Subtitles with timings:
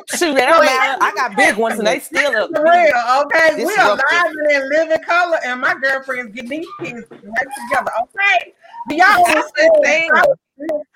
[0.16, 0.98] Shoot, that don't matter.
[1.02, 2.50] I got big ones and they still up.
[2.54, 2.92] For real,
[3.26, 3.56] okay?
[3.56, 4.02] This We are okay.
[4.12, 8.54] live and in living color, and my girlfriends get these kids right together, okay?
[8.88, 9.82] Do y'all That's the understand?
[9.84, 10.10] thing.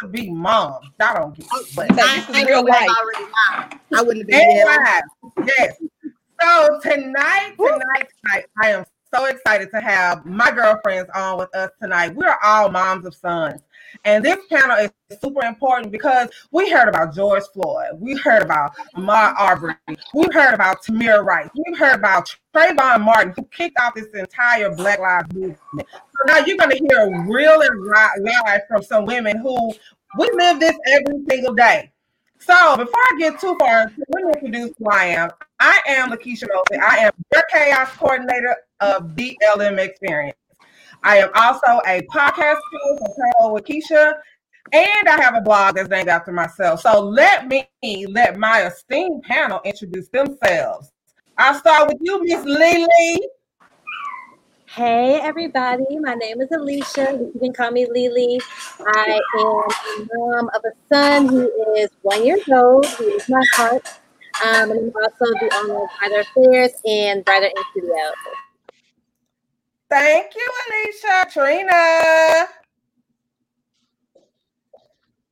[0.01, 0.81] To be mom.
[1.01, 2.89] Y'all don't get it, but I, I know real life.
[2.89, 3.81] already lied.
[3.95, 4.67] I wouldn't have been and here.
[4.67, 5.48] live.
[5.59, 5.77] Yes.
[6.42, 11.70] So tonight, tonight, tonight, I am so excited to have my girlfriends on with us
[11.81, 12.15] tonight.
[12.15, 13.61] We are all moms of sons.
[14.05, 17.91] And this panel is super important because we heard about George Floyd.
[17.95, 19.75] We heard about Ahmaud Arbery.
[20.15, 21.48] We heard about Tamir Rice.
[21.55, 25.59] We heard about Trayvon Martin, who kicked off this entire Black Lives Movement.
[25.75, 29.73] So now you're going to hear real and live from some women who
[30.19, 31.91] we live this every single day.
[32.39, 35.31] So before I get too far, let me introduce who I am.
[35.59, 36.79] I am Lakeisha Mosley.
[36.79, 40.37] I am your chaos coordinator of BLM Experience.
[41.02, 44.14] I am also a podcast host of Parallel with Keisha,
[44.72, 46.80] and I have a blog that's named after myself.
[46.80, 47.69] So let me
[48.08, 50.92] let my esteemed panel introduce themselves.
[51.39, 53.20] I'll start with you, Miss Lily.
[54.69, 57.18] Hey everybody, my name is Alicia.
[57.33, 58.40] You can call me Lily.
[58.80, 62.85] I am a mom of a son who is one years old.
[62.86, 63.86] He is my heart.
[64.45, 68.12] Um, and I'm also the owner of Brighter Affairs and Brighter in Studio.
[69.91, 71.30] Thank you, Alicia.
[71.33, 72.48] Trina.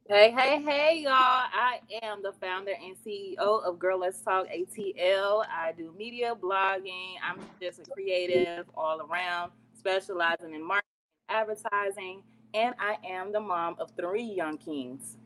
[0.09, 1.12] Hey, hey, hey, y'all.
[1.15, 5.47] I am the founder and CEO of Girl Let's Talk ATL.
[5.50, 7.15] I do media, blogging.
[7.28, 10.91] I'm just a creative all around, specializing in marketing,
[11.31, 12.22] advertising,
[12.54, 15.16] and I am the mom of three young kings.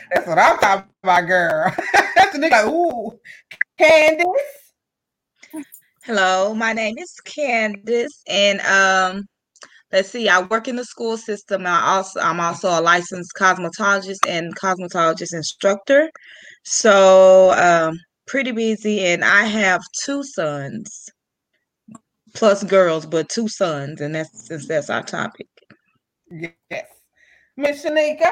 [0.14, 1.74] That's what I'm talking about, girl.
[2.16, 2.68] That's the nigga.
[2.68, 3.18] Ooh,
[3.78, 4.65] Candace.
[6.06, 9.26] Hello, my name is Candace, and um,
[9.90, 11.66] let's see, I work in the school system.
[11.66, 16.08] I also I'm also a licensed cosmetologist and cosmetologist instructor.
[16.62, 21.08] So um, pretty busy, and I have two sons,
[22.34, 25.48] plus girls, but two sons, and that's since that's our topic.
[26.30, 26.86] Yes.
[27.56, 28.30] Miss Shanika.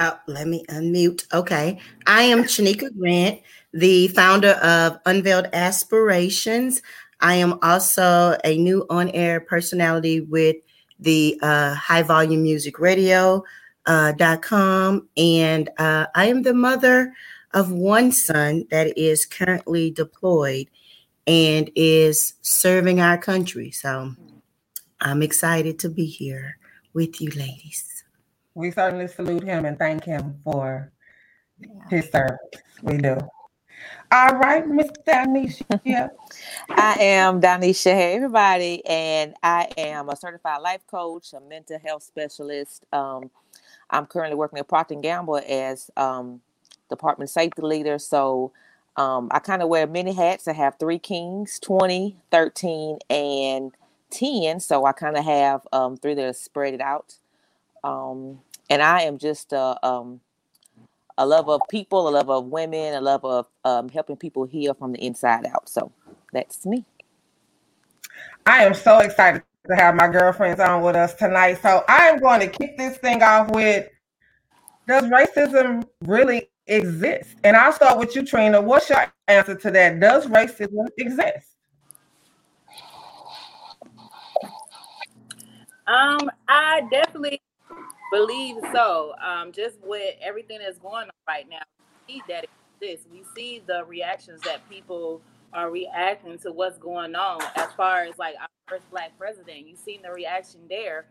[0.00, 1.32] Oh, let me unmute.
[1.32, 1.78] Okay.
[2.06, 3.40] I am Shanika Grant,
[3.72, 6.82] the founder of Unveiled Aspirations.
[7.20, 10.56] I am also a new on air personality with
[10.98, 13.44] the uh, High Volume Music Radio.
[13.86, 17.14] Uh, dot com, and uh, I am the mother
[17.54, 20.68] of one son that is currently deployed
[21.26, 23.70] and is serving our country.
[23.70, 24.14] So
[25.00, 26.58] I'm excited to be here
[26.92, 28.04] with you, ladies.
[28.54, 30.92] We certainly salute him and thank him for
[31.88, 32.38] his service.
[32.82, 33.16] We do.
[34.10, 35.80] All right, Miss Danisha.
[35.84, 36.08] Yeah.
[36.70, 37.92] I am Donisha.
[37.92, 38.84] Hey, everybody.
[38.86, 42.86] And I am a certified life coach, a mental health specialist.
[42.92, 43.30] Um,
[43.90, 46.40] I'm currently working at Procter & Gamble as um,
[46.88, 47.98] department safety leader.
[47.98, 48.52] So
[48.96, 50.48] um, I kind of wear many hats.
[50.48, 53.72] I have three kings, 20, 13, and
[54.10, 54.60] 10.
[54.60, 57.16] So I kind of have um, three that are spread it out.
[57.84, 60.20] Um, and I am just a, um,
[61.20, 64.72] a love of people, a love of women, a love of um, helping people heal
[64.72, 65.68] from the inside out.
[65.68, 65.92] So
[66.32, 66.86] that's me.
[68.46, 71.58] I am so excited to have my girlfriends on with us tonight.
[71.60, 73.86] So I am going to kick this thing off with
[74.88, 77.36] Does racism really exist?
[77.44, 78.58] And I'll start with you, Trina.
[78.58, 80.00] What's your answer to that?
[80.00, 81.48] Does racism exist?
[85.86, 87.42] Um, I definitely
[88.10, 89.14] believe so.
[89.24, 91.62] Um, just with everything that's going on right now,
[92.08, 93.06] we see that it exists.
[93.10, 95.20] We see the reactions that people
[95.52, 99.66] are reacting to what's going on as far as like our first black president.
[99.66, 101.06] You've seen the reaction there.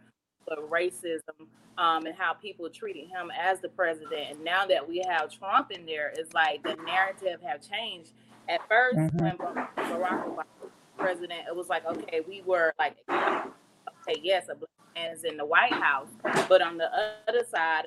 [0.49, 1.45] with racism
[1.77, 4.31] um, and how people treated him as the president.
[4.31, 8.13] And now that we have Trump in there, it's like the narrative have changed.
[8.47, 9.21] At 1st Mhm.
[9.21, 14.55] when Barack Obama was president, it was like, okay, we were like, okay, yes, a
[14.55, 14.69] black
[15.23, 16.07] in the White House,
[16.47, 16.89] but on the
[17.27, 17.85] other side,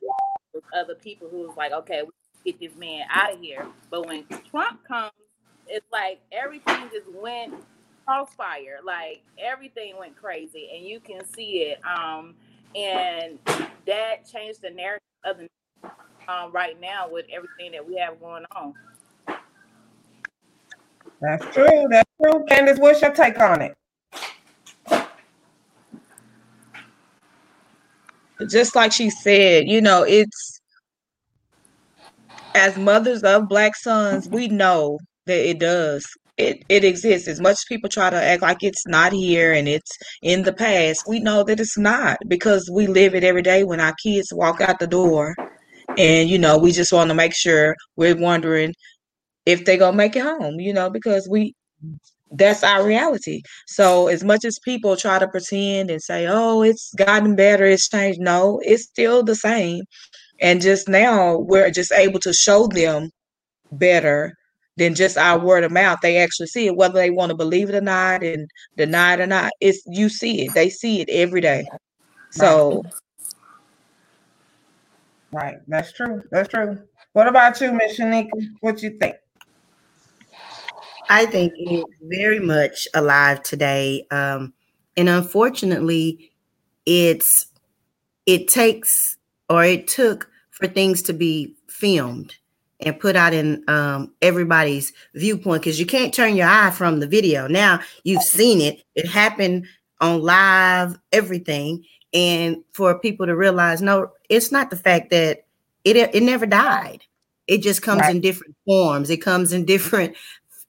[0.74, 3.66] other people who was like, okay, we get this man out of here.
[3.90, 5.12] But when Trump comes,
[5.66, 7.54] it's like everything just went
[8.06, 8.78] crossfire.
[8.84, 11.80] Like everything went crazy, and you can see it.
[11.84, 12.34] Um,
[12.74, 13.38] and
[13.86, 15.48] that changed the narrative of the
[16.28, 18.74] um, right now with everything that we have going on.
[21.20, 21.86] That's true.
[21.88, 22.44] That's true.
[22.48, 23.76] Candace, what's your take on it?
[28.49, 30.61] Just like she said, you know, it's
[32.55, 36.05] as mothers of black sons, we know that it does.
[36.38, 37.29] It it exists.
[37.29, 39.90] As much as people try to act like it's not here and it's
[40.23, 43.81] in the past, we know that it's not because we live it every day when
[43.81, 45.34] our kids walk out the door.
[45.99, 48.75] And you know, we just want to make sure we're wondering
[49.46, 51.55] if they're gonna make it home, you know, because we
[52.32, 53.43] that's our reality.
[53.67, 57.88] So as much as people try to pretend and say, "Oh, it's gotten better, it's
[57.88, 59.84] changed," no, it's still the same.
[60.40, 63.11] And just now we're just able to show them
[63.73, 64.34] better
[64.76, 65.99] than just our word of mouth.
[66.02, 69.20] They actually see it, whether they want to believe it or not, and deny it
[69.20, 69.52] or not.
[69.61, 70.55] It's you see it.
[70.55, 71.67] They see it every day.
[72.31, 72.82] So
[75.32, 75.56] Right.
[75.67, 76.23] That's true.
[76.31, 76.79] That's true.
[77.14, 78.31] What about you, Miss Shanika?
[78.61, 79.17] What you think?
[81.12, 84.06] I think it's very much alive today.
[84.10, 84.54] Um,
[84.96, 86.32] and unfortunately,
[86.86, 87.46] it's
[88.26, 89.18] it takes
[89.50, 92.36] or it took for things to be filmed
[92.80, 97.06] and put out in um, everybody's viewpoint because you can't turn your eye from the
[97.06, 97.46] video.
[97.46, 99.66] Now you've seen it; it happened
[100.00, 105.44] on live, everything, and for people to realize, no, it's not the fact that
[105.84, 107.04] it it never died.
[107.48, 108.14] It just comes Right.
[108.16, 109.10] in different forms.
[109.10, 110.16] It comes in different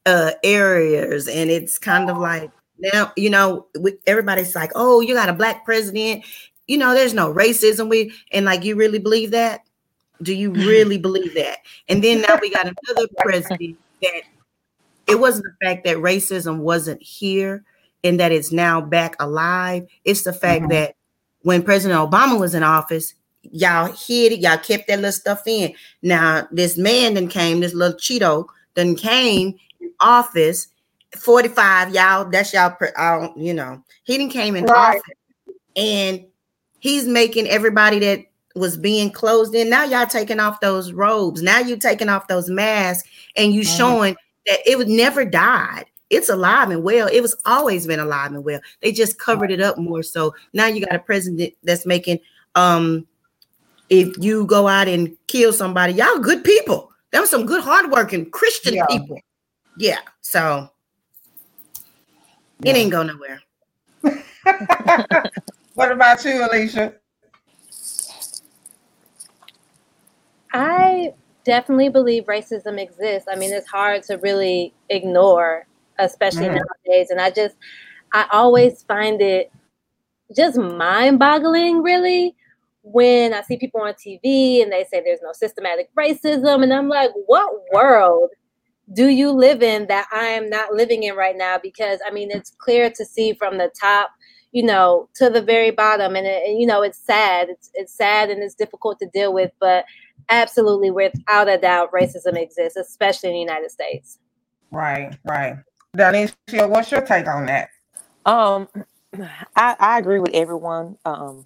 [0.06, 3.68] uh areas and it's kind of like now you know
[4.08, 6.24] everybody's like oh you got a black president.
[6.68, 7.90] You know there's no racism.
[7.90, 9.62] We and like you really believe that?
[10.22, 11.60] Do you really believe that?
[11.90, 14.22] And then now we got another president that
[15.08, 17.64] it wasn't the fact that racism wasn't here
[18.04, 19.88] and that it's now back alive.
[20.06, 20.70] It's the fact Mhm.
[20.70, 20.96] that
[21.42, 23.14] when president obama was in office
[23.52, 24.40] y'all hid it.
[24.40, 25.74] Y'all kept that little stuff in.
[26.02, 28.46] Now this man then came this little cheeto
[28.76, 29.56] then came
[30.04, 30.68] office
[31.18, 33.84] 45 y'all that's y'all pre- I don't, you know.
[34.04, 34.98] He didn't came in Right.
[34.98, 35.02] office
[35.76, 36.26] and
[36.80, 41.42] he's making everybody that was being closed in now y'all taking off those robes.
[41.42, 43.78] Now you taking off those masks and you Mhm.
[43.78, 44.16] showing
[44.48, 45.86] that it would never died.
[46.10, 47.08] It's alive and well.
[47.12, 48.60] It was always been alive and well.
[48.82, 50.36] They just covered it up more so.
[50.54, 52.20] Now you got a president that's making
[52.56, 53.08] um
[53.90, 56.92] if you go out and kill somebody y'all good people.
[57.12, 58.86] Them some good hardworking christian Yeah.
[58.88, 59.20] people
[59.78, 60.70] yeah so
[62.60, 62.72] Yeah.
[62.72, 63.42] it ain't go nowhere
[65.74, 66.94] what about you, Alicia?
[70.54, 71.14] I
[71.46, 73.28] definitely believe racism exists.
[73.32, 75.66] I mean, it's hard to really ignore,
[76.00, 76.60] especially Mhm.
[76.88, 77.10] nowadays.
[77.10, 77.56] And I just,
[78.14, 79.52] I always find it
[80.36, 82.36] just mind boggling, really,
[82.84, 86.64] when I see people on TV and they say there's no systematic racism.
[86.64, 88.30] And I'm like, what world
[88.92, 91.58] do you live in that I am not living in right now?
[91.62, 94.12] Because I mean, it's clear to see from the top,
[94.52, 97.50] you know, to the very bottom, and, it, and you know, it's sad.
[97.50, 99.86] It's it's sad and it's difficult to deal with, but
[100.30, 104.20] absolutely, without a doubt, racism exists, especially in the United States.
[104.72, 105.58] Right, right.
[105.96, 107.70] Danisha, what's your take on that?
[108.26, 108.68] Um,
[109.56, 110.98] I, I agree with everyone.
[111.06, 111.46] Um,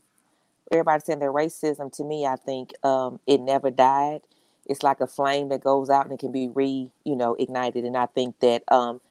[0.72, 4.22] everybody saying that racism to me, I think um, it never died.
[4.68, 7.86] It's like a flame that goes out and it can be re, you know, ignited.
[7.86, 9.02] And I think that um,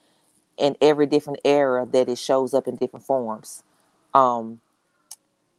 [0.58, 3.62] in every different era that it shows up in different forms.
[4.14, 4.60] Um,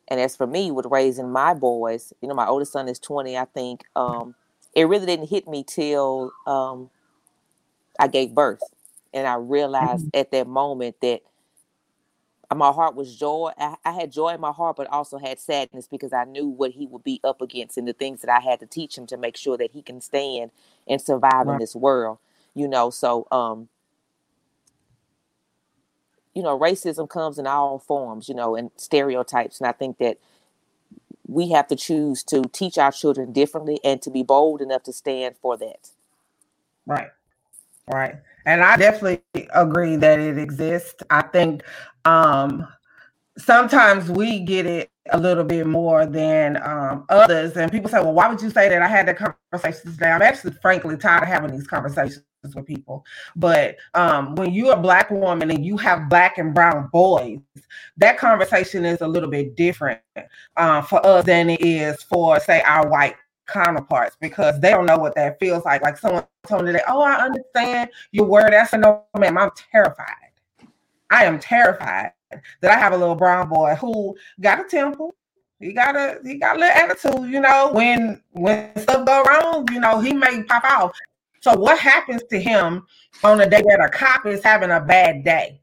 [0.08, 3.38] and as for me, with raising my boys, you know, my oldest son is 20.
[3.38, 4.36] I think um,
[4.74, 6.90] it really didn't hit me till um,
[8.00, 8.64] I gave birth.
[9.14, 11.22] And I realized at that moment that
[12.56, 13.52] my heart was joy.
[13.58, 16.72] I, I had joy in my heart, but also had sadness because I knew what
[16.72, 19.18] he would be up against and the things that I had to teach him to
[19.18, 20.52] make sure that he can stand
[20.88, 22.20] and survive in this world.
[22.56, 23.68] You know, so um,
[26.34, 29.60] you know, racism comes in all forms, you know, and stereotypes.
[29.60, 30.20] And I think that
[31.26, 34.94] we have to choose to teach our children differently and to be bold enough to
[34.94, 35.90] stand for that.
[36.86, 37.10] Right.
[37.92, 38.16] Right.
[38.46, 39.22] And I definitely
[39.54, 41.02] agree that it exists.
[41.10, 41.64] I think
[42.08, 42.68] um
[43.38, 47.56] sometimes we get it a little bit more than um, others.
[47.56, 48.82] And people say, well, why would you say that?
[48.82, 50.12] I had that conversation today.
[50.12, 53.06] I'm actually, frankly, tired of having these conversations with people.
[53.36, 57.40] But um, when you're a black woman and you have black and brown boys,
[57.98, 60.02] that conversation is a little bit different
[60.58, 63.16] uh, for us than it is for, say, our white
[63.48, 65.82] counterparts because they don't know what that feels like.
[65.82, 68.54] Like someone told me that, oh, I understand your word.
[68.54, 70.27] I said, no, ma'am, I'm terrified.
[71.10, 72.12] I am terrified
[72.62, 75.16] that I have a little brown boy who got a temple.
[75.60, 77.72] He got a he got a little attitude, you know.
[77.74, 80.94] When when stuff go wrong, you know, he may pop out.
[81.42, 82.86] So what happens to him
[83.24, 85.62] on a day that a cop is having a bad day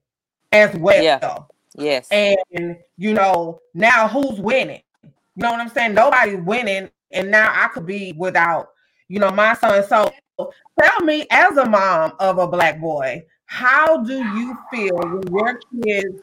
[0.52, 1.02] as well?
[1.02, 1.38] Yeah.
[1.76, 2.08] Yes.
[2.10, 4.82] And you know, now who's winning?
[5.02, 5.94] You know what I'm saying?
[5.94, 8.68] Nobody's winning, and now I could be without,
[9.08, 9.84] you know, my son.
[9.86, 10.12] So
[10.80, 15.60] tell me, as a mom of a black boy, how do you feel when your
[15.84, 16.22] kids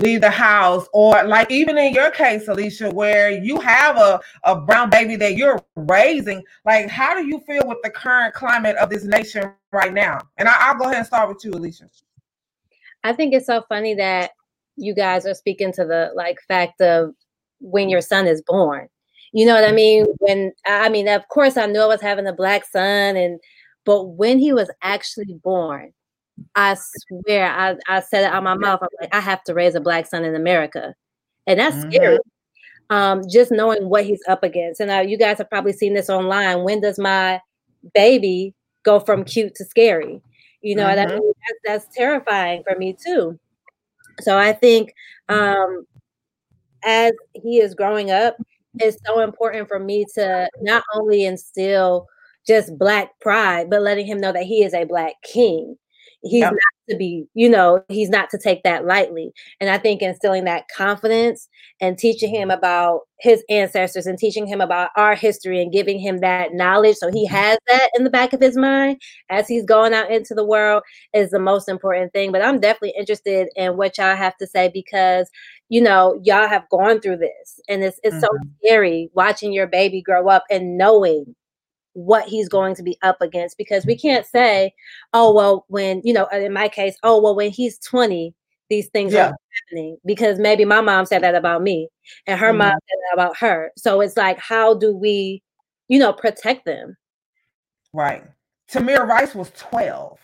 [0.00, 4.60] leave the house or like even in your case alicia where you have a, a
[4.60, 8.90] brown baby that you're raising like how do you feel with the current climate of
[8.90, 10.18] this nation right now?
[10.38, 11.88] And I, will go ahead and start with you alicia.
[13.02, 14.30] I think it's so funny that
[14.76, 17.14] you guys are speaking to the like fact of
[17.60, 18.88] when your son is born.
[19.32, 20.06] You know what i mean?
[20.18, 23.40] When i mean of course i knew i was having a black son and
[23.84, 25.92] but when he was actually born
[26.54, 28.80] I swear, I, I said it out my mouth.
[28.82, 30.94] I'm like, I have to raise a black son in America.
[31.46, 31.90] And that's mm-hmm.
[31.90, 32.18] scary.
[32.90, 34.80] Um, just knowing what he's up against.
[34.80, 36.64] And uh, you guys have probably seen this online.
[36.64, 37.40] When does my
[37.94, 40.20] baby go from cute to scary?
[40.60, 40.96] You know, mm-hmm.
[40.96, 41.08] that,
[41.64, 43.38] that's, that's terrifying for me too.
[44.20, 44.92] So I think
[45.28, 45.86] um,
[46.84, 48.36] as he is growing up,
[48.80, 52.06] it's so important for me to not only instill
[52.46, 55.76] just black pride, but letting him know that he is a black king
[56.24, 56.52] he's yep.
[56.52, 60.44] not to be you know he's not to take that lightly and i think instilling
[60.44, 61.48] that confidence
[61.80, 66.18] and teaching him about his ancestors and teaching him about our history and giving him
[66.18, 67.34] that knowledge so he mm-hmm.
[67.34, 69.00] has that in the back of his mind
[69.30, 70.82] as he's going out into the world
[71.14, 74.70] is the most important thing but i'm definitely interested in what y'all have to say
[74.72, 75.30] because
[75.68, 78.24] you know y'all have gone through this and it's, it's mm-hmm.
[78.24, 81.34] so scary watching your baby grow up and knowing
[81.94, 84.72] what he's going to be up against because we can't say,
[85.12, 88.34] oh, well, when, you know, in my case, oh, well, when he's 20,
[88.70, 89.28] these things yeah.
[89.28, 89.36] are
[89.68, 91.88] happening because maybe my mom said that about me
[92.26, 92.58] and her mm-hmm.
[92.58, 93.70] mom said that about her.
[93.76, 95.42] So it's like, how do we,
[95.88, 96.96] you know, protect them?
[97.92, 98.24] Right.
[98.70, 100.18] Tamir Rice was 12.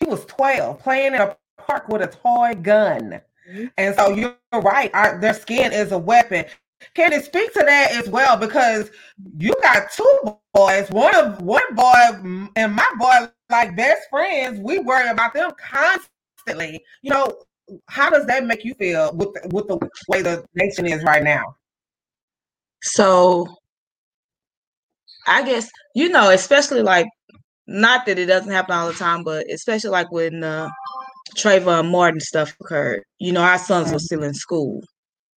[0.00, 3.20] He was 12 playing in a park with a toy gun.
[3.50, 3.66] Mm-hmm.
[3.76, 4.90] And so you're right.
[4.94, 6.44] Our, their skin is a weapon.
[6.94, 8.36] Can it speak to that as well?
[8.36, 8.90] Because
[9.38, 10.90] you got two boys.
[10.90, 14.60] One of one boy and my boy like best friends.
[14.60, 16.82] We worry about them constantly.
[17.02, 17.32] You know,
[17.88, 21.56] how does that make you feel with with the way the nation is right now?
[22.82, 23.46] So,
[25.26, 27.06] I guess you know, especially like
[27.66, 30.68] not that it doesn't happen all the time, but especially like when uh,
[31.36, 33.02] Trayvon Martin stuff occurred.
[33.18, 34.04] You know, our sons were mm-hmm.
[34.04, 34.82] still in school.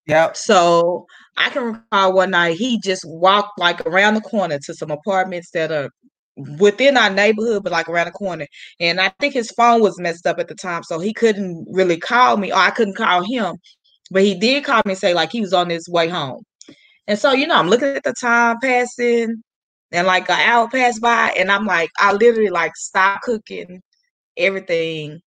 [0.06, 0.36] Yep.
[0.36, 4.90] So I can recall one night he just walked like around the corner to some
[4.90, 5.90] apartments that are
[6.58, 8.46] within our neighborhood, but like around the corner.
[8.80, 11.98] And I think his phone was messed up at the time, so he couldn't really
[11.98, 13.56] call me, or I couldn't call him.
[14.10, 16.44] But he did call me and say like he was on his way home.
[17.06, 19.42] And so, you know, I'm looking at the time passing,
[19.92, 23.82] and like an hour passed by, and I'm like, I literally like stopped cooking
[24.36, 25.20] everything,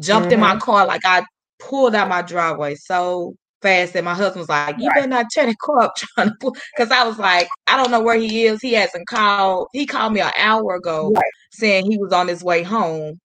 [0.00, 0.34] jumped mm-hmm.
[0.34, 0.58] in my mm-hmm.
[0.58, 1.24] car, like I
[1.58, 4.96] pulled out my driveway so fast and my husband was like, "You right.
[4.96, 7.90] better not tear the car up trying to pull," because I was like, "I don't
[7.90, 8.60] know where he is.
[8.60, 9.68] He hasn't called.
[9.72, 11.24] He called me an hour ago right.
[11.52, 13.18] saying he was on his way home,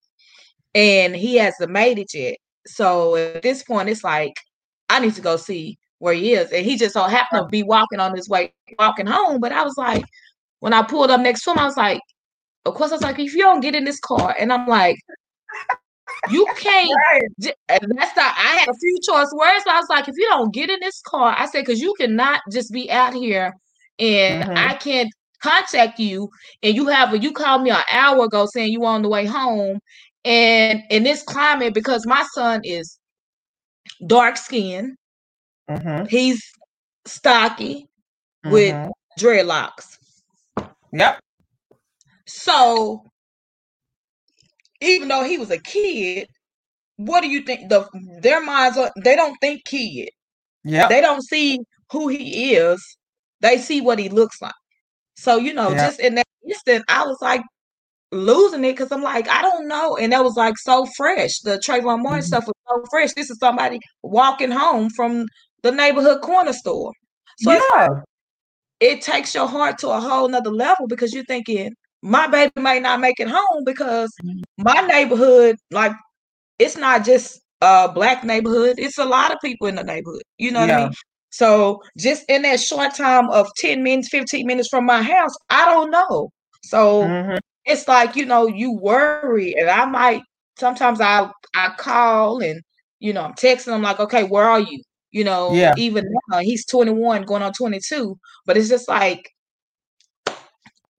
[0.74, 2.38] and he hasn't made it yet.
[2.66, 4.34] So at this point, it's like
[4.90, 7.64] I need to go see where he is, and he just so happened to be
[7.64, 9.40] walking on his way, walking home.
[9.42, 10.06] But I was like,
[10.62, 12.02] when I pulled up next to him, I was like,
[12.66, 14.98] of course, I was like, if you don't get in this car, and I'm like,
[16.30, 16.92] you can't.
[17.12, 17.54] Right.
[17.68, 18.36] That's not.
[18.38, 20.80] I had a few choice words, but I was like, if you don't get in
[20.82, 23.54] this car, I said, because you cannot just be out here
[24.00, 24.58] and mm-hmm.
[24.58, 25.10] I can't
[25.42, 26.30] contact you,
[26.64, 29.10] and you have a you called me an hour ago saying you were on the
[29.10, 29.80] way home,
[30.26, 33.00] and in this climate, because my son is
[34.08, 34.96] dark skinned,
[35.70, 36.06] mm-hmm.
[36.06, 36.42] he's
[37.06, 37.88] stocky
[38.46, 38.52] mm-hmm.
[38.52, 39.98] with dreadlocks.
[40.92, 41.20] Yep.
[42.26, 43.04] So
[44.82, 46.28] even though he was a kid,
[46.98, 47.70] what do you think?
[47.70, 47.88] The
[48.22, 50.10] their minds are they don't think kid.
[50.64, 50.88] Yeah.
[50.88, 51.60] They don't see
[51.92, 52.84] who he is.
[53.42, 54.54] They see what he looks like.
[55.16, 57.42] So, you know, just in that instant, I was like
[58.12, 59.98] losing it because I'm like, I don't know.
[59.98, 61.40] And that was like so fresh.
[61.40, 62.22] The Trayvon Martin mm-hmm.
[62.22, 63.14] stuff was so fresh.
[63.14, 65.26] This is somebody walking home from
[65.64, 66.92] the neighborhood corner store.
[67.40, 67.88] So Yeah.
[68.80, 72.80] it takes your heart to a whole nother level because you're thinking my baby may
[72.80, 74.20] not make it home because
[74.58, 75.94] my neighborhood, like
[76.60, 80.24] it's not just a black neighborhood, it's a lot of people in the neighborhood.
[80.38, 80.92] You know what I mean?
[81.32, 85.66] So just in that short time of 10 minutes, 15 minutes from my house, I
[85.66, 86.30] don't know.
[86.64, 87.40] So Mhm.
[87.66, 90.02] it's like, you know, you worry, and I might
[90.58, 92.62] sometimes I I call and
[93.00, 94.82] you know, I'm texting him like, okay, where are you?
[95.12, 95.76] You know, Yeah.
[95.76, 99.30] even now he's 21 going on 22, but it's just like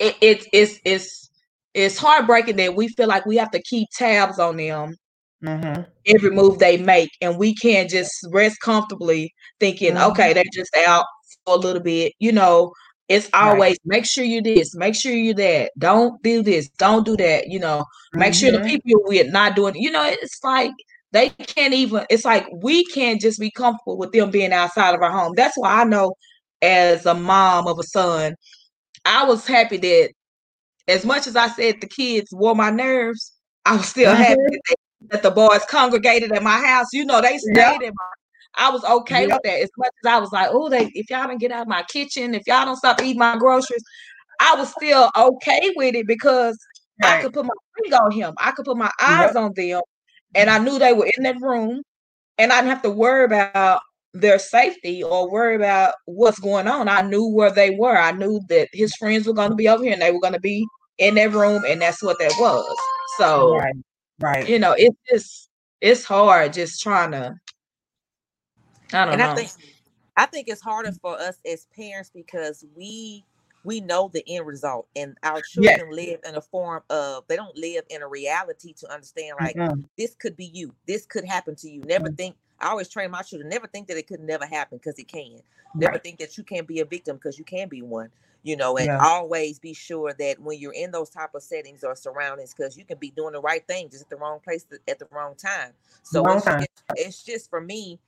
[0.00, 1.30] it, it it's it's
[1.74, 4.96] it's heartbreaking that we feel like we have to keep tabs on them
[5.42, 5.86] Mhm.
[6.06, 10.10] every move they make and we can't just rest comfortably thinking Mhm.
[10.10, 11.04] okay they're just out
[11.44, 12.72] for a little bit you know
[13.08, 13.64] it's Right.
[13.64, 17.48] always make sure you this make sure you that don't do this don't do that
[17.48, 18.70] you know make sure the Mhm.
[18.70, 20.72] people you're with not doing you know it's like
[21.12, 25.02] they can't even it's like we can't just be comfortable with them being outside of
[25.02, 26.12] our home that's why i know
[26.62, 28.34] as a mom of a son
[29.04, 30.10] i was happy that
[30.88, 33.32] as much as i said the kids wore my nerves
[33.66, 34.52] i was still happy Mhm.
[34.52, 34.74] that, they,
[35.08, 37.82] that the boys congregated at my house you know they stayed Yep.
[37.82, 38.04] in my
[38.56, 39.28] I was okay Yep.
[39.28, 41.62] with that as much as I was like, oh, they if y'all don't get out
[41.62, 43.84] of my kitchen, if y'all don't stop eating my groceries,
[44.40, 46.58] I was still okay with it because
[47.02, 48.34] I could put my finger on him.
[48.38, 49.36] I could put my eyes Yep.
[49.36, 49.80] on them,
[50.34, 51.82] and I knew they were in that room,
[52.38, 53.80] and I didn't have to worry about
[54.14, 56.88] their safety or worry about what's going on.
[56.88, 57.96] I knew where they were.
[57.96, 60.34] I knew that his friends were going to be over here, and they were going
[60.34, 60.66] to be
[60.98, 62.76] in that room, and that's what that was.
[63.18, 63.74] So Right.
[64.20, 64.48] Right.
[64.48, 65.50] you know, it's just
[65.80, 67.34] it's hard just trying to.
[68.92, 69.26] I don't and know.
[69.26, 69.50] I think
[70.16, 73.24] I think it's harder for us as parents because we
[73.64, 75.82] we know the end result and our Yes.
[75.82, 79.56] children live in a form of they don't live in a reality to understand like
[79.56, 79.84] Mhm.
[79.98, 83.22] this could be you this could happen to you never think i always train my
[83.22, 85.40] children never think that it could never happen because it can
[85.74, 86.02] never Right.
[86.02, 88.10] think that you can't be a victim because you can be one
[88.42, 88.98] you know and Yeah.
[89.00, 92.84] always be sure that when you're in those type of settings or surroundings because you
[92.84, 95.72] can be doing the right thing just at the wrong place at the wrong time
[96.02, 96.60] so Wrong it's, time.
[96.60, 97.98] Just, it's just for me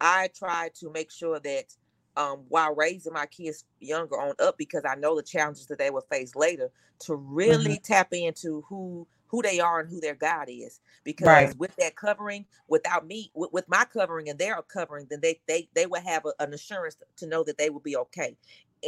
[0.00, 1.74] i try to make sure that
[2.16, 5.90] um, while raising my kids younger on up because I know the challenges that they
[5.90, 10.48] will face later to really tap into who who they are and who their God
[10.48, 10.80] is.
[11.04, 11.56] Because Right.
[11.56, 15.68] with that covering without me with, with my covering and their covering then they they
[15.74, 18.36] they will have a, an assurance to know that they will be okay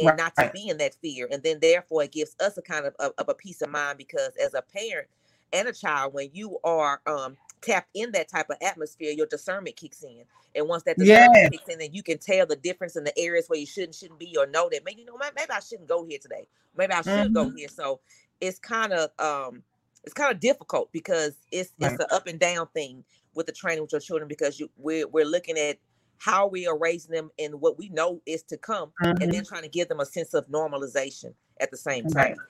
[0.01, 1.27] and not to be in that fear.
[1.31, 3.97] And then therefore it gives us a kind of, of, of a peace of mind
[3.97, 5.09] because as a parent
[5.53, 9.75] and a child when you are um tapped in that type of atmosphere your discernment
[9.75, 10.23] kicks in
[10.55, 11.49] and once that discernment Yes.
[11.51, 14.19] kicks in, then you can tell the difference in the areas where you shouldn't shouldn't
[14.19, 16.47] be, or know that maybe you know maybe I shouldn't go here today.
[16.75, 17.57] Maybe I should go Mhm.
[17.57, 17.67] here.
[17.67, 17.99] So
[18.41, 19.63] it's kind of um
[20.03, 21.91] it's kind of difficult because it's Right.
[21.91, 23.03] it's an up and down thing
[23.35, 25.77] with the training with your children because you we're we're looking at
[26.17, 29.31] how we are raising them and what we know is to come, and Mhm.
[29.31, 32.35] then trying to give them a sense of normalization at the same Right.
[32.35, 32.47] time.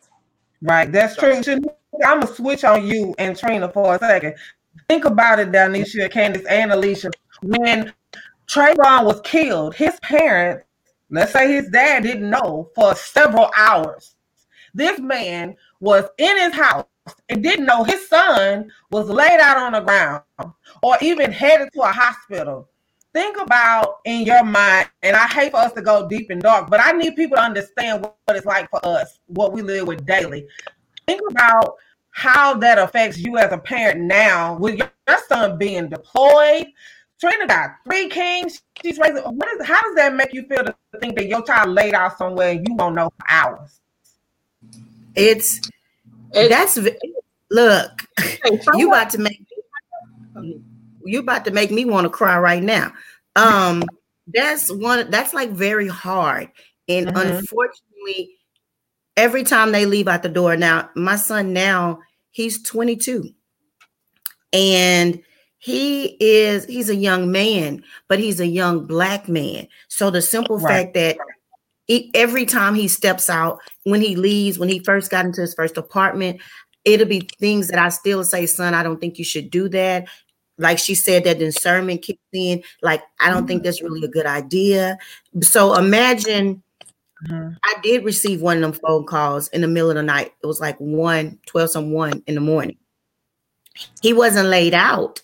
[0.62, 1.62] Right, that's So- true.
[2.04, 4.36] I'm gonna switch on you and Trina for a second.
[4.90, 7.12] Think about it, Danisha, Candace, and Alicia.
[7.42, 7.94] When
[8.48, 10.66] Trayvon was killed, his parents,
[11.10, 14.16] let's say his dad, didn't know for several hours.
[14.74, 16.86] This man was in his house
[17.30, 20.24] and didn't know his son was laid out on the ground
[20.84, 22.70] or even headed to a hospital.
[23.14, 26.70] Think about in your mind, and I hate for us to go deep and dark,
[26.70, 30.06] but I need people to understand what it's like for us, what we live with
[30.06, 30.46] daily.
[31.08, 31.78] Think about
[32.18, 36.66] how that affects you as a parent now with your, your son being deployed.
[37.22, 38.60] Trina got three kings.
[38.82, 39.22] She's raising.
[39.22, 39.68] What is?
[39.68, 42.68] How does that make you feel to think that your child laid out somewhere and
[42.68, 43.80] you won't know for hours?
[45.14, 45.62] It's
[46.34, 46.80] that's
[47.52, 47.92] look.
[48.74, 49.40] You about to make
[51.06, 52.94] you about to make me want to cry right now.
[53.36, 53.84] Um,
[54.34, 55.12] that's one.
[55.12, 56.50] That's like very hard,
[56.88, 57.40] and Mhm.
[57.40, 58.38] unfortunately,
[59.18, 60.56] every time they leave out the door.
[60.56, 62.00] Now, my son now
[62.38, 63.34] he's 22,
[64.54, 65.20] and
[65.58, 69.68] he is he's a young man, but he's a young black man.
[69.88, 70.84] So the simple Right.
[70.84, 71.18] fact that
[71.88, 75.56] he, every time he steps out, when he leaves, when he first got into his
[75.56, 76.40] first apartment,
[76.86, 80.08] it'll be things that I still say, son, I don't think you should do that.
[80.60, 82.62] Like she said, that discernment kicks in.
[82.84, 83.66] Like, I don't think mm-hmm.
[83.66, 84.98] that's really a good idea.
[85.42, 86.62] So imagine
[87.26, 87.58] Mhm.
[87.64, 90.34] I did receive one of them phone calls in the middle of the night.
[90.44, 92.78] It was like 1, 12 some 1 in the morning.
[94.02, 95.22] He wasn't laid out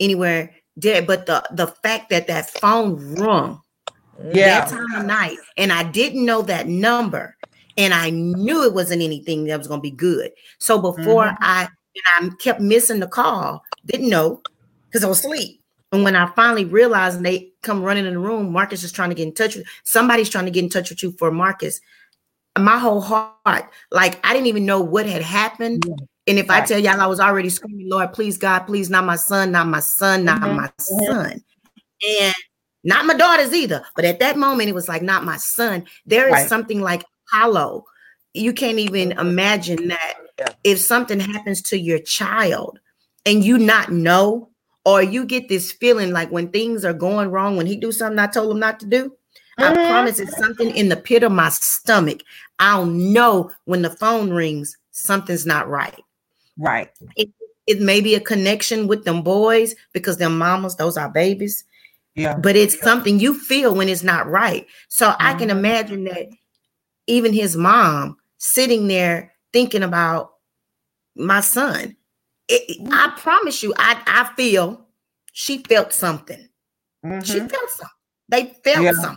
[0.00, 3.60] anywhere dead, but the the fact that that phone rung
[4.34, 4.60] Yeah.
[4.60, 7.36] that time of night, and I didn't know that number,
[7.78, 10.32] and I knew it wasn't anything that was going to be good.
[10.60, 11.38] So before Mhm.
[11.40, 11.68] I
[12.18, 14.42] and I kept missing the call, didn't know
[14.90, 15.61] because I was asleep.
[15.92, 19.10] And when I finally realized and they come running in the room, Marcus is trying
[19.10, 21.80] to get in touch with somebody's trying to get in touch with you for Marcus.
[22.58, 25.84] My whole heart, like I didn't even know what had happened.
[25.86, 25.94] Yeah.
[26.26, 26.62] And if right.
[26.62, 29.66] I tell y'all I was already screaming, Lord, please, God, please, not my son, not
[29.66, 30.56] my son, not mm-hmm.
[30.56, 31.04] my mm-hmm.
[31.04, 31.44] son.
[32.20, 32.34] And
[32.84, 33.84] not my daughters either.
[33.94, 35.84] But at that moment, it was like, not my son.
[36.06, 36.48] There is right.
[36.48, 37.84] something like hollow.
[38.34, 39.20] You can't even mm-hmm.
[39.20, 40.48] imagine that yeah.
[40.64, 42.78] if something happens to your child
[43.26, 44.48] and you not know
[44.84, 48.18] or you get this feeling like when things are going wrong, when he do something
[48.18, 49.10] I told him not to do,
[49.58, 49.62] mm-hmm.
[49.62, 52.22] I promise it's something in the pit of my stomach.
[52.58, 56.00] I'll know when the phone rings, something's not right.
[56.58, 56.90] Right.
[57.16, 57.30] It,
[57.66, 61.64] it may be a connection with them boys because them mamas, those are babies.
[62.14, 62.36] Yeah.
[62.36, 64.66] But it's something you feel when it's not right.
[64.88, 65.26] So mm-hmm.
[65.26, 65.58] I can mm-hmm.
[65.58, 66.28] imagine that
[67.06, 70.32] even his mom sitting there thinking about
[71.14, 71.96] my son
[72.52, 74.86] it, I promise you, I, I feel
[75.32, 76.48] she felt something.
[77.04, 77.20] Mm-hmm.
[77.22, 77.88] She felt something.
[78.28, 78.92] They felt yeah.
[78.92, 79.16] something.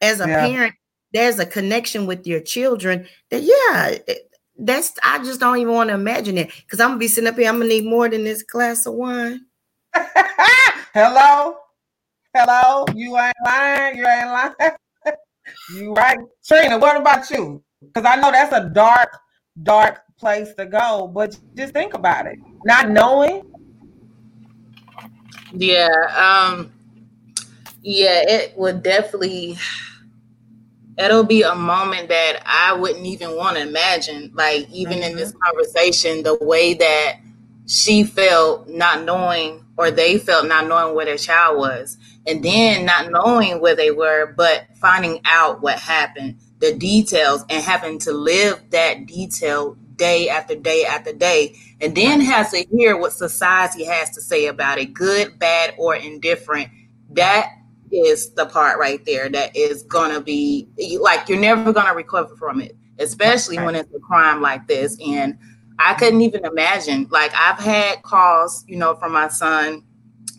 [0.00, 0.46] As a yeah.
[0.48, 0.74] parent,
[1.12, 5.88] there's a connection with your children that, yeah, it, that's, I just don't even want
[5.88, 7.48] to imagine it because I'm gonna be sitting up here.
[7.48, 9.46] I'm gonna need more than this glass of wine.
[10.92, 11.56] Hello,
[12.34, 13.98] hello, you ain't lying.
[13.98, 14.54] You ain't lying.
[15.74, 16.78] you right, Trina.
[16.78, 17.62] What about you?
[17.82, 19.18] Because I know that's a dark,
[19.62, 21.10] dark place to go.
[21.12, 22.38] But just think about it.
[22.64, 23.42] Not knowing.
[25.52, 25.88] Yeah.
[26.16, 26.72] Um
[27.82, 29.58] yeah, it would definitely
[30.98, 34.32] it'll be a moment that I wouldn't even want to imagine.
[34.34, 35.10] Like even mm-hmm.
[35.10, 35.40] in this mm-hmm.
[35.44, 37.20] conversation, the way that
[37.66, 42.84] she felt not knowing or they felt not knowing where their child was and then
[42.84, 48.12] not knowing where they were but finding out what happened the details and having to
[48.12, 53.84] live that detail day after day after day, and then has to hear what society
[53.84, 56.70] has to say about it, good, bad, or indifferent.
[57.10, 57.50] That
[57.92, 60.68] is the part right there that is gonna be
[61.00, 64.98] like you're never gonna recover from it, especially when it's a crime like this.
[65.06, 65.38] And
[65.78, 67.06] I couldn't even imagine.
[67.10, 69.84] Like I've had calls, you know, from my son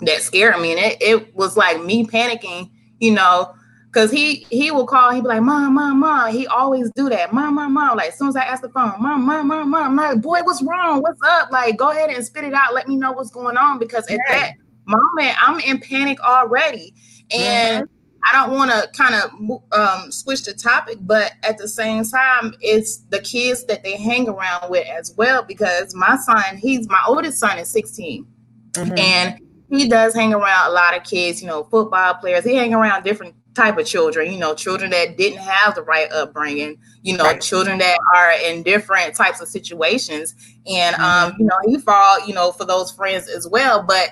[0.01, 3.53] that scared me, and it, it was like me panicking, you know,
[3.93, 6.31] Cause he he will call, he'd be like, Mom, Mom, Mom.
[6.31, 7.33] He always do that.
[7.33, 7.97] Mom, Mom, Mom.
[7.97, 9.83] Like as soon as I ask the phone, Mom, Mom, Mom, Mom.
[9.83, 11.01] I'm like, boy, what's wrong?
[11.01, 11.51] What's up?
[11.51, 12.73] Like, go ahead and spit it out.
[12.73, 13.79] Let me know what's going on.
[13.79, 14.39] Because at yeah.
[14.39, 14.53] that
[14.85, 16.93] moment, I'm in panic already.
[17.31, 17.93] And mm-hmm.
[18.29, 19.31] I don't want to kind of
[19.71, 24.27] um, switch the topic, but at the same time, it's the kids that they hang
[24.27, 25.43] around with as well.
[25.43, 28.27] Because my son, he's my oldest son is 16.
[28.73, 28.97] Mm-hmm.
[28.97, 32.43] And he does hang around a lot of kids, you know, football players.
[32.43, 36.09] He hang around different type of children, you know, children that didn't have the right
[36.11, 37.41] upbringing, you know, right.
[37.41, 40.35] children that are in different types of situations.
[40.65, 41.31] And um, mm-hmm.
[41.31, 44.11] um, you know, he fall, you know, for those friends as well, but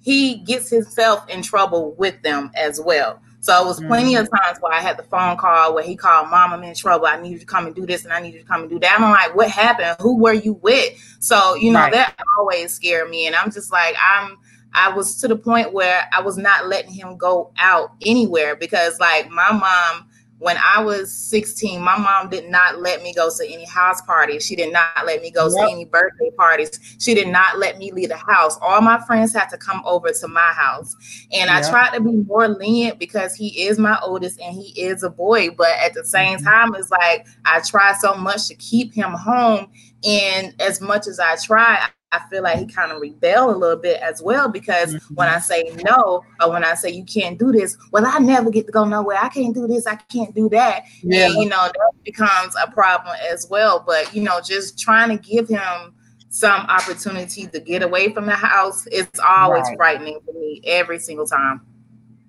[0.00, 3.20] he gets himself in trouble with them as well.
[3.40, 4.22] So it was plenty mm-hmm.
[4.22, 7.06] of times where I had the phone call where he called, Mom, I'm in trouble.
[7.06, 8.70] I need you to come and do this and I need you to come and
[8.70, 8.98] do that.
[8.98, 9.96] I'm like, what happened?
[10.00, 10.94] Who were you with?
[11.20, 11.92] So, you know, right.
[11.92, 13.26] that always scared me.
[13.26, 14.38] And I'm just like, I'm
[14.74, 18.98] I was to the point where I was not letting him go out anywhere because,
[18.98, 20.08] like, my mom,
[20.38, 24.44] when I was 16, my mom did not let me go to any house parties.
[24.44, 25.68] She did not let me go yep.
[25.68, 26.96] to any birthday parties.
[26.98, 28.58] She did not let me leave the house.
[28.60, 30.94] All my friends had to come over to my house.
[31.32, 31.64] And yep.
[31.64, 35.08] I tried to be more lenient because he is my oldest and he is a
[35.08, 35.50] boy.
[35.50, 36.46] But at the same mm-hmm.
[36.46, 39.70] time, it's like I try so much to keep him home.
[40.06, 43.76] And as much as I try, I feel like he kind of rebelled a little
[43.76, 45.14] bit as well because mm-hmm.
[45.14, 48.50] when I say no or when I say you can't do this, well, I never
[48.50, 49.18] get to go nowhere.
[49.20, 49.86] I can't do this.
[49.86, 50.84] I can't do that.
[51.02, 51.26] Yeah.
[51.26, 53.82] And, you know, that becomes a problem as well.
[53.84, 55.94] But, you know, just trying to give him
[56.28, 59.76] some opportunity to get away from the house, it's always right.
[59.76, 61.60] frightening for me every single time.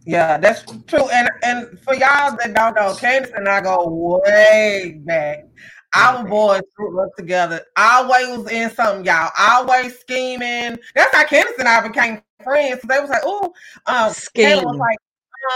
[0.06, 1.10] Yeah, that's true.
[1.10, 5.48] And and for y'all that don't know, Candace and I go way back.
[5.96, 7.62] Our boys grew up together.
[7.78, 9.32] Always in something, y'all.
[9.38, 10.78] Always scheming.
[10.94, 12.82] That's how Candace and I became friends.
[12.82, 13.54] So they was like, "Oh,
[13.86, 14.64] um, Scheme.
[14.64, 14.98] was like,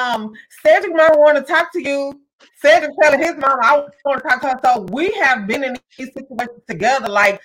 [0.02, 2.22] um, Cedric might want to talk to you."
[2.62, 5.78] Cedric telling his mom, "I want to talk to her." So we have been in
[5.98, 7.42] these situations together, like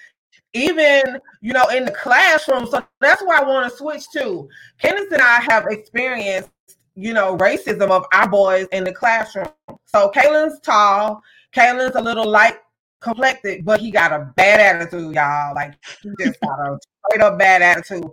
[0.53, 2.67] even you know in the classroom.
[2.67, 4.49] So that's why I want to switch to.
[4.79, 6.51] Candace and I have experienced,
[6.95, 9.49] you know, racism of our boys in the classroom.
[9.87, 11.23] So Kaylin's tall.
[11.55, 12.57] Kaylin's a little light
[13.05, 15.55] complected, but he got a bad attitude, y'all.
[15.55, 18.11] Like he just got a straight up bad attitude.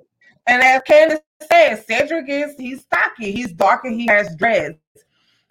[0.48, 4.78] And as Candace said, Cedric is he's stocky, he's dark, and he has dreads.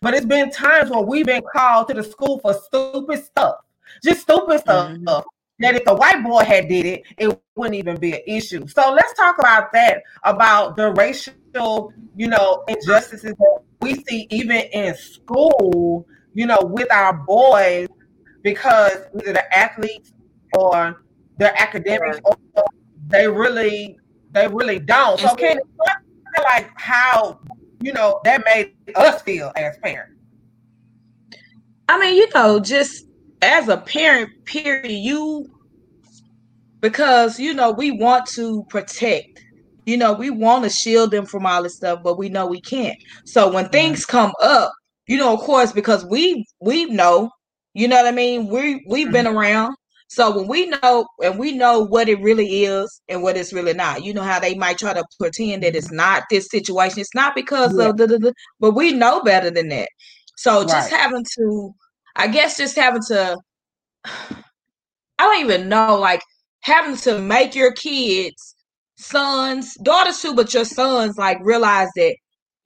[0.03, 3.57] But it's been times when we've been called to the school for stupid stuff,
[4.05, 4.90] just stupid stuff.
[4.90, 5.26] Mm-hmm.
[5.61, 8.66] That if the white boy had did it, it wouldn't even be an issue.
[8.66, 14.26] So let's talk about that, about the racial racial, you know, injustices that we see
[14.31, 17.88] even in school, you know, with our boys
[18.42, 20.12] because either the athletes
[20.55, 21.03] or
[21.38, 22.37] their academics, or
[23.09, 23.98] they really,
[24.33, 25.18] they really don't.
[25.18, 25.59] So can
[26.42, 27.40] like how
[27.81, 30.14] you know that made us feel as parents?
[31.88, 33.07] I mean, you know, just
[33.42, 35.50] as a parent, period, you
[36.81, 39.44] because you know we want to protect
[39.87, 42.61] you know we want to shield them from all this stuff but we know we
[42.61, 44.72] can't so when things come up
[45.07, 47.31] you know of course because we we know
[47.74, 48.48] you know what i mean?
[48.48, 49.37] We we've been mm-hmm.
[49.38, 49.74] around.
[50.09, 53.74] So when we know and we know what it really is and what it's really
[53.74, 55.96] not you know how they might try to pretend that it's mm-hmm.
[55.96, 57.00] not this situation.
[57.00, 57.90] It's not because Yeah.
[57.90, 59.88] of the, the, the but we know better than that.
[60.37, 61.00] So just Right.
[61.00, 61.74] having to
[62.16, 63.37] i guess just having to
[65.20, 66.22] I don't even know, like
[66.62, 68.54] having to make your kids,
[68.96, 72.16] sons, daughters too, but your sons, like realize that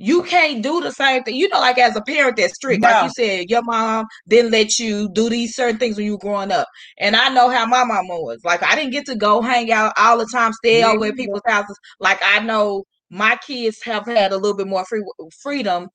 [0.05, 1.37] you can't do the same thing.
[1.37, 4.79] You know, like as a parent that's strict, like you said, your mom didn't let
[4.79, 6.69] you do these certain things when you were growing up.
[6.99, 8.40] And I know how my mama was.
[8.45, 10.88] Like I didn't get to go hang out all the time, stay Yeah.
[10.93, 11.79] over at people's houses.
[12.01, 15.03] Like I know my kids have had a little bit more free
[15.43, 15.88] freedom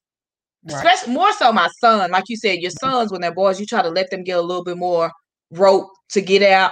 [0.69, 3.81] especially more so my son like you said your sons when they're boys you try
[3.81, 5.11] to let them get a little bit more
[5.51, 6.71] rope to get out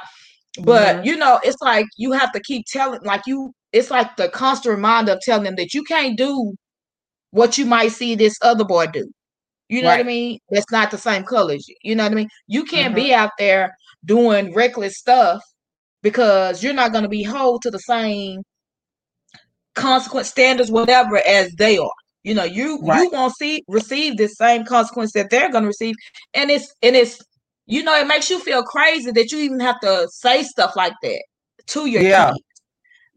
[0.64, 1.06] but Mhm.
[1.06, 4.76] you know it's like you have to keep telling like you it's like the constant
[4.76, 6.54] reminder of telling them that you can't do
[7.32, 9.12] what you might see this other boy do.
[9.70, 10.40] You know what i mean?
[10.50, 11.76] That's not the same color as you.
[11.84, 12.30] You know what i mean?
[12.48, 13.06] You can't mm-hmm.
[13.08, 15.42] be out there doing reckless stuff
[16.02, 18.44] because you're not going to be held to the same
[19.76, 21.92] consequence standards whatever as they are.
[22.24, 23.12] You know you you Right.
[23.12, 25.96] won't see receive the same consequence that they're going to receive
[26.34, 27.20] and it's and it's
[27.66, 30.94] you know it makes you feel crazy that you even have to say stuff like
[31.04, 31.24] that
[31.68, 32.32] to your Yeah.
[32.32, 32.40] kids.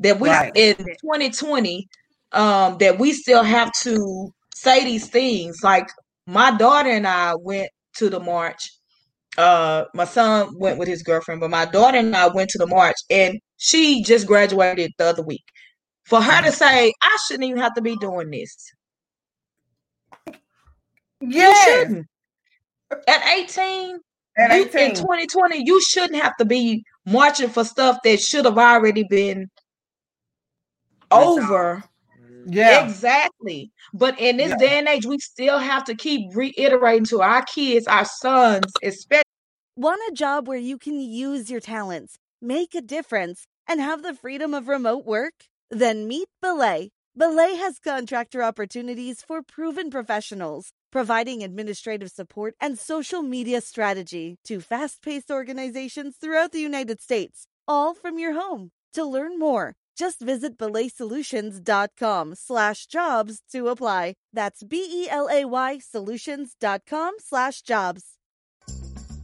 [0.00, 0.52] That we Right.
[0.54, 1.86] in 2020
[2.32, 5.58] um that we still have to say these things.
[5.62, 5.88] Like
[6.26, 8.70] my daughter and I went to the march
[9.38, 12.66] uh my son went with his girlfriend but my daughter and I went to the
[12.66, 15.44] march and she just graduated the other week.
[16.04, 18.72] For her to say I shouldn't even have to be doing this.
[21.20, 22.06] You shouldn't.
[23.06, 24.00] At 18
[24.36, 28.58] At you, in 2020 you shouldn't have to be marching for stuff that should have
[28.58, 29.48] already been
[31.12, 31.84] over
[32.44, 32.84] Yeah.
[32.84, 34.56] exactly but in this Yeah.
[34.56, 39.22] day and age we still have to keep reiterating to our kids our sons especially
[39.76, 44.14] Want a job where you can use your talents, make a difference, and have the
[44.14, 45.32] freedom of remote work?
[45.70, 46.90] Then meet Belay.
[47.16, 54.60] Belay has contractor opportunities for proven professionals, providing administrative support and social media strategy to
[54.60, 58.70] fast paced organizations throughout the United States, all from your home.
[58.94, 64.14] To learn more, just visit belaysolutions.com slash jobs to apply.
[64.32, 68.04] That's B E L A Y solutions.com slash jobs.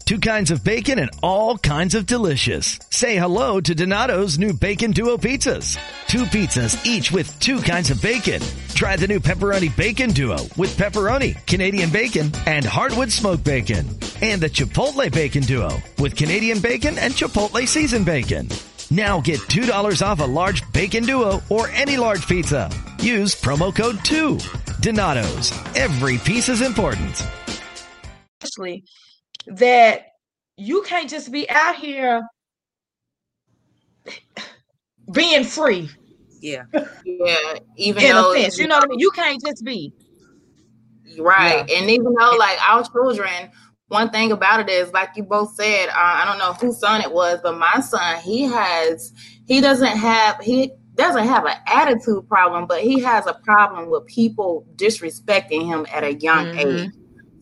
[0.05, 2.79] Two kinds of bacon and all kinds of delicious.
[2.91, 5.77] Say hello to Donato's new Bacon Duo pizzas.
[6.07, 8.41] Two pizzas, each with two kinds of bacon.
[8.69, 13.85] Try the new Pepperoni Bacon Duo with pepperoni, Canadian bacon, and hardwood smoked bacon.
[14.23, 18.49] And the Chipotle Bacon Duo with Canadian bacon and Chipotle seasoned bacon.
[18.91, 22.71] Now get $2 off a large bacon duo or any large pizza.
[23.01, 24.39] Use promo code 2.
[24.81, 25.53] Donato's.
[25.75, 27.27] Every piece is important.
[28.43, 28.85] Actually,
[29.47, 30.07] that
[30.57, 32.23] you can't just be out here
[35.13, 35.89] being free
[36.41, 36.65] Yeah.
[37.05, 37.55] Yeah.
[37.77, 39.93] Even in though a sense you know what i mean you can't just be
[41.19, 41.69] Right.
[41.71, 43.51] And even though like our children,
[43.89, 47.01] one thing about it is like you both said, uh, I don't know whose son
[47.03, 49.13] it was, but my son, he has
[49.47, 54.07] he doesn't have he doesn't have an attitude problem, but he has a problem with
[54.07, 56.59] people disrespecting him at a young Mhm.
[56.59, 56.91] age.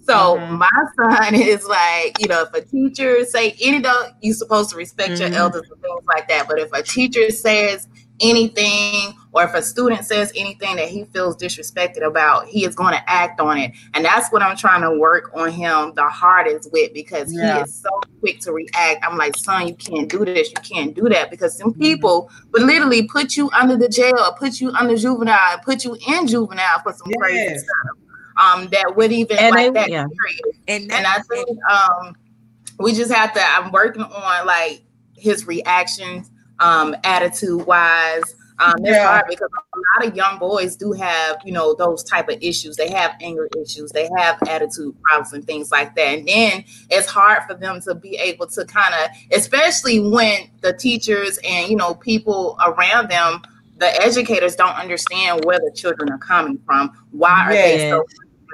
[0.01, 0.69] So my
[1.11, 5.19] son is like, you know, if a teacher say any though you're supposed to respect
[5.21, 5.37] your Mhm.
[5.37, 6.47] elders and things like that.
[6.47, 7.89] But if a teacher says
[8.21, 12.95] anything or if a student says anything that he feels disrespected about, he is going
[12.95, 13.73] to act on it.
[13.93, 17.57] And that's what I'm trying to work on him the hardest with because Yeah.
[17.57, 17.89] he is so
[18.21, 19.05] quick to react.
[19.05, 22.63] I'm like, son, you can't do this, you can't do that because some people would
[22.63, 26.81] literally put you under the jail or put you under juvenile put you in juvenile
[26.83, 27.99] for some crazy stuff.
[28.41, 30.07] Um, that would even And like they- that yeah.
[30.07, 30.57] period.
[30.69, 32.15] And, And I think um
[32.79, 34.83] we just have to I'm working on like
[35.17, 38.23] his reactions, um, attitude wise.
[38.59, 39.07] Um, it's Yeah.
[39.07, 42.77] hard because a lot of young boys do have, you know, those type of issues.
[42.77, 46.19] They have anger issues, they have attitude problems and things like that.
[46.19, 50.73] And then it's hard for them to be able to kind of, especially when the
[50.73, 53.43] teachers and you know people around them
[53.77, 56.93] the educators don't understand where the children are coming from.
[57.11, 58.05] Why are they so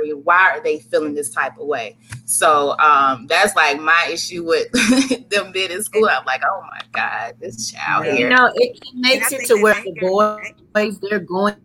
[0.01, 0.15] angry?
[0.15, 1.97] Why are they feeling this type of way?
[2.25, 4.71] So um, that's like my issue with
[5.31, 6.09] them being in school.
[6.09, 9.75] I'm like, oh my God, this child You know, it, it makes it to where
[9.75, 11.57] the boys they're going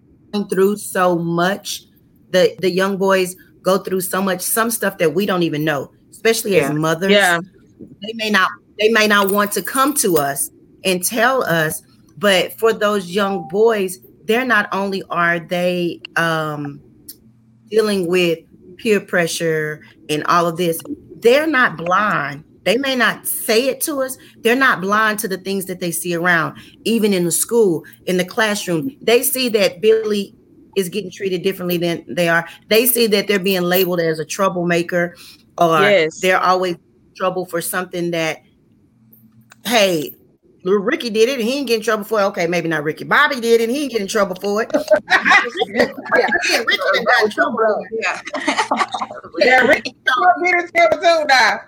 [0.50, 1.84] through so much.
[2.32, 5.92] The the young boys go through so much, some stuff that we don't even know,
[6.12, 6.70] especially Yeah.
[6.70, 7.12] as mothers.
[7.12, 7.40] Yeah.
[7.80, 10.50] They may not they may not want to come to us
[10.84, 11.82] and tell us,
[12.18, 16.82] but for those young boys, they're not only are they um
[17.70, 18.40] dealing with
[18.78, 20.80] peer pressure and all of this,
[21.18, 22.44] they're not blind.
[22.64, 24.18] They may not say it to us.
[24.38, 28.18] They're not blind to the things that they see around, even in the school, in
[28.18, 28.96] the classroom.
[29.02, 30.34] They see that Billy
[30.76, 32.48] is getting treated differently than they are.
[32.70, 35.16] They see that they're being labeled as a troublemaker
[35.58, 36.20] or Yes.
[36.20, 36.76] they're always
[37.16, 38.40] trouble for something that,
[39.66, 40.16] hey,
[40.66, 42.26] Ricky did it and he didn't get in trouble for it.
[42.26, 43.04] Okay, maybe not Ricky.
[43.04, 44.72] Bobby did it and he didn't get in trouble for it.
[44.74, 47.86] yeah, yeah, Ricky got in trouble.
[47.92, 48.22] Yeah.
[49.38, 49.96] Yeah, Ricky
[50.44, 51.60] get in trouble too now.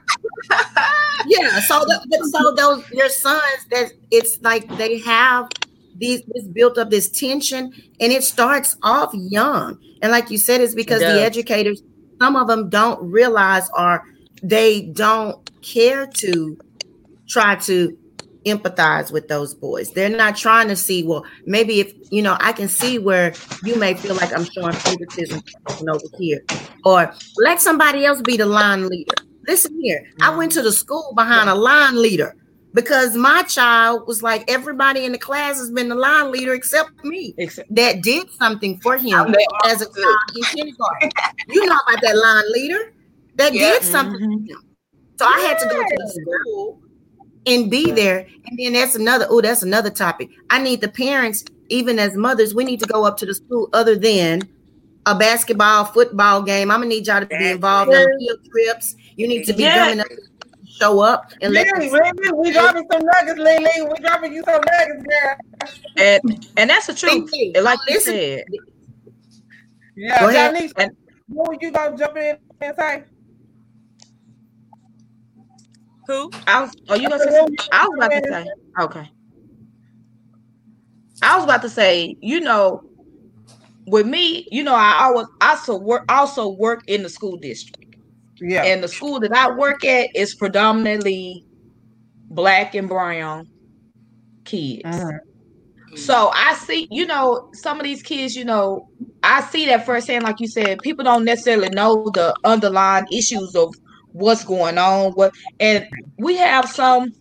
[1.27, 5.49] yeah so the, so those your sons that it's like they have
[5.95, 10.61] these this built up this tension and it starts off young and like you said
[10.61, 11.81] it's because the educators
[12.19, 14.03] some of them don't realize or
[14.43, 16.57] they don't care to
[17.27, 17.97] try to
[18.47, 19.91] empathize with those boys.
[19.91, 23.33] They're not trying to see well maybe if you know i can see where
[23.63, 25.41] you may feel like i'm showing favoritism
[25.89, 26.43] over here.
[26.85, 29.15] Or let somebody else be the line leader.
[29.47, 30.05] Listen here.
[30.21, 32.35] I went to the school behind a line leader
[32.73, 36.91] because my child was like everybody in the class has been the line leader except
[37.03, 39.33] me except- that did something for him
[39.65, 41.09] as a child in kindergarten.
[41.49, 42.93] You know about that line leader
[43.35, 43.71] that Yeah.
[43.71, 44.45] did something for mm-hmm.
[44.51, 44.61] him.
[45.17, 46.79] So i had to go to the school
[47.47, 48.27] and be there.
[48.45, 50.29] And then that's another, oh, that's another topic.
[50.49, 53.69] I need the parents, even as mothers, we need to go up to the school
[53.73, 54.47] other than
[55.05, 56.69] a basketball, football game.
[56.69, 58.95] I'm gonna need y'all to be involved in field trips.
[59.15, 59.73] You need to be Yeah.
[59.73, 60.07] coming up,
[60.67, 63.89] show up and let Lily, them Lily, we dropping some nuggets, Lily.
[63.89, 65.71] We dropping you some nuggets, girl.
[65.95, 67.31] And and that's the truth.
[67.55, 68.13] And like oh, you Listen.
[68.13, 68.43] said.
[69.95, 70.53] Yeah, Go ahead.
[70.53, 70.73] Janice,
[71.27, 73.03] what were you gonna jump in and say?
[76.07, 76.31] Who?
[76.47, 77.57] I was, oh, you gonna say something?
[77.71, 78.45] I was about to say.
[78.79, 79.11] Okay.
[81.21, 82.81] I was about to say, you know,
[83.87, 87.95] with me, you know, I always also work also work in the school district.
[88.39, 88.63] Yeah.
[88.63, 91.43] And the school that I work at is predominantly
[92.29, 93.47] black and brown
[94.45, 94.83] kids.
[94.85, 95.97] Mm-hmm.
[95.97, 98.87] So I see, you know, some of these kids, you know,
[99.23, 103.73] I see that firsthand, like you said, people don't necessarily know the underlying issues of
[104.17, 105.11] what's going on.
[105.13, 107.13] What and we have some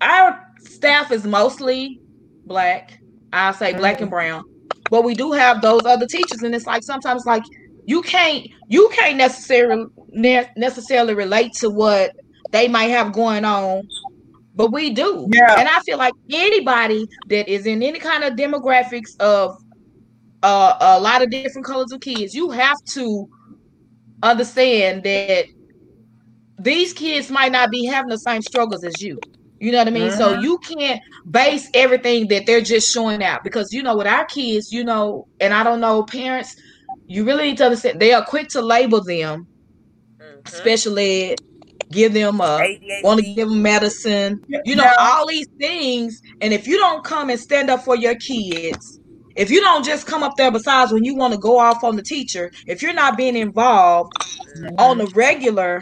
[0.00, 2.00] our staff is mostly
[2.44, 3.00] black.
[3.32, 4.44] I say black and brown.
[4.90, 7.42] But we do have those other teachers, and it's like sometimes like
[7.84, 12.12] you can't you can't necessarily ne- necessarily relate to what
[12.50, 13.86] they might have going on
[14.58, 15.28] but we do.
[15.30, 15.54] Yeah.
[15.56, 19.56] And I feel like anybody that is in any kind of demographics of
[20.42, 23.28] uh, a lot of different colors of kids, you have to
[24.24, 25.46] understand that
[26.58, 29.18] these kids might not be having the same struggles as you.
[29.60, 30.10] You know what I mean?
[30.10, 30.42] So Mhm.
[30.42, 34.72] you can't base everything that they're just showing out because you know with our kids,
[34.72, 36.54] you know, and I don't know parents,
[37.06, 39.46] you really need to understand they are quick to label them
[40.46, 41.36] special ed,
[41.92, 42.68] give them a
[43.02, 46.18] want to give them medicine, you know, all these things.
[46.40, 49.00] And if you don't come and stand up for your kids,
[49.36, 51.96] if you don't just come up there besides when you want to go off on
[51.96, 54.12] the teacher, if you're not being involved
[54.78, 55.80] on the regular,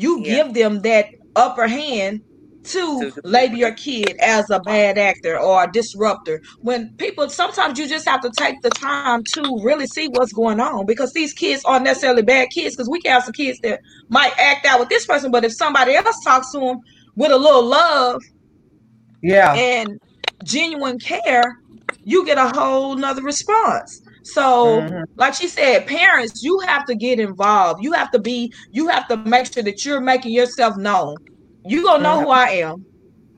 [0.00, 2.20] you give them that upper hand
[2.62, 6.40] to label your kid as a bad actor or a disruptor.
[6.60, 10.60] When people sometimes you just have to take the time to really see what's going
[10.60, 13.80] on because these kids aren't necessarily bad kids because we can have some kids that
[14.08, 16.78] might act out with this person, but if somebody else talks to them
[17.16, 18.20] with a little love
[19.22, 19.54] Yeah.
[19.54, 19.98] and
[20.44, 21.56] genuine care,
[22.04, 24.00] you get a whole nother response.
[24.22, 25.04] So, Mhm.
[25.16, 27.82] like she said, parents, you have to get involved.
[27.82, 31.16] You have to be, you have to make sure that you're making yourself known.
[31.64, 32.84] You gonna know who I am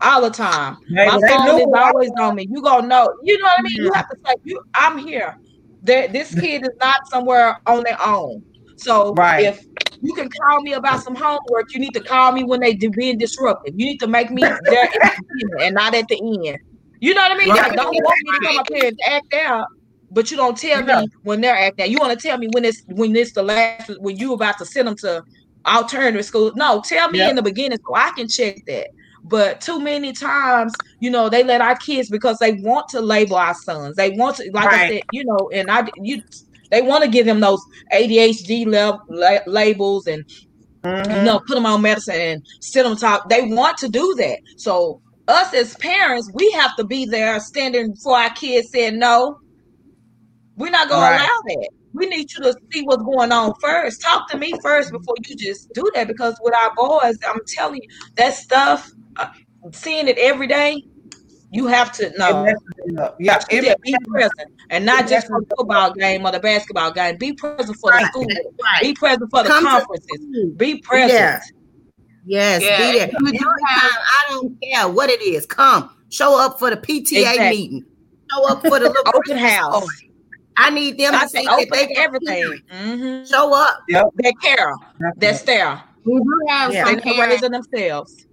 [0.03, 0.77] all the time.
[0.89, 2.47] Hey, My phone is always on me.
[2.51, 3.09] You gonna know.
[3.23, 3.83] You know what I mean?
[3.83, 3.95] You Mhm.
[3.95, 5.35] have to say, "You, I'm here."
[5.83, 8.43] There, this kid is not somewhere on their own.
[8.77, 9.37] So Right.
[9.37, 9.61] if
[10.01, 12.91] you can call me about some homework, you need to call me when they do
[12.91, 13.75] being disruptive.
[13.77, 16.17] You need to make me there at the beginning and not at the
[16.49, 16.59] end.
[17.01, 17.55] You know what I mean?
[17.55, 17.63] Right.
[17.63, 19.67] Like, don't want me to come up here and act out,
[20.13, 21.03] but you don't tell Yeah.
[21.03, 21.91] me when they're acting.
[21.91, 24.67] You want to tell me when it's when it's the last when you about to
[24.67, 25.23] send them to
[25.67, 26.53] alternative school.
[26.57, 28.89] No, tell me in the beginning so I can check that.
[29.25, 33.37] But too many times, you know, they let our kids because they want to label
[33.37, 33.97] our sons.
[33.97, 36.23] They want to, like I said, you know, and I you
[36.71, 37.61] they want to give them those
[37.93, 40.25] ADHD level la- labels and
[40.85, 41.17] Mm-hmm.
[41.17, 43.29] you know put them on medicine and sit on top.
[43.29, 44.39] They want to do that.
[44.57, 49.37] So us as parents, we have to be there standing for our kids saying no.
[50.63, 51.17] We're not gonna Right.
[51.21, 51.69] allow that.
[51.93, 54.01] We need you to see what's going on first.
[54.01, 56.07] Talk to me first before you just do that.
[56.07, 59.27] Because with our boys, I'm telling you, that stuff, uh,
[59.73, 60.85] seeing it every day,
[61.51, 62.45] you have to know.
[62.45, 63.17] messes it up.
[63.19, 66.39] Yeah, you it said, be present, and not just for the football game or the
[66.41, 67.17] basketball game.
[67.19, 68.27] Be present for the Right, school.
[68.63, 68.83] right.
[68.83, 70.21] Be present for the Come to conferences.
[70.57, 71.11] Be present.
[71.19, 71.41] Yeah.
[72.25, 73.09] Yes, Yeah, be there.
[73.09, 75.45] you Every do time, have- I don't care what it is.
[75.45, 77.51] Come, show up for the PTA Exactly.
[77.51, 77.85] meeting.
[78.31, 79.89] Show up for the little Open Christmas house.
[80.57, 80.73] Party.
[80.73, 82.61] I need them I to say see that open they can everything.
[82.71, 83.25] Mm-hmm.
[83.25, 83.81] show up.
[83.89, 84.07] Yep.
[84.17, 84.73] That care.
[85.17, 85.83] That's there.
[86.05, 86.85] We do have Yeah.
[86.85, 88.27] They some know parents raising themselves.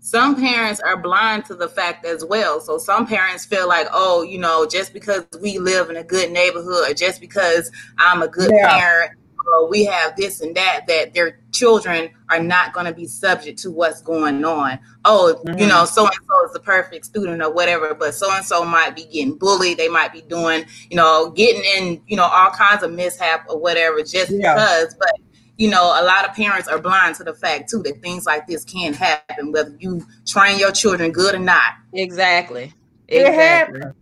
[0.00, 2.60] some parents are blind to the fact as well.
[2.60, 6.32] So some parents feel like, oh, you know, just because we live in a good
[6.32, 8.78] neighborhood, or just because I'm a good Yeah.
[8.78, 9.12] parent,
[9.46, 13.58] or we have this and that, that their children are not going to be subject
[13.60, 14.78] to what's going on.
[15.04, 15.68] Oh, you Mhm.
[15.68, 18.94] know, so and so is the perfect student or whatever, but so and so might
[18.96, 19.78] be getting bullied.
[19.78, 23.58] They might be doing, you know, getting in, you know, all kinds of mishap or
[23.58, 24.54] whatever just Yeah.
[24.54, 24.94] because.
[24.98, 25.12] But
[25.58, 28.46] you know, a lot of parents are blind to the fact too that things like
[28.46, 31.74] this can happen, whether you train your children good or not.
[31.92, 32.72] Exactly.
[33.06, 33.94] It happens.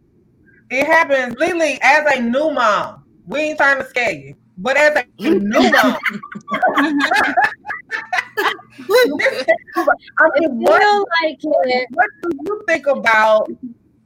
[0.70, 1.34] It happens.
[1.38, 5.58] Lily, as a new mom, we ain't trying to scare you, but as a new
[5.58, 5.98] I
[10.18, 11.88] I mean, what, feel like it.
[11.92, 13.50] what do you think about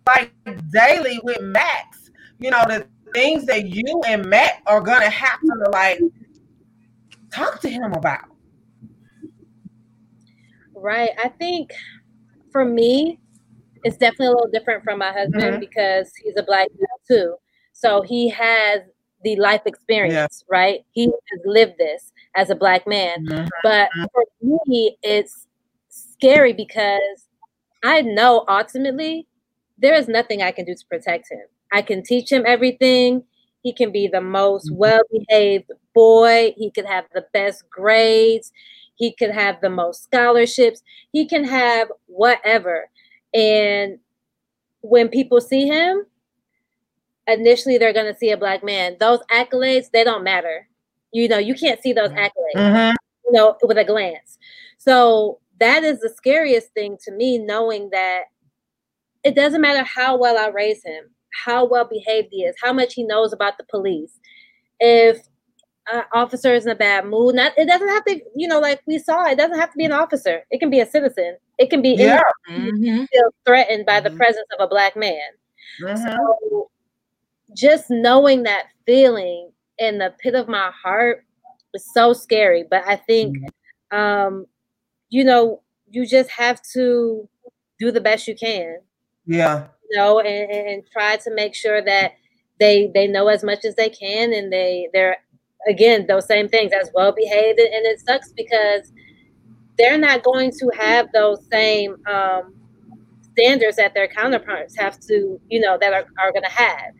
[0.07, 0.33] like
[0.73, 2.11] daily with Max?
[2.39, 6.01] You know, the things that you and Matt are gonna have to like
[7.33, 8.25] talk to him about.
[10.75, 11.11] Right.
[11.23, 11.73] I think
[12.53, 13.19] for me,
[13.85, 15.61] it's definitely a little different from my husband Mhm.
[15.61, 17.37] because he's a black male too.
[17.73, 18.81] So he has
[19.25, 20.85] the life experience, right?
[20.93, 23.27] He has lived this as a black man.
[23.27, 23.49] Mhm.
[23.63, 25.47] But for me, it's
[25.89, 27.29] scary because
[27.83, 29.27] I know ultimately
[29.79, 31.47] there is nothing I can do to protect him.
[31.73, 33.25] I can teach him everything.
[33.63, 36.55] He can be the most well behaved boy.
[36.57, 38.53] He could have the best grades.
[38.97, 40.83] He could have the most scholarships.
[41.13, 42.89] He can have whatever.
[43.33, 43.99] And
[44.83, 46.07] when people see him,
[47.27, 48.97] initially they're going to see a black man.
[49.01, 50.69] Those accolades, they don't matter.
[51.13, 52.95] You know, you can't see those accolades Mhm.
[53.27, 54.39] you know, with a glance.
[54.79, 58.25] So that is the scariest thing to me, knowing that
[59.25, 61.11] it doesn't matter how well I raise him,
[61.45, 64.19] how well behaved he is, how much he knows about the police.
[64.81, 65.27] If
[65.93, 68.83] an officer is in a bad mood, not it doesn't have to, you know, like
[68.87, 70.45] we saw, it doesn't have to be an officer.
[70.51, 71.37] It can be a citizen.
[71.59, 72.21] It can be Yeah.
[72.49, 72.99] Mhm.
[73.01, 74.17] who feels threatened by the Mhm.
[74.17, 75.21] presence of a black man.
[75.81, 75.99] Mhm.
[76.13, 76.71] So
[77.55, 81.25] just knowing that feeling in the pit of my heart
[81.73, 82.65] was so scary.
[82.69, 83.37] But I think,
[83.91, 84.47] um,
[85.09, 87.29] you know, you just have to
[87.79, 88.79] do the best you can,
[89.27, 89.67] Yeah.
[89.91, 92.15] you know, and, and try to make sure that
[92.61, 95.17] they they know as much as they can, and they they're
[95.69, 97.59] again those same things as well behaved.
[97.59, 98.93] And and it sucks because
[99.77, 102.55] they're not going to have those same um,
[103.33, 106.93] standards that their counterparts have to, you know, that are, are going to have.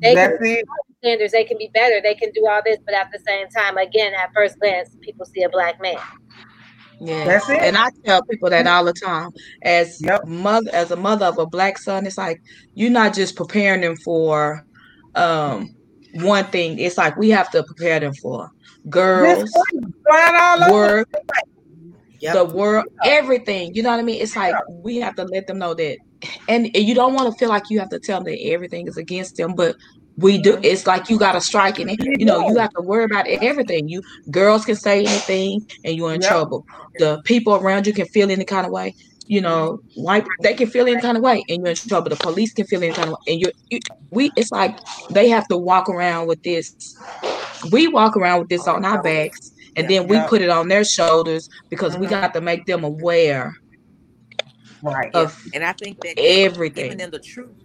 [0.00, 0.64] They can it.
[1.00, 3.76] standards, they can be better, they can do all this, but at the same time,
[3.76, 5.98] again, at first glance, people see a black man.
[7.00, 7.24] Yeah.
[7.24, 7.62] That's it.
[7.62, 9.30] And I tell people that all the time.
[9.64, 10.26] As Yep.
[10.26, 12.38] mother as a mother of a black son, it's like
[12.74, 14.62] you're not just preparing them for
[15.14, 15.68] um
[16.14, 16.78] one thing.
[16.78, 18.48] It's like we have to prepare them for
[18.88, 19.52] girls,
[20.06, 21.08] Flying work,
[22.20, 22.34] Yep.
[22.34, 23.72] the world, everything.
[23.74, 24.20] You know what I mean?
[24.20, 25.98] It's like we have to let them know that,
[26.48, 28.96] and, you don't want to feel like you have to tell them that everything is
[28.96, 29.76] against them, but
[30.16, 30.58] we do.
[30.62, 33.88] It's like you got to strike and You know, you have to worry about everything.
[33.88, 36.30] You girls can say anything, and you're in Yep.
[36.30, 36.64] trouble.
[36.98, 38.94] The people around you can feel any kind of way.
[39.26, 42.10] You know, white they can feel any kind of way, and you're in trouble.
[42.10, 43.78] The police can feel any kind of way, and you're you,
[44.10, 44.30] we.
[44.36, 44.78] It's like
[45.10, 46.74] they have to walk around with this.
[47.70, 50.84] We walk around with this on our backs, and then we put it on their
[50.84, 52.10] shoulders because we Mhm.
[52.10, 53.52] got to make them aware
[54.82, 55.14] Right.
[55.14, 57.56] of And I think that everything giving them the truth,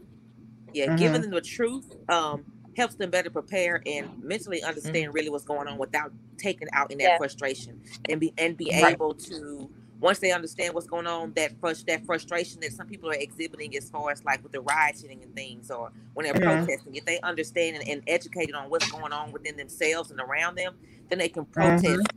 [0.74, 1.24] yeah, giving Mhm.
[1.24, 2.46] them the truth um,
[2.76, 7.00] helps them better prepare and mentally understand really what's going on without taking out in
[7.00, 7.18] that Yeah.
[7.18, 9.00] frustration and be and be Right.
[9.00, 9.70] able to
[10.02, 13.76] once they understand what's going on that frus- that frustration that some people are exhibiting
[13.78, 16.36] as far as like with the rioting and things or when they're Mhm.
[16.36, 20.56] protesting if they understand and, and educated on what's going on within themselves and around
[20.56, 20.76] them
[21.10, 22.08] then they can protest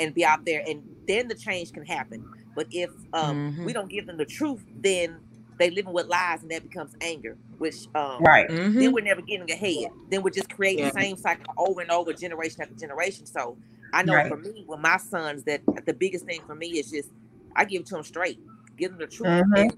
[0.00, 2.24] and be out there and then the change can happen.
[2.54, 3.64] But if um, Mhm.
[3.64, 5.22] we don't give them the truth, then
[5.58, 8.50] they living with lies, and that becomes anger, which um, Right.
[8.78, 9.90] then we're never getting ahead.
[10.10, 10.90] Then we're just creating Yeah.
[10.90, 13.26] the same cycle over and over, generation after generation.
[13.26, 13.58] So
[13.92, 14.26] I know Right.
[14.28, 17.10] for me, with my sons, that the biggest thing for me is just
[17.56, 18.40] I give it to them straight,
[18.76, 19.54] give them the truth, Mhm.
[19.56, 19.76] and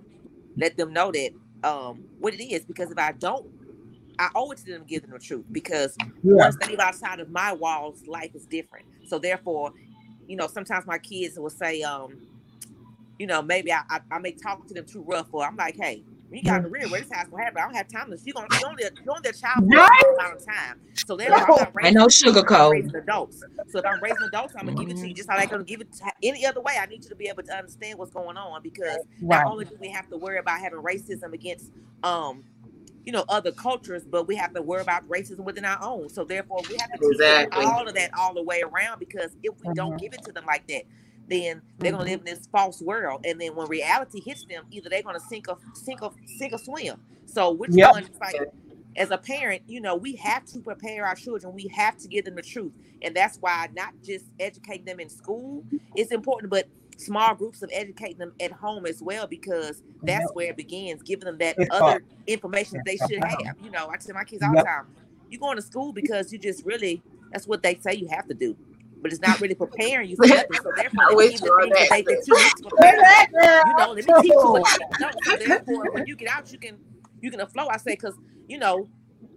[0.56, 2.64] let them know that um, what it is.
[2.64, 3.46] Because if I don't,
[4.18, 5.46] I owe it to them to give them the truth.
[5.52, 6.34] Because Yeah.
[6.44, 8.86] once they leave outside of my walls, life is different.
[9.04, 9.72] So therefore,
[10.26, 12.20] you know, sometimes my kids will say, um,
[13.18, 15.76] you know, maybe I, I, I may talk to them too rough, or I'm like,
[15.76, 17.60] hey, when you got in the rear, where this house gonna happen?
[17.60, 18.18] I don't have time to.
[18.18, 19.88] See you gonna you only you only a child for a Right.
[19.88, 20.76] certain amount of time.
[21.04, 22.70] So therefore, I'm not Ain't raising, no I'm sugarcoat.
[22.70, 23.42] raising adults.
[23.68, 25.64] So if I'm raising adults, I'm gonna give it to you just how they're gonna
[25.64, 26.74] give it to any other way.
[26.80, 29.44] I need you to be able to understand what's going on because Right.
[29.44, 31.70] not only do we have to worry about having racism against
[32.02, 32.44] um
[33.08, 36.10] you know other cultures, but we have to worry about racism within our own.
[36.10, 37.56] So therefore, we have to teach them Exactly.
[37.56, 39.98] all of that all the way around because if we don't Mhm.
[39.98, 40.84] give it to them like that,
[41.26, 43.20] then they're gonna live in this false world.
[43.24, 46.58] And then when reality hits them, either they're gonna sink or sink or sink or
[46.58, 46.98] swim.
[47.24, 47.80] So which Yep.
[47.80, 48.04] one?
[48.04, 48.36] It's like
[48.98, 51.54] as a parent, you know, we have to prepare our children.
[51.54, 55.08] We have to give them the truth, and that's why not just educate them in
[55.08, 55.64] school
[55.96, 56.68] is important, but
[56.98, 60.30] small groups of educating them at home as well, because that's Yep.
[60.34, 61.02] where it begins.
[61.02, 62.04] Giving them that It's other hard.
[62.26, 63.56] information that they should have.
[63.62, 64.64] You know, I tell my kids all Yep.
[64.64, 64.86] the time,
[65.30, 68.34] you going to school because you just really that's what they say you have to
[68.34, 68.56] do.
[69.02, 70.56] But it's not really preparing you for nothing.
[70.56, 72.36] So therefore, I let me wish give you you the were that, they, that you
[72.36, 72.96] need to prepare.
[73.66, 73.74] you.
[73.74, 75.10] Know, let me teach you what you know.
[75.24, 76.78] So therefore, when you get out, you can
[77.20, 77.68] you can flow.
[77.68, 78.14] I say because
[78.48, 78.88] you know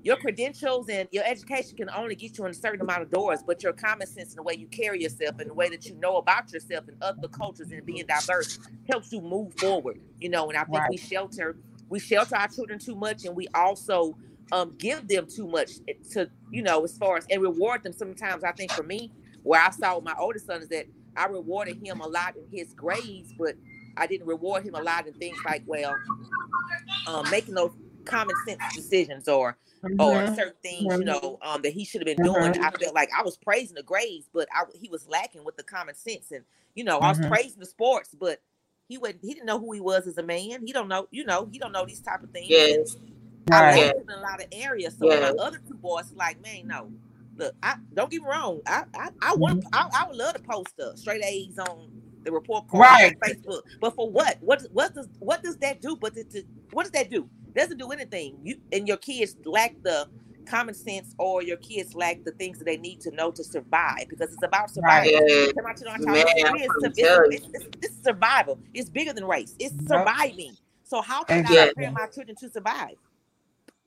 [0.03, 3.39] your credentials and your education can only get you in a certain amount of doors,
[3.45, 5.95] but your common sense and the way you carry yourself and the way that you
[5.95, 9.99] know about yourself and other cultures and being diverse helps you move forward.
[10.19, 11.57] You know, and I think we shelter
[11.89, 14.17] we shelter our children too much, and we also
[14.51, 15.71] um give them too much
[16.11, 17.93] to you know as far as and reward them.
[17.93, 19.11] Sometimes I think for me,
[19.43, 20.85] where I saw with my oldest son is that
[21.15, 23.55] I rewarded him a lot in his grades, but
[23.97, 25.93] I didn't reward him a lot in things like well,
[27.07, 27.71] um, making those
[28.05, 29.57] common sense decisions or
[29.99, 30.35] or Mhm.
[30.35, 31.05] certain things, you Mhm.
[31.05, 32.53] know, um, that he should have been doing.
[32.53, 32.63] Mhm.
[32.63, 35.63] I felt like I was praising the grades, but I he was lacking with the
[35.63, 36.45] common sense, and
[36.75, 37.29] you know, I was Mhm.
[37.29, 38.41] praising the sports, but
[38.87, 40.65] he would he didn't know who he was as a man.
[40.65, 42.49] He don't know, you know, he don't know these type of things.
[42.49, 42.97] Yes.
[43.51, 43.85] I Right.
[43.85, 44.95] lacked him in a lot of areas.
[44.97, 45.33] So Yes.
[45.35, 46.91] my other two boys like, man, no.
[47.37, 48.61] Look, I don't get me wrong.
[48.67, 51.89] I I, I want I, I would love to post up straight A's on
[52.23, 53.15] the report card Right.
[53.23, 53.61] on Facebook.
[53.79, 54.37] But for what?
[54.41, 55.95] What what does what does that do?
[55.99, 57.29] But to, to, what does that do?
[57.53, 58.37] Doesn't do anything.
[58.43, 60.07] You and your kids lack the
[60.45, 64.07] common sense or your kids lack the things that they need to know to survive
[64.09, 65.11] because it's about survival.
[65.11, 65.51] Yeah.
[65.53, 68.59] Come out to know Man, it's, it's, it's, it's, it's survival.
[68.73, 69.55] It's bigger than race.
[69.59, 70.55] It's surviving.
[70.83, 72.95] So how can I prepare my children to survive?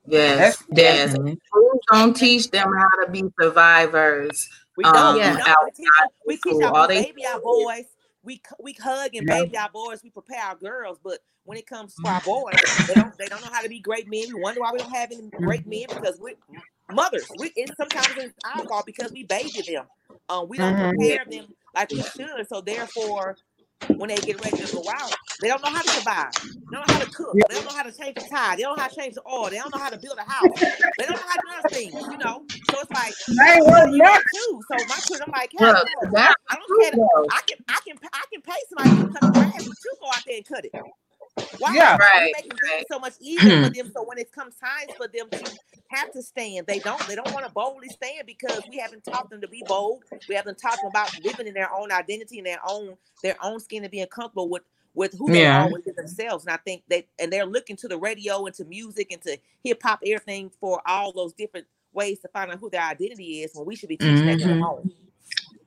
[0.07, 1.07] Yes, That's yes.
[1.11, 1.39] Definitely.
[1.47, 4.49] Schools don't teach them how to be survivors.
[4.77, 5.17] We Um, don't.
[5.17, 5.37] Yeah.
[5.37, 5.65] We don't.
[5.65, 7.85] We teach, outside we teach school, our all we they baby our boys.
[8.25, 9.35] We c- we hug and Yeah.
[9.35, 10.03] baby our boys.
[10.05, 10.99] We prepare our girls.
[11.05, 13.81] But when it comes to our boys, they don't they don't know how to be
[13.81, 14.29] great men.
[14.29, 16.37] We wonder why we don't have any great men because we
[16.91, 17.35] mothers.
[17.39, 19.87] We it's sometimes it's our fault because we baby them.
[20.29, 20.93] Um, we don't Mhm.
[20.97, 22.49] prepare them like we should.
[22.49, 23.39] So therefore,
[23.97, 26.33] when they get ready to go out, they don't know how to survive.
[26.71, 27.37] They don't know how to cook.
[27.49, 28.57] They don't know how to change the tire.
[28.57, 29.51] They don't know how to change the oil.
[29.51, 30.59] They don't know how to build a house.
[30.99, 32.07] They don't know how to do things.
[32.11, 32.43] You know.
[32.71, 34.23] So it's like They I was to not.
[34.35, 34.61] too.
[34.69, 35.79] So my children, I'm like, hey,
[36.51, 36.93] I, don't care.
[37.31, 40.09] I can, I can, I can pay somebody to cut the grass, but you go
[40.11, 40.73] out there and cut it.
[41.59, 41.75] Why?
[41.75, 41.91] Yeah.
[41.91, 42.85] You're Right, making things right.
[42.91, 43.91] so much easier for them.
[43.95, 45.53] So when it comes time for them to
[45.91, 47.07] have to stand, they don't.
[47.07, 50.03] They don't want to boldly stand because we haven't taught them to be bold.
[50.29, 53.61] We haven't taught them about living in their own identity and their own their own
[53.61, 54.63] skin and being comfortable with
[54.95, 55.63] with who they Yeah.
[55.65, 56.45] are within themselves.
[56.47, 59.37] And I think they and they're looking to the radio and to music and to
[59.63, 63.53] hip hop, everything for all those different ways to find out who their identity is
[63.55, 64.61] when we should be teaching that in the Mhm.
[64.63, 64.93] home.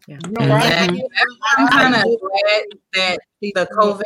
[0.08, 0.70] You're right.
[0.70, 1.58] Yeah, mm-hmm.
[1.58, 4.02] I'm kind of glad that the COVID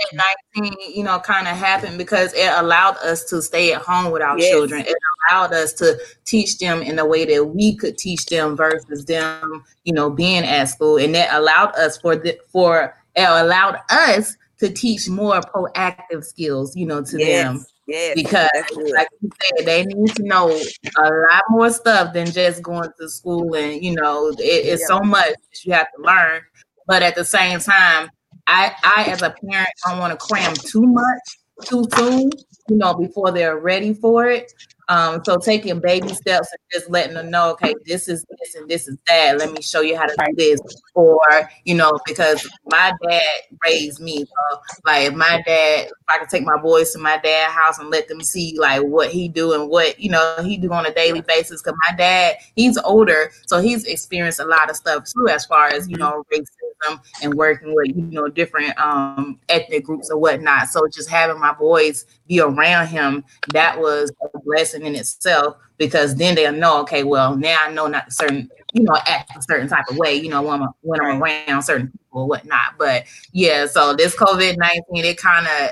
[0.56, 4.24] nineteen, you know, kind of happened because it allowed us to stay at home with
[4.24, 4.50] our Yes.
[4.50, 4.82] children.
[4.82, 4.96] It
[5.30, 9.64] allowed us to teach them in a way that we could teach them versus them,
[9.84, 14.36] you know, being at school, and that allowed us for the for it allowed us
[14.58, 18.48] to teach more proactive skills, you know, to them Yes, because
[18.96, 23.10] like you said they need to know a lot more stuff than just going to
[23.10, 24.88] school and you know it, it's Yeah.
[24.88, 26.42] so much that you have to learn.
[26.88, 28.10] But at the same time
[28.48, 32.30] i i as a parent don't want to cram too much too soon
[32.70, 34.52] you know before they're ready for it
[34.92, 38.70] um so taking baby steps and just letting them know okay this is this and
[38.70, 39.38] this is that.
[39.38, 40.60] Let me show you how to do this.
[40.94, 41.20] Or
[41.66, 43.22] you know because my dad
[43.64, 47.54] raised me so like my dad if i could take my boys to my dad's
[47.54, 50.72] house and let them see like what he do and what you know he do
[50.74, 54.76] on a daily basis because my dad he's older so he's experienced a lot of
[54.76, 59.40] stuff too as far as you know racism and working with you know different um,
[59.50, 60.68] ethnic groups or whatnot.
[60.68, 63.24] So just having my boys be around him
[63.54, 67.88] that was a blessing in itself because then they'll know okay well now I know
[67.88, 71.02] not certain you know act a certain type of way you know when I'm when
[71.02, 72.78] I'm around certain people or whatnot.
[72.78, 75.72] But yeah, so this COVID nineteen it kind of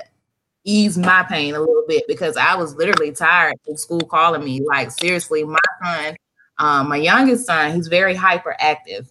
[0.64, 4.62] eased my pain a little bit because I was literally tired of school calling me.
[4.66, 6.16] Like seriously, my son,
[6.58, 9.10] um, my youngest son, he's very hyperactive.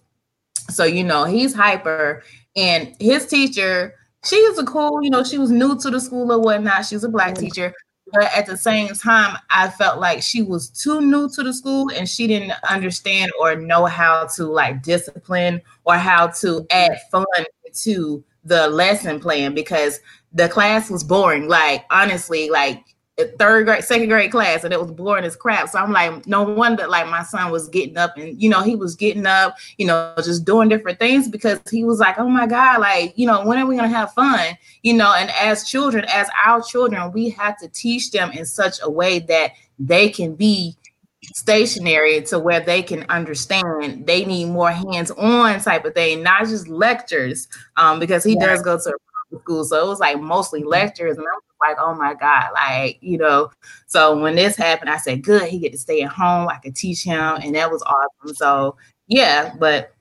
[0.69, 2.23] So you know he's hyper,
[2.55, 3.95] and his teacher,
[4.25, 5.01] she is a cool.
[5.03, 6.85] You know, she was new to the school or whatnot.
[6.85, 7.73] She was a black teacher,
[8.11, 11.89] but at the same time, I felt like she was too new to the school
[11.95, 17.25] and she didn't understand or know how to like discipline or how to add fun
[17.73, 19.99] to the lesson plan because
[20.33, 21.47] the class was boring.
[21.47, 22.83] Like honestly, like
[23.25, 25.69] third grade, second grade class, and it was boring as crap.
[25.69, 28.75] So I'm like, no wonder like my son was getting up and you know, he
[28.75, 32.47] was getting up, you know, just doing different things because he was like, Oh my
[32.47, 34.57] God, like, you know, when are we gonna have fun?
[34.83, 38.79] You know, and as children, as our children, we have to teach them in such
[38.81, 40.75] a way that they can be
[41.23, 46.67] stationary to where they can understand they need more hands-on type of thing not just
[46.67, 48.47] lectures um because he yeah.
[48.47, 48.93] does go to
[49.37, 49.63] school.
[49.63, 51.17] So it was like mostly lectures.
[51.17, 53.51] And I was like, oh my God, like, you know.
[53.87, 56.47] So when this happened, I said, good, he get to stay at home.
[56.49, 57.37] I could teach him.
[57.41, 58.35] And that was awesome.
[58.35, 58.75] So
[59.07, 59.93] yeah, but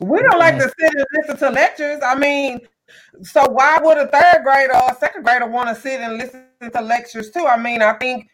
[0.00, 2.00] we don't like to sit and listen to lectures.
[2.04, 2.60] I mean,
[3.22, 6.80] so why would a third grader or second grader want to sit and listen to
[6.80, 7.46] lectures too?
[7.46, 8.28] I mean, I think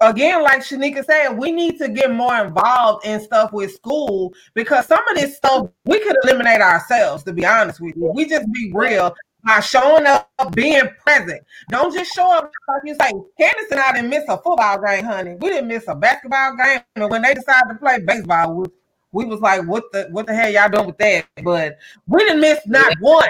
[0.00, 4.86] again, like Shanika said, we need to get more involved in stuff with school because
[4.86, 8.12] some of this stuff we could eliminate ourselves, to be honest with you.
[8.14, 9.14] We just be real
[9.44, 11.42] by showing up, being present.
[11.70, 13.10] Don't just show up like you say.
[13.38, 15.36] Candace and I didn't miss a football game, honey.
[15.40, 16.80] We didn't miss a basketball game.
[16.96, 18.66] And when they decided to play baseball, we,
[19.12, 21.26] we was like, what the what the hell y'all doing with that?
[21.42, 23.28] But we didn't miss not one.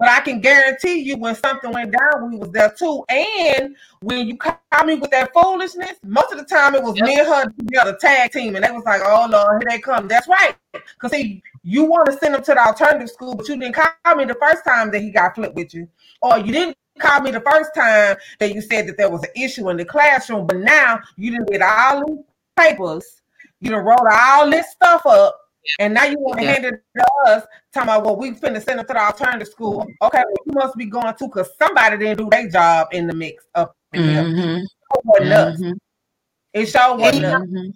[0.00, 3.04] But I can guarantee you when something went down, we was there too.
[3.10, 7.04] And when you call me with that foolishness, most of the time it was yep.
[7.04, 10.08] me and her together tag team, and they was like, "Oh Lord, here they come."
[10.08, 10.56] That's right.
[10.98, 14.16] Cause see, you want to send him to the alternative school, but you didn't call
[14.16, 15.88] me the first time that he got flipped with you,
[16.22, 19.30] or you didn't call me the first time that you said that there was an
[19.36, 20.46] issue in the classroom.
[20.46, 22.24] But now you didn't get all these
[22.56, 23.20] papers,
[23.60, 25.40] you done wrote all this stuff up
[25.78, 26.52] and now you want to yeah.
[26.52, 29.86] hand it to us, talking about well, we finna send it to the alternative school.
[30.02, 33.14] Okay, well, you must be going to because somebody didn't do their job in the
[33.14, 33.76] mix up.
[33.94, 34.64] Mm-hmm.
[34.94, 35.72] It mm-hmm.
[36.52, 37.70] It sure wasn't mm-hmm.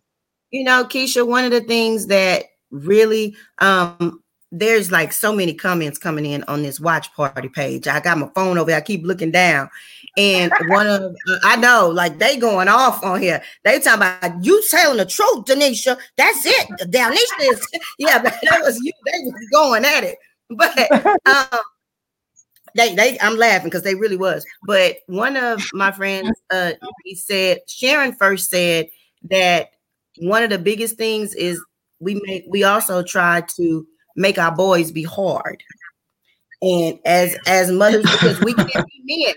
[0.51, 2.45] You know, Keisha, one of the things that
[2.75, 4.21] really um
[4.57, 7.89] there's like so many comments coming in on this watch party page.
[7.89, 8.73] I got my phone over.
[8.73, 9.69] I keep looking down,
[10.17, 13.43] and one of uh, I know, like they going off on here.
[13.65, 15.99] They talking about you telling the truth, Denisha.
[16.17, 16.69] That's it.
[16.89, 17.67] Denisha is
[17.99, 18.93] yeah, but that was you.
[19.05, 20.19] They was going at it,
[20.51, 21.61] but um,
[22.77, 24.47] they they I'm laughing because they really was.
[24.67, 26.73] But one of my friends, uh,
[27.05, 28.87] he said Sharon first said
[29.31, 29.71] that
[30.19, 31.61] one of the biggest things is
[32.05, 33.87] we make we also try to
[34.17, 35.63] make our boys be hard.
[36.63, 39.35] And as as mothers, because we can't be men,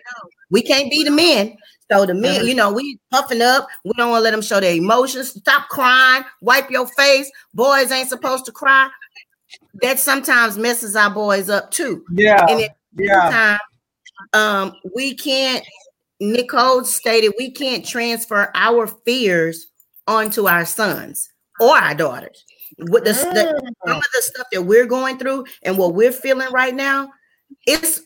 [0.52, 1.58] we can't be the men.
[1.90, 3.66] So the men, you know, we puffing up.
[3.86, 5.30] We don't want to let them show their emotions.
[5.30, 6.26] Stop crying.
[6.42, 7.32] Wipe your face.
[7.54, 8.90] Boys ain't supposed to cry.
[9.82, 12.04] That sometimes messes our boys up too.
[12.12, 12.46] Yeah.
[12.50, 13.58] And at yeah.
[14.34, 15.66] time, um, we can't.
[16.20, 19.68] Nicole stated we can't transfer our fears
[20.08, 22.44] onto our sons or our daughters.
[22.80, 26.52] With the, the some of the stuff that we're going through and what we're feeling
[26.52, 27.12] right now,
[27.66, 28.02] it's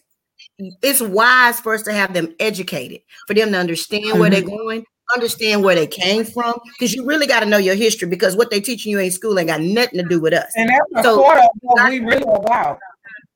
[0.57, 4.19] it's wise for us to have them educated, for them to understand mm-hmm.
[4.19, 4.55] where they're mm-hmm.
[4.55, 8.07] going, understand where they came from, because you really got to know your history.
[8.07, 10.51] Because what they teaching you in school ain't got nothing to do with us.
[10.55, 12.79] And that's so, part of what we really about.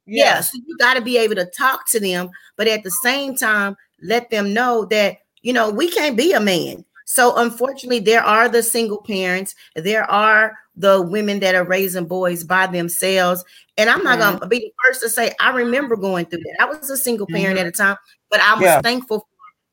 [0.07, 0.25] Yeah.
[0.25, 3.36] yeah, so you got to be able to talk to them, but at the same
[3.36, 6.86] time, let them know that you know we can't be a man.
[7.05, 9.55] So unfortunately, there are the single parents.
[9.75, 13.43] There are the women that are raising boys by themselves.
[13.78, 14.38] And I'm not mm-hmm.
[14.39, 16.57] gonna be the first to say I remember going through that.
[16.61, 17.67] I was a single parent mm-hmm.
[17.67, 17.97] at a time,
[18.30, 18.82] but I was yeah.
[18.82, 19.28] thankful for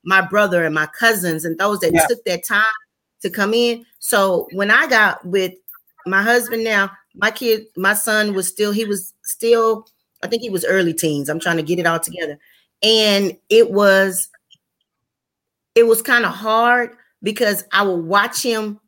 [0.05, 2.07] my brother and my cousins and those that yeah.
[2.07, 2.65] took that time
[3.23, 3.85] to come in.
[3.99, 5.55] So when I got with
[6.07, 9.87] my husband now, my kid, my son was still, he was still,
[10.23, 11.29] I think he was early teens.
[11.29, 12.39] I'm trying to get it all together.
[12.83, 14.29] And it was,
[15.75, 18.81] it was kind of hard because I would watch him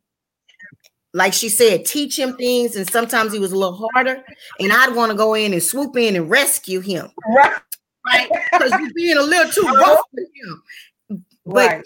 [1.15, 4.21] like she said, teach him things, and sometimes he was a little harder.
[4.59, 7.53] And I'd want to go in and swoop in and rescue him, right?
[8.05, 11.23] Right, because you're being a little too rough with him.
[11.45, 11.83] But right.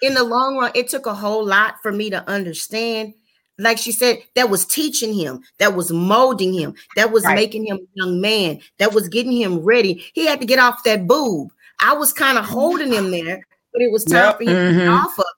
[0.00, 3.14] in the long run, it took a whole lot for me to understand.
[3.58, 7.34] like she said, that was teaching him, that was molding him, that was Right.
[7.36, 10.04] making him a young man, that was getting him ready.
[10.12, 11.48] He had to get off that boob.
[11.80, 14.36] I was kind of holding him there, but it was time Yep.
[14.36, 15.04] for him to get Mhm.
[15.04, 15.35] off of it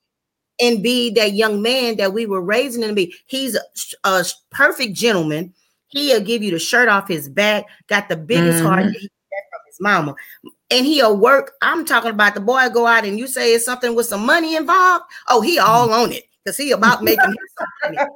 [0.61, 3.15] and be that young man that we were raising him to be.
[3.27, 3.61] He's a,
[4.05, 5.55] a perfect gentleman.
[5.89, 8.93] He'll give you the shirt off his back, got the biggest heart Mhm.
[8.93, 10.15] that he from his mama.
[10.71, 11.53] And he'll work.
[11.63, 14.57] I'm talking about the boy go out and you say it's something with some money
[14.57, 15.05] involved.
[15.29, 17.99] Oh, he all on it because he about making him some money.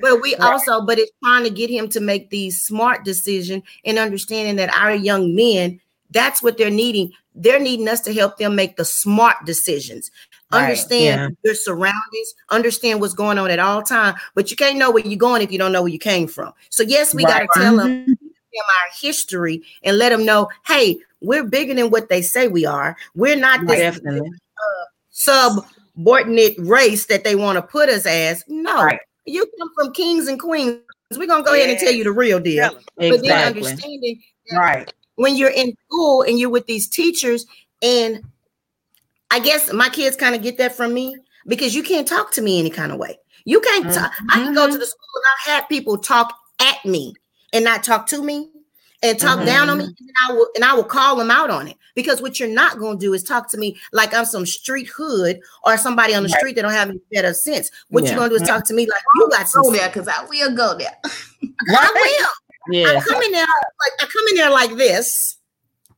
[0.00, 0.42] But we Right.
[0.52, 4.72] also, but it's trying to get him to make these smart decisions and understanding that
[4.76, 5.80] our young men,
[6.10, 7.12] that's what they're needing.
[7.34, 10.12] They're needing us to help them make the smart decisions.
[10.50, 11.28] Right, Understand yeah.
[11.44, 14.14] your surroundings, understand what's going on at all time.
[14.34, 16.54] But you can't know where you're going if you don't know where you came from.
[16.70, 17.46] So yes, we Right.
[17.46, 18.16] got to tell them Mhm.
[18.58, 22.96] our history and let them know, hey, we're bigger than what they say we are.
[23.14, 24.30] We're not this Definitely.
[25.10, 28.42] subordinate race that they want to put us as.
[28.48, 28.88] No,
[29.26, 30.80] you come from kings and queens.
[31.14, 32.70] We're gonna go ahead and tell you the real deal.
[32.96, 33.46] But then Exactly.
[33.46, 34.22] understanding
[34.52, 34.92] Right.
[35.16, 37.44] when you're in school and you're with these teachers,
[37.82, 38.22] and
[39.30, 41.16] I guess my kids kind of get that from me
[41.46, 43.18] because you can't talk to me any kind of way.
[43.44, 43.92] You can't.
[43.92, 44.12] talk.
[44.30, 44.80] I can go to mm-hmm.
[44.80, 47.14] the school and I've had people talk at me
[47.52, 48.50] and not talk to me
[49.02, 50.04] and talk down on me, mm-hmm.
[50.06, 52.78] and I will and I will call them out on it because what you're not
[52.78, 56.24] going to do is talk to me like I'm some street hood or somebody on
[56.24, 56.38] the Right.
[56.38, 57.70] street that don't have any better sense.
[57.88, 58.10] What Yeah.
[58.10, 60.08] you're going to do is talk to me like you got some go there because
[60.08, 60.96] I will go there.
[61.04, 62.74] I will.
[62.74, 62.88] Yeah.
[62.88, 65.36] I come in there like I come in there like this,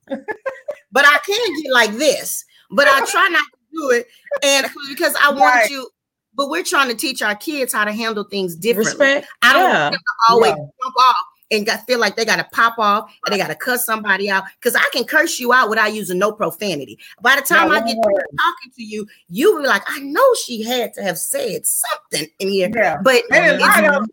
[0.06, 2.44] but I can't get like this.
[2.70, 4.06] But I try not to do it,
[4.42, 5.70] and because I want Right.
[5.70, 5.88] you.
[6.34, 9.04] But we're trying to teach our kids how to handle things differently.
[9.04, 9.82] Respect, I don't yeah.
[9.82, 10.56] want them to always Yeah.
[10.56, 11.16] jump off
[11.50, 14.30] and got, feel like they got to pop off or they got to cuss somebody
[14.30, 14.44] out.
[14.54, 16.98] Because I can curse you out without using no profanity.
[17.20, 19.82] By the time No, I get no through talking to you, you will be like,
[19.88, 22.70] I know she had to have said something in here.
[22.74, 22.98] Yeah.
[23.02, 24.08] But And it's it's- not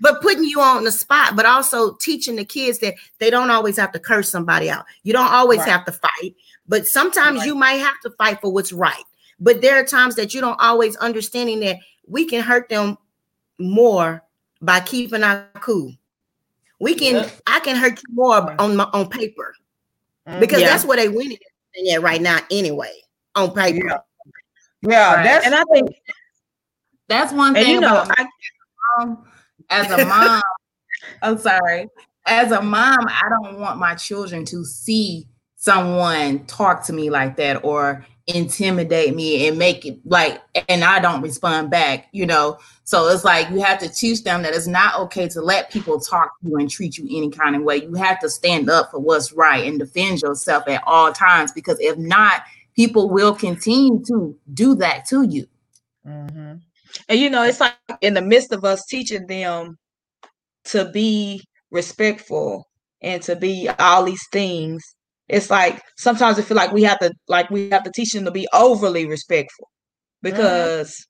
[0.00, 3.76] but putting you on the spot, but also teaching the kids that they don't always
[3.76, 4.84] have to curse somebody out.
[5.02, 5.68] You don't always Right.
[5.70, 6.34] have to fight,
[6.68, 9.04] but sometimes you might have to fight for what's right.
[9.40, 12.96] But there are times that you don't always understanding that we can hurt them
[13.58, 14.22] more
[14.62, 15.92] by keeping our cool.
[16.80, 17.40] We can, Yep.
[17.46, 19.54] I can hurt you more on my on paper
[20.28, 20.40] mm.
[20.40, 20.68] because Yeah.
[20.68, 21.38] that's what they winning
[21.92, 22.92] at right now anyway
[23.34, 24.00] on paper.
[24.82, 25.22] Yeah, Right.
[25.24, 25.90] that's And I think
[27.08, 28.26] That's one And thing you know, about me as
[29.02, 29.26] a mom-
[29.74, 30.42] as a mom.
[31.22, 31.88] I'm sorry.
[32.26, 37.36] As a mom, I don't want my children to see someone talk to me like
[37.36, 42.58] that or intimidate me and make it like and I don't respond back, you know.
[42.84, 46.00] So it's like you have to teach them that it's not okay to let people
[46.00, 47.82] talk to you and treat you any kind of way.
[47.82, 51.78] You have to stand up for what's right and defend yourself at all times because
[51.80, 52.42] if not,
[52.74, 55.46] people will continue to do that to you.
[56.06, 56.54] Mm-hmm.
[57.08, 59.76] And you know, it's like in the midst of us teaching them
[60.66, 62.66] to be respectful
[63.02, 64.82] and to be all these things,
[65.28, 68.24] it's like sometimes I feel like we have to like we have to teach them
[68.26, 69.68] to be overly respectful
[70.24, 70.36] mm-hmm.
[70.36, 71.06] because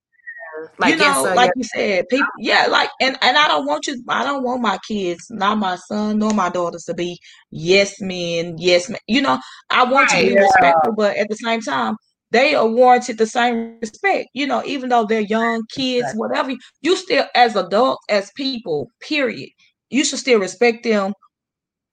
[0.79, 1.57] Like, you know, sir, like yes.
[1.57, 4.79] you said, people yeah, like and and I don't want you I don't want my
[4.89, 7.19] kids, not my son nor my daughters to be
[7.51, 9.01] yes men, yes men.
[9.07, 9.39] You know,
[9.71, 10.43] I want you to be Right.
[10.43, 11.97] respectful, but at the same time,
[12.33, 14.29] they are warranted the same respect.
[14.35, 16.53] You know, even though they're young kids, whatever,
[16.83, 19.51] you still as adults, as people, period,
[19.91, 21.13] you should still respect them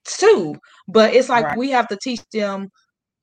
[0.05, 0.55] too.
[0.87, 1.57] But it's like Right.
[1.57, 2.69] we have to teach them,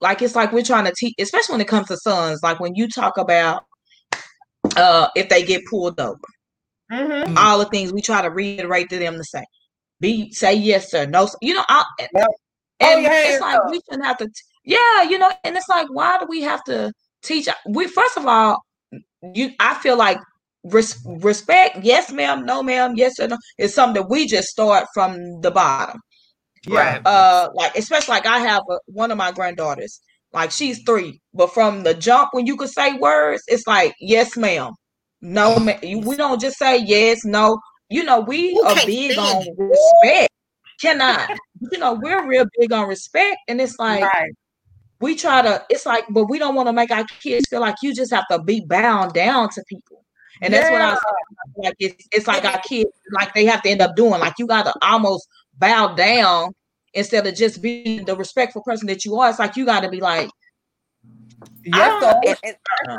[0.01, 2.41] like it's like we're trying to teach, especially when it comes to sons.
[2.43, 3.65] Like when you talk about
[4.77, 6.19] uh if they get pulled over,
[6.93, 7.37] Mhm.
[7.37, 9.45] all the things we try to reiterate to them to say.
[10.01, 11.27] Be say yes sir, no.
[11.27, 11.39] sir.
[11.43, 11.85] You know, I,
[12.15, 12.29] Yep.
[12.81, 14.29] and Oh, your it's hands like we shouldn't have to.
[14.69, 16.93] T- yeah, you know, and it's like why do we have to
[17.23, 17.49] teach?
[17.69, 18.59] We first of all,
[19.23, 20.19] you I feel like
[20.65, 21.79] res, respect.
[21.83, 22.45] Yes, ma'am.
[22.45, 22.95] No, ma'am.
[22.97, 23.37] Yes or no.
[23.59, 26.01] Is something that we just start from the bottom.
[26.67, 27.01] Yeah.
[27.05, 30.01] Uh, like especially like I have a, one of my granddaughters.
[30.33, 34.37] Like she's three, but from the jump when you could say words, it's like yes,
[34.37, 34.73] ma'am.
[35.23, 35.79] No, ma'am.
[35.83, 37.59] We don't just say yes, no.
[37.89, 39.55] You know, we Who are big on it?
[39.57, 40.31] respect.
[40.81, 41.31] Cannot.
[41.73, 44.31] You know, we're real big on respect, and it's like Right.
[45.01, 45.65] We try to.
[45.71, 48.27] It's like, but we don't want to make our kids feel like you just have
[48.31, 50.05] to be bound down to people.
[50.41, 51.75] And that's what I was saying, like.
[51.81, 54.21] It's it's like our kids like they have to end up doing.
[54.21, 55.29] Like you got to almost
[55.59, 56.53] bow down
[56.95, 59.31] instead of just being the respectful person that you are.
[59.31, 60.31] It's like you got to be like,
[61.65, 62.21] Yes, sir.
[62.25, 62.57] and, and, That's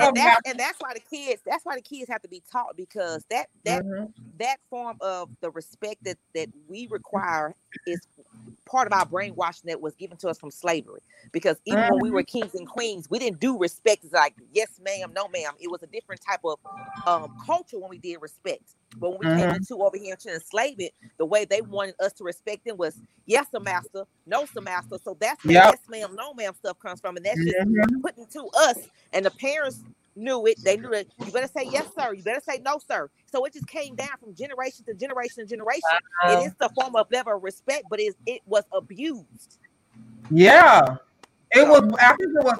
[0.07, 2.43] and, that's, what and that's why the kids that's why the kids have to be
[2.51, 4.13] taught because that that Mhm.
[4.37, 7.55] that form of the respect that that we require
[7.85, 8.01] is
[8.65, 11.01] part of our brainwashing that was given to us from slavery.
[11.31, 12.23] Because even when we were Mm-hmm.
[12.23, 14.03] kings and queens, we didn't do respect.
[14.03, 15.53] It's like yes, ma'am, no, ma'am.
[15.59, 16.59] It was a different type of
[17.07, 18.75] um, culture when we did respect.
[18.99, 19.55] But when we came Mhm.
[19.55, 23.47] into over here into enslavement, the way they wanted us to respect them was yes,
[23.51, 24.97] sir, master, no, sir, master.
[25.03, 25.63] So that's where Yep.
[25.63, 28.01] yes, ma'am, no, ma'am stuff comes from, and that's just Mhm.
[28.01, 28.77] putting to us.
[29.13, 29.83] And the parents
[30.19, 30.63] knew it.
[30.63, 32.13] They knew that you better say yes, sir.
[32.13, 33.09] You better say no, sir.
[33.25, 35.81] So it just came down from generation to generation to generation.
[36.23, 36.31] Wow.
[36.31, 36.45] It uh-huh.
[36.45, 39.59] is the form of level of respect, but it, it was abused.
[40.29, 40.97] Yeah.
[41.51, 42.59] It was I think it was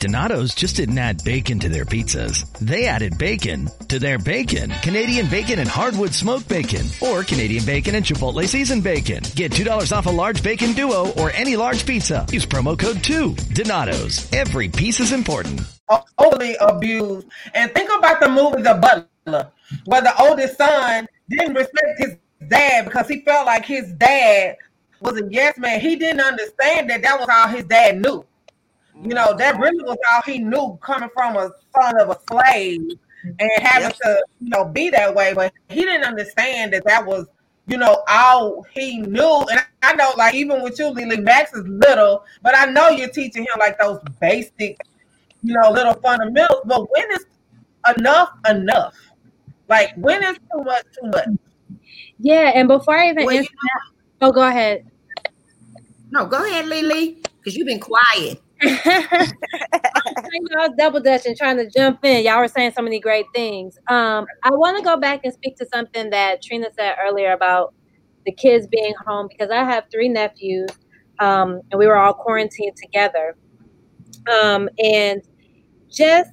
[0.00, 2.50] Donato's just didn't add bacon to their pizzas.
[2.58, 4.70] They added bacon to their bacon.
[4.80, 6.86] Canadian bacon and hardwood smoked bacon.
[7.02, 9.22] Or Canadian bacon and Chipotle seasoned bacon.
[9.34, 12.24] Get $2 off a large bacon duo or any large pizza.
[12.32, 13.34] Use promo code 2.
[13.52, 14.26] Donato's.
[14.32, 15.60] Every piece is important.
[15.90, 17.26] Uh, overly abused.
[17.52, 19.50] And think about the movie The Butler,
[19.84, 22.16] where the oldest son didn't respect his
[22.48, 24.56] dad because he felt like his dad
[25.02, 25.78] was a yes man.
[25.78, 28.24] He didn't understand that that was all his dad knew.
[29.02, 32.82] You know, that really was all he knew coming from a son of a slave
[33.38, 35.32] and having to, you know, be that way.
[35.32, 37.26] But he didn't understand that that was,
[37.66, 39.46] you know, all he knew.
[39.50, 43.08] And I know, like, even with you, Lily, Max is little, but I know you're
[43.08, 44.78] teaching him, like, those basic,
[45.42, 46.60] you know, little fundamentals.
[46.66, 47.24] But when is
[47.96, 48.94] enough enough?
[49.68, 51.28] Like, when is too much too much?
[52.18, 54.86] Yeah, and before I even Well, answer that, oh, go ahead.
[56.10, 58.42] No, go ahead, Lily, because you've been quiet.
[58.62, 59.32] Was
[60.78, 62.24] double dutching, trying to jump in.
[62.24, 63.78] Y'all were saying so many great things.
[63.88, 67.74] Um, I want to go back and speak to something that Trina said earlier about
[68.26, 70.70] the kids being home because I have three nephews,
[71.20, 73.36] um, and we were all quarantined together.
[74.42, 75.22] Um, and
[75.90, 76.30] just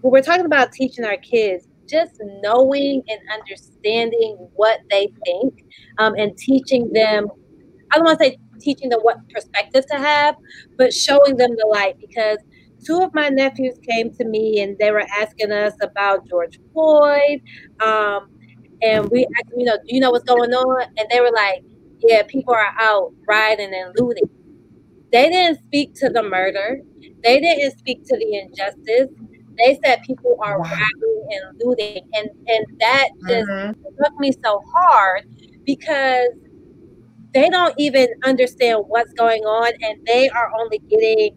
[0.00, 5.64] when we're talking about teaching our kids, just knowing and understanding what they think,
[5.98, 7.28] um, and teaching them.
[7.92, 10.36] I don't want to say teaching them what perspective to have,
[10.76, 12.38] but showing them the light because
[12.84, 17.40] two of my nephews came to me and they were asking us about George Floyd.
[17.80, 18.28] Um,
[18.82, 20.82] and we asked them, you know, do you know what's going on?
[20.96, 21.64] And they were like,
[22.00, 24.28] yeah, people are out rioting and looting.
[25.12, 26.80] They didn't speak to the murder.
[27.22, 29.08] They didn't speak to the injustice.
[29.56, 32.02] They said people are rioting and looting.
[32.14, 33.48] And, and that just
[33.94, 35.26] struck me so hard
[35.64, 36.28] because
[37.34, 41.30] they don't even understand what's going on and they are only getting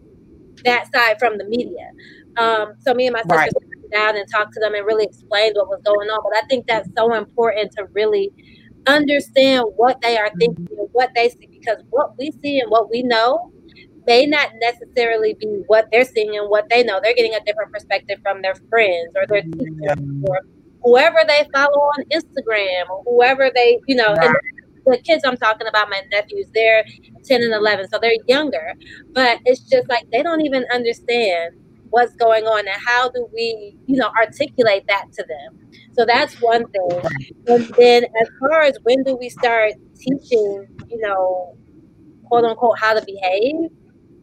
[0.64, 1.90] that side from the media.
[2.36, 3.52] Um, so me and my sister Right.
[3.52, 6.20] sat down and talked to them and really explained what was going on.
[6.24, 8.30] But I think that's so important to really
[8.86, 12.90] understand what they are thinking and what they see because what we see and what
[12.90, 13.50] we know
[14.06, 17.00] may not necessarily be what they're seeing and what they know.
[17.02, 20.40] They're getting a different perspective from their friends or their teachers or
[20.82, 21.68] whoever they follow
[21.98, 24.30] on Instagram or whoever they, you know, Right.
[24.90, 26.84] The kids I'm talking about, my nephews, they're
[27.24, 28.74] 10 and 11, so they're younger.
[29.12, 31.54] But it's just like they don't even understand
[31.90, 35.58] what's going on and how do we, you know, articulate that to them.
[35.92, 37.02] So that's one thing.
[37.46, 41.56] And then as far as when do we start teaching, you know,
[42.24, 43.70] quote unquote, how to behave?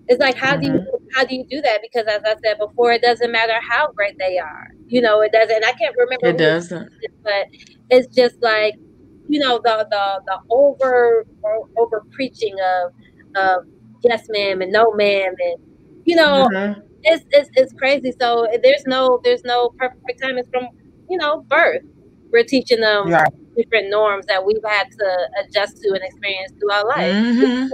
[0.08, 1.06] It's like how do you mm-hmm.
[1.16, 1.80] how do you do that?
[1.82, 4.68] Because as I said before, it doesn't matter how great they are.
[4.88, 5.56] You know, it doesn't.
[5.56, 6.28] And I can't remember.
[6.28, 6.92] It doesn't.
[7.02, 7.48] it, but
[7.90, 8.76] it's just like
[9.28, 11.26] you know the the the over
[11.78, 12.92] over preaching of
[13.36, 13.64] of
[14.04, 15.58] yes ma'am and no ma'am and
[16.06, 16.84] you know Mhm.
[17.04, 18.14] it's, it's it's crazy.
[18.20, 20.38] So there's no there's no perfect time.
[20.38, 20.68] It's from
[21.10, 21.84] you know birth.
[22.32, 23.32] We're teaching them Right.
[23.58, 27.16] different norms that we've had to adjust to and experience through our life.
[27.16, 27.70] Mhm.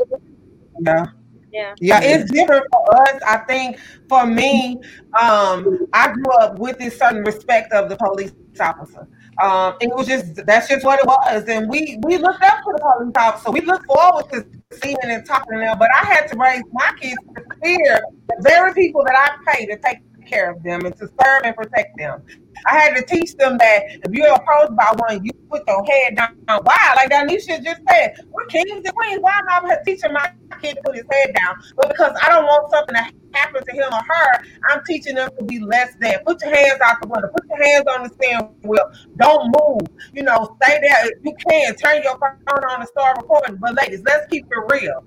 [0.85, 1.05] Yeah.
[1.51, 1.73] Yeah.
[1.79, 3.21] Yeah, it's different for us.
[3.27, 3.77] I think
[4.09, 4.79] for me,
[5.19, 9.07] um, I grew up with this certain respect of the police officer.
[9.41, 12.73] Um, it was just that's just what it was, and we we looked up to
[12.73, 13.51] the police officer.
[13.51, 14.45] We looked forward to
[14.81, 15.77] seeing and talking to them.
[15.79, 19.65] But I had to raise my kids to fear the very people that I pay
[19.65, 19.97] to take
[20.31, 22.23] care of them and to serve and protect them.
[22.65, 26.15] I had to teach them that if you're approached by one, you put your head
[26.15, 26.35] down.
[26.47, 26.93] Why?
[26.95, 29.19] Like Danisha just said, we're kings and queens.
[29.21, 31.55] Why am I teaching my kid to put his head down?
[31.77, 33.03] But because I don't want something to
[33.37, 36.19] happen to him or her, I'm teaching them to be less than.
[36.25, 37.29] Put your hands out the window.
[37.29, 38.91] Put your hands on the steering wheel.
[39.17, 39.87] Don't move.
[40.13, 41.07] You know, stay there.
[41.07, 43.57] If you can, turn your phone on and start recording.
[43.57, 45.03] But ladies, let's keep it real.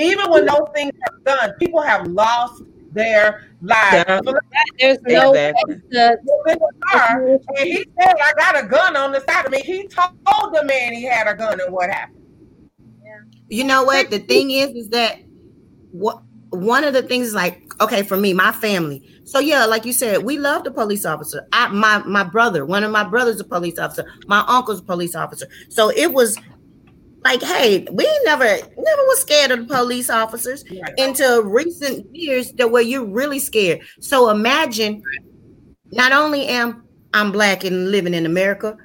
[0.00, 4.04] even when those things are done, people have lost their lives.
[4.08, 4.20] Yeah.
[4.78, 5.82] There's no Exactly.
[7.58, 9.60] and he said, I got a gun on the side of me.
[9.60, 12.18] He told the man he had a gun and what happened.
[13.48, 14.10] You know what?
[14.10, 15.18] The thing is, is that
[15.90, 19.02] what one of the things is like, okay, for me, my family.
[19.24, 21.46] So yeah, like you said, we love the police officer.
[21.52, 24.04] I my my brother, one of my brothers, a police officer.
[24.26, 25.46] My uncle's a police officer.
[25.68, 26.38] So it was
[27.24, 30.64] like, hey, we never never was scared of the police officers
[30.98, 33.80] until recent years that where you're really scared.
[34.00, 35.02] So imagine,
[35.92, 38.76] not only am I'm black and living in America,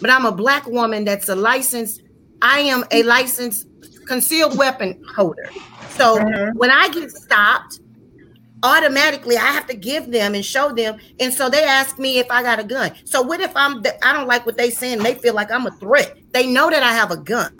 [0.00, 2.02] but I'm a black woman that's a licensed.
[2.42, 3.66] I am a licensed
[4.06, 5.48] concealed weapon holder.
[5.90, 6.52] So uh-huh.
[6.54, 7.80] when I get stopped,
[8.62, 10.98] automatically I have to give them and show them.
[11.18, 12.92] And so they ask me if I got a gun.
[13.04, 14.98] So what if I'm I don't like what they saying?
[14.98, 16.16] They feel like I'm a threat.
[16.32, 17.56] They know that I have a gun.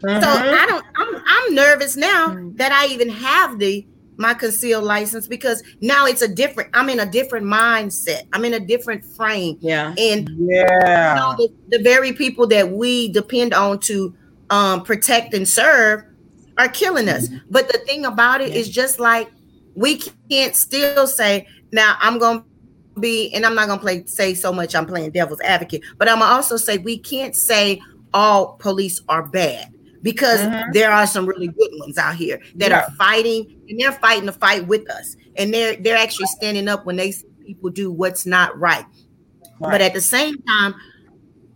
[0.00, 0.54] So mm-hmm.
[0.54, 2.56] I don't I'm I'm nervous now mm-hmm.
[2.56, 3.86] that I even have the
[4.16, 8.22] my concealed license because now it's a different I'm in a different mindset.
[8.32, 9.58] I'm in a different frame.
[9.60, 9.94] Yeah.
[9.98, 11.14] And yeah.
[11.14, 14.14] you know, the, the very people that we depend on to
[14.50, 16.04] um protect and serve
[16.58, 17.28] are killing us.
[17.28, 17.46] Mm-hmm.
[17.50, 19.30] But the thing about it is just like
[19.74, 22.44] we can't still say now I'm gonna
[23.00, 26.22] be and I'm not gonna play say so much I'm playing devil's advocate, but I'm
[26.22, 27.80] also say we can't say
[28.14, 29.72] all police are bad
[30.02, 30.40] because
[30.72, 32.80] there are some really good ones out here that Yeah.
[32.80, 35.16] are fighting and they're fighting the fight with us.
[35.36, 38.84] And they're they're actually standing up when they see people do what's not right.
[39.60, 40.74] But at the same time,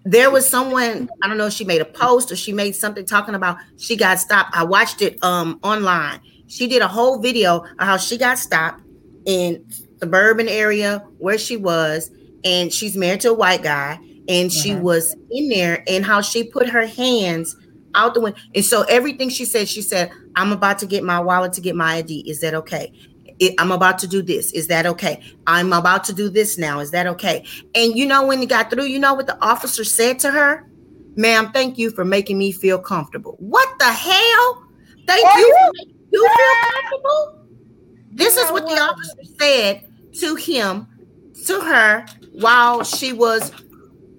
[0.04, 3.06] there was someone i don't know if she made a post or she made something
[3.06, 4.50] talking about she got stopped.
[4.56, 6.20] I watched it um online.
[6.48, 8.82] She did a whole video of how she got stopped
[9.26, 9.64] in
[10.00, 12.10] suburban area where she was
[12.44, 16.42] and she's married to a white guy and she was in there and how she
[16.44, 17.54] put her hands
[17.94, 21.20] out the window and so everything she said she said i'm about to get my
[21.20, 22.92] wallet to get my id is that okay
[23.42, 24.52] it, I'm about to do this.
[24.52, 25.20] Is that okay?
[25.48, 26.78] I'm about to do this now.
[26.78, 27.44] Is that okay?
[27.74, 30.68] And you know, when it got through, you know what the officer said to her?
[31.16, 33.36] Ma'am, thank you for making me feel comfortable.
[33.40, 34.62] What the hell?
[35.06, 37.38] Thank you- for making you feel comfortable.
[38.12, 39.88] This is what the officer said
[40.20, 40.86] to him,
[41.46, 43.50] to her, while she was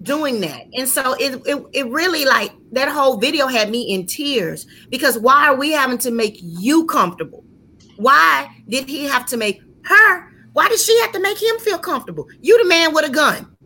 [0.02, 0.66] doing that.
[0.74, 5.18] And so it, it, it really like that whole video had me in tears because
[5.18, 7.44] why are we having to make you comfortable?
[7.96, 10.32] Why did he have to make her?
[10.52, 12.28] Why did she have to make him feel comfortable?
[12.40, 13.56] You the man with a gun.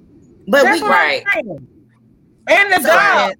[0.48, 1.68] But That's we what I'm.
[2.48, 3.32] And the So- job.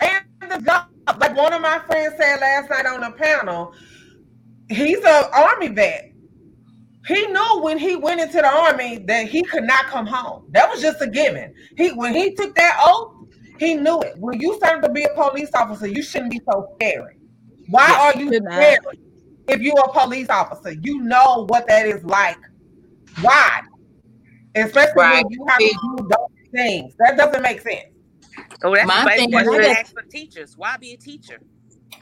[0.00, 0.86] And the job.
[1.18, 3.72] Like one of my friends said last night on the panel,
[4.68, 6.12] he's an army vet.
[7.06, 10.44] He knew when he went into the army that he could not come home.
[10.50, 11.54] That was just a given.
[11.78, 13.14] He when he took that oath,
[13.58, 14.14] he knew it.
[14.18, 17.16] When you serve to be a police officer, you shouldn't be so scary.
[17.68, 18.52] Why Yes, are you should not.
[18.54, 18.78] scared
[19.48, 20.72] if you're a police officer?
[20.82, 22.38] You know what that is like.
[23.20, 23.60] Why?
[24.54, 25.24] Especially Right.
[25.24, 26.94] when you have to do those things.
[26.98, 27.84] That doesn't make sense.
[28.64, 30.54] Oh, that's My the same thing question is- I ask for teachers.
[30.56, 31.38] Why be a teacher?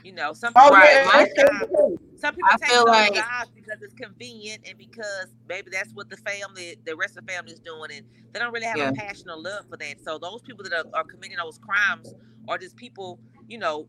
[0.03, 3.15] You know, some Oh, people yeah, take that's jobs- some people I take those like-
[3.15, 7.33] jobs because it's convenient and because maybe that's what the family, the rest of the
[7.33, 8.89] family is doing, and they don't really have Yeah.
[8.89, 10.01] a passion or love for that.
[10.03, 12.15] So those people that are, are committing those crimes
[12.49, 13.19] are just people,
[13.49, 13.89] you know,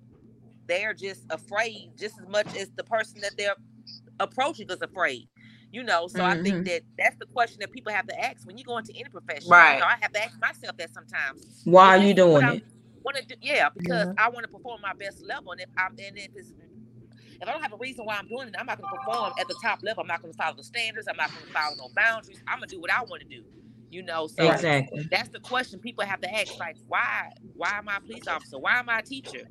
[0.67, 3.55] they're just afraid just as much as the person that they're
[4.19, 5.29] approaching is afraid.
[5.71, 6.43] You know, so I Mhm.
[6.43, 9.09] think that that's the question that people have to ask when you go into any
[9.09, 9.49] profession.
[9.49, 9.75] Right.
[9.75, 11.61] You know, I have to ask myself that sometimes.
[11.65, 12.63] Why are you this what doing I it?
[13.07, 13.35] Want to do?
[13.41, 14.19] Yeah, because Mhm.
[14.19, 16.53] I want to perform my best level, and if I'm and if it's
[17.41, 19.33] if I don't have a reason why I'm doing it, I'm not going to perform
[19.37, 20.01] at the top level.
[20.01, 21.07] I'm not going to follow the standards.
[21.09, 22.41] I'm not going to follow no boundaries.
[22.47, 23.43] I'm going to do what I want to do.
[23.91, 25.09] You know, so Exactly.
[25.11, 26.55] that's the question people have to ask.
[26.59, 27.29] Like, why?
[27.55, 28.59] Why am I a police officer?
[28.59, 29.45] Why am I a teacher?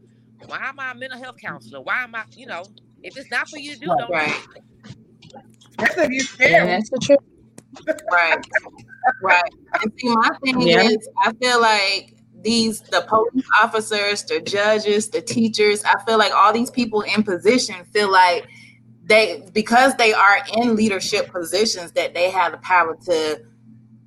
[0.46, 1.82] Why am I a mental health counselor?
[1.82, 2.24] Why am I?
[2.34, 4.36] You know, if it's not for you to do, don't Right.
[5.78, 6.66] That's if you Yeah, scared.
[6.66, 7.18] that's the truth.
[8.10, 8.40] right
[9.22, 9.52] right
[9.82, 10.90] and see my thing Yeah.
[10.90, 12.15] is i feel like
[12.46, 17.24] these the police officers the judges the teachers i feel like all these people in
[17.24, 18.46] position feel like
[19.04, 23.42] they because they are in leadership positions that they have the power to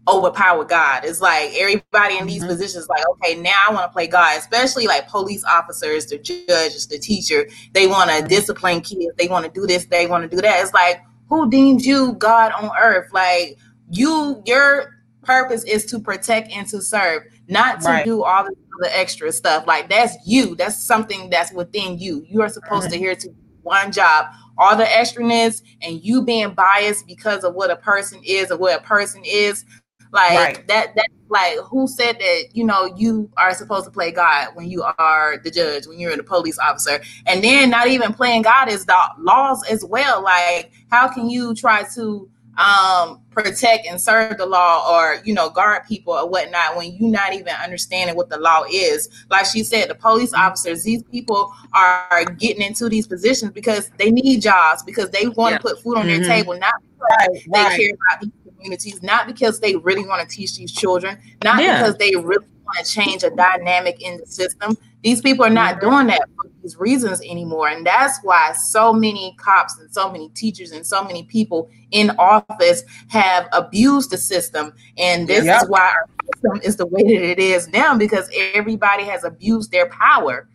[0.08, 1.04] overpower god.
[1.04, 2.50] It's like everybody in these mm-hmm.
[2.50, 6.88] positions like okay now i want to play god especially like police officers the judges
[6.88, 7.48] the teacher.
[7.74, 9.12] They want to discipline kids.
[9.18, 9.86] They want to do this.
[9.86, 10.62] They want to do that.
[10.64, 13.14] It's like who deemed you God on earth?
[13.14, 13.58] Like
[13.92, 18.06] you, your purpose is to protect and to serve, not to Right.
[18.06, 19.66] do all the other extra stuff.
[19.68, 20.56] Like that's you.
[20.56, 22.24] That's something that's within you.
[22.30, 23.30] You are supposed to here to
[23.64, 24.28] one job.
[24.58, 28.80] All the extraness and you being biased because of what a person is or what
[28.80, 29.66] a person is.
[30.12, 30.68] Like Right.
[30.68, 34.70] that that like who said that, you know, you are supposed to play God when
[34.70, 37.00] you are the judge, when you're the police officer.
[37.28, 40.22] And then not even playing God is the laws as well.
[40.24, 45.50] Like how can you try to um protect and serve the law or you know
[45.50, 49.64] guard people or whatnot when you're not even understanding what the law is like she
[49.64, 54.84] said the police officers these people are getting into these positions because they need jobs
[54.84, 55.72] because they want to Yeah.
[55.74, 56.28] put food on their Mhm.
[56.28, 60.56] table not because they care about these communities not because they really want to teach
[60.58, 61.78] these children not Yeah.
[61.82, 62.46] because they really
[62.78, 65.90] to change a dynamic in the system these people are not mm-hmm.
[65.90, 70.30] doing that for these reasons anymore and that's why so many cops and so many
[70.30, 75.64] teachers and so many people in office have abused the system and this Yep.
[75.64, 79.72] is why our system is the way that it is now because everybody has abused
[79.72, 80.48] their power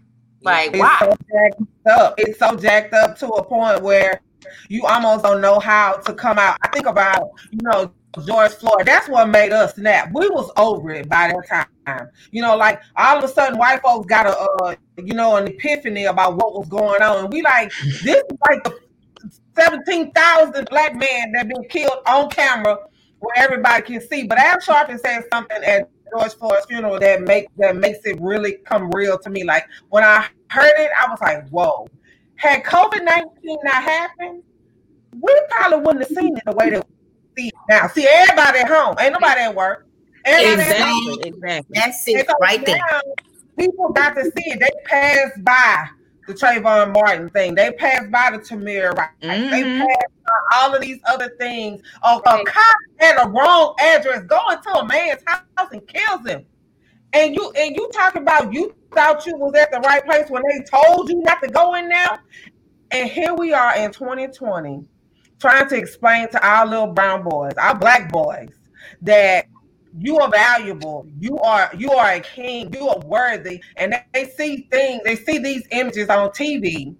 [0.44, 2.14] like It's why so jacked up.
[2.18, 4.20] It's so jacked up to a point where
[4.68, 6.58] you almost don't know how to come out.
[6.62, 7.92] I think about, you know,
[8.26, 8.86] George Floyd.
[8.86, 10.10] That's what made us snap.
[10.12, 12.08] We was over it by that time.
[12.30, 15.48] You know, like all of a sudden white folks got a uh, you know, an
[15.48, 17.30] epiphany about what was going on.
[17.30, 18.78] We like, this is like the
[19.56, 22.78] 17,000 black men that been killed on camera
[23.18, 24.26] where everybody can see.
[24.26, 28.58] But Al Sharpton said something at George Floyd's funeral that make that makes it really
[28.64, 29.44] come real to me.
[29.44, 31.88] Like when I heard it, I was like, whoa.
[32.36, 34.42] Had COVID 19 not happened,
[35.20, 36.86] we probably wouldn't have seen it the way that
[37.36, 37.88] see now.
[37.88, 38.96] See, everybody at home.
[38.98, 39.86] Ain't nobody at work.
[40.24, 41.18] Everybody at home.
[41.20, 41.28] Exactly.
[41.28, 41.74] Exactly.
[41.74, 43.02] That's it so right there.
[43.58, 44.60] People got to see it.
[44.60, 45.88] They passed by
[46.26, 47.54] the Trayvon Martin thing.
[47.54, 49.08] They passed by the Tamir right.
[49.20, 49.28] They
[49.62, 49.78] Mhm.
[49.78, 51.82] passed by all of these other things.
[52.02, 56.46] A, a cop at a wrong address go into a man's house and kills him.
[57.12, 60.42] And you and you talking about you thought you was at the right place when
[60.50, 62.18] they told you not to go in there.
[62.90, 64.84] And here we are in 2020
[65.40, 68.50] trying to explain to our little brown boys, our black boys,
[69.02, 69.46] that
[69.98, 74.66] you are valuable, you are you are a king, you are worthy, and they, see
[74.70, 76.96] things, they see these images on TV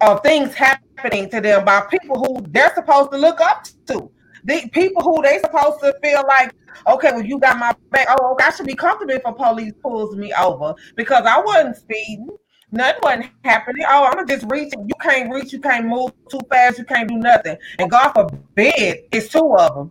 [0.00, 4.10] of things happening to them by people who they're supposed to look up to.
[4.44, 6.52] The people who they supposed to feel like,
[6.86, 8.06] okay, well, you got my back.
[8.08, 12.28] Oh, I should be comfortable if a police pulls me over because I wasn't speeding.
[12.70, 13.84] Nothing wasn't happening.
[13.88, 14.86] Oh, I'm just reaching.
[14.86, 15.52] You can't reach.
[15.52, 16.78] You can't move too fast.
[16.78, 17.56] You can't do nothing.
[17.78, 19.90] And God forbid it's two of them.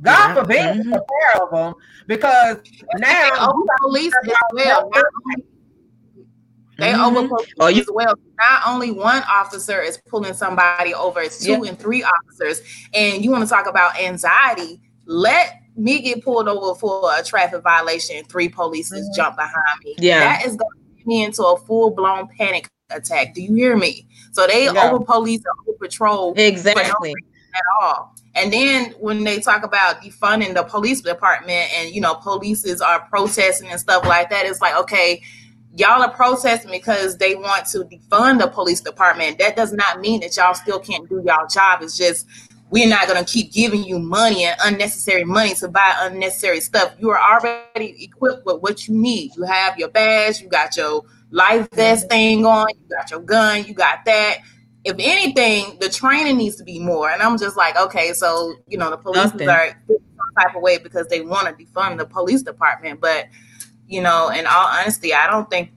[0.00, 0.34] God Yeah.
[0.34, 1.74] forbid it's a pair of them
[2.06, 2.56] because
[2.96, 4.90] now they over police as well.
[4.92, 5.44] Not only-
[6.78, 7.06] They Mhm.
[7.06, 8.14] over police Oh, you- as well.
[8.38, 11.68] Not only one officer is pulling somebody over, it's two Yeah.
[11.68, 12.62] and three officers.
[12.94, 14.80] And you want to talk about anxiety?
[15.06, 19.12] Let me get pulled over for a traffic violation and three police Mm-hmm.
[19.14, 19.94] jump behind me.
[19.98, 20.20] Yeah.
[20.20, 23.34] That is going to get me into a full blown panic attack.
[23.34, 24.06] Do you hear me?
[24.32, 24.90] So they Yeah.
[24.90, 27.14] over police and over patrol Exactly.
[27.54, 28.14] at all.
[28.34, 33.00] And then when they talk about defunding the police department and you know polices are
[33.10, 35.22] protesting and stuff like that, it's like okay,
[35.74, 39.38] y'all are protesting because they want to defund the police department.
[39.38, 41.82] That does not mean that y'all still can't do y'all job.
[41.82, 42.26] It's just
[42.72, 46.94] we're not gonna keep giving you money and unnecessary money to buy unnecessary stuff.
[46.98, 49.36] You are already equipped with what you need.
[49.36, 53.64] You have your badge, you got your life vest thing on, you got your gun,
[53.64, 54.38] you got that
[54.84, 57.10] if anything, the training needs to be more.
[57.10, 59.48] And I'm just like, okay, so you know, the police Nothing.
[59.48, 63.00] are some type of way because they want to defund the police department.
[63.00, 63.28] But
[63.86, 65.70] you know, in all honesty, I don't think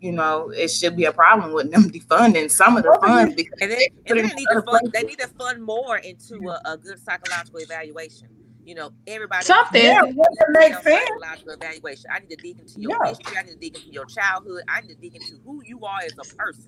[0.00, 3.58] you know it should be a problem with them defunding some of the funds because
[3.60, 4.92] And they they, and they need to fund.
[4.92, 8.28] They need to fund more into a, a good psychological evaluation.
[8.64, 9.84] You know, everybody Something.
[9.84, 11.08] Yeah, what that makes sense.
[11.08, 12.10] Psychological evaluation.
[12.12, 13.10] I need to dig into your Yeah.
[13.10, 13.36] history.
[13.38, 14.62] I need to dig into your childhood.
[14.68, 16.64] I need to dig into who you are as a person.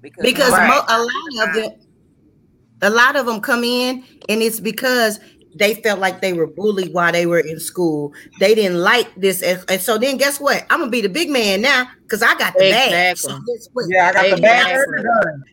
[0.00, 0.68] Because, because Right.
[0.68, 1.72] mo- a lot of them
[2.82, 5.18] a lot of them come in and it's because
[5.58, 9.42] they felt like they were bullied while they were in school they didn't like this
[9.42, 12.34] and, and so then guess what i'm gonna be the big man now because i
[12.38, 13.40] got the badge Exactly.
[13.54, 13.84] guess what?
[13.88, 15.30] Yeah, I got the badge and the Exactly.
[15.30, 15.44] gun.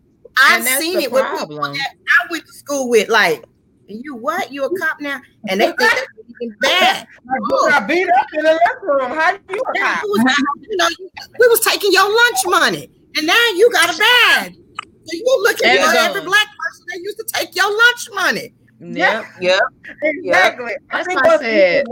[0.43, 3.43] i've seen the it with people that i went to school with like
[3.87, 6.01] you what you a cop now and they think that's
[6.41, 7.65] even bad Like, oh.
[7.65, 9.17] you got beat up in the lunchroom.
[9.17, 10.03] How do you a cop?
[10.03, 11.09] you was- you know, you-
[11.39, 15.61] we was taking your lunch money and now you got a badge so you look
[15.63, 15.77] at
[16.07, 19.25] every black person that used to take your lunch money Yep.
[19.41, 19.59] Yep.
[20.01, 20.73] Exactly.
[20.91, 21.85] I That's think why I said-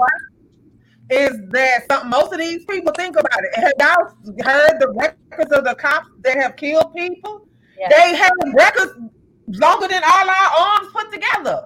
[1.09, 3.55] is that some, most of these people think about it.
[3.55, 7.47] Have y'all heard the records of the cops that have killed people?
[7.77, 7.89] Yeah.
[7.89, 8.93] They have records
[9.47, 11.65] longer than all our arms put together.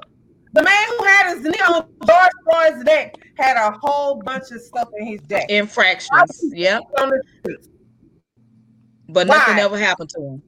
[0.54, 4.60] The man who had his knee on George Floyd's neck had a whole bunch of
[4.62, 5.46] stuff in his neck.
[5.50, 6.44] Infractions.
[6.54, 6.82] Yep.
[7.00, 7.70] On the streets.
[9.10, 10.42] But nothing ever happened to him.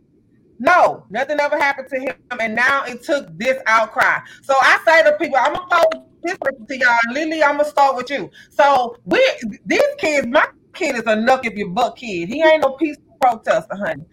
[0.60, 4.20] No, nothing ever happened to him, and now it took this outcry.
[4.44, 6.38] So I say to people, I'm opposed this
[6.68, 7.14] to y'all.
[7.14, 8.30] Lily, I'm gonna start with you.
[8.50, 9.26] So we
[9.66, 12.28] these kids, my kid is a nuck if you buck kid.
[12.28, 14.04] He ain't no peaceful protester, honey.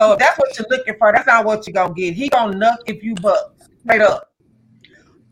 [0.00, 1.12] So if that's what you're looking for.
[1.12, 2.14] That's not what you're gonna get.
[2.14, 3.54] He gonna nuck if you buck.
[3.84, 4.30] Straight up.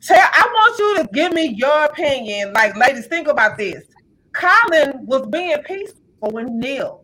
[0.02, 2.52] Tell I want you to give me your opinion.
[2.54, 3.84] Like, ladies, think about this.
[4.32, 5.98] Colin was being peaceful
[6.30, 7.01] when he kneeled.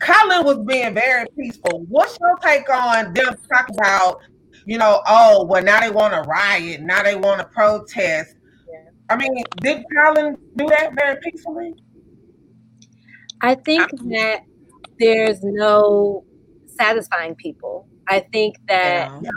[0.00, 1.84] Colin was being very peaceful.
[1.88, 4.20] What's your take on them talking about,
[4.64, 8.34] you know, oh, well, now they want to riot, now they want to protest.
[9.10, 11.74] I mean, did Colin do that very peacefully?
[13.42, 14.42] I think that
[14.98, 16.24] there's no
[16.66, 17.88] satisfying people.
[18.08, 19.30] I think that Yeah.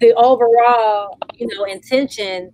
[0.00, 2.50] the overall, you know, intention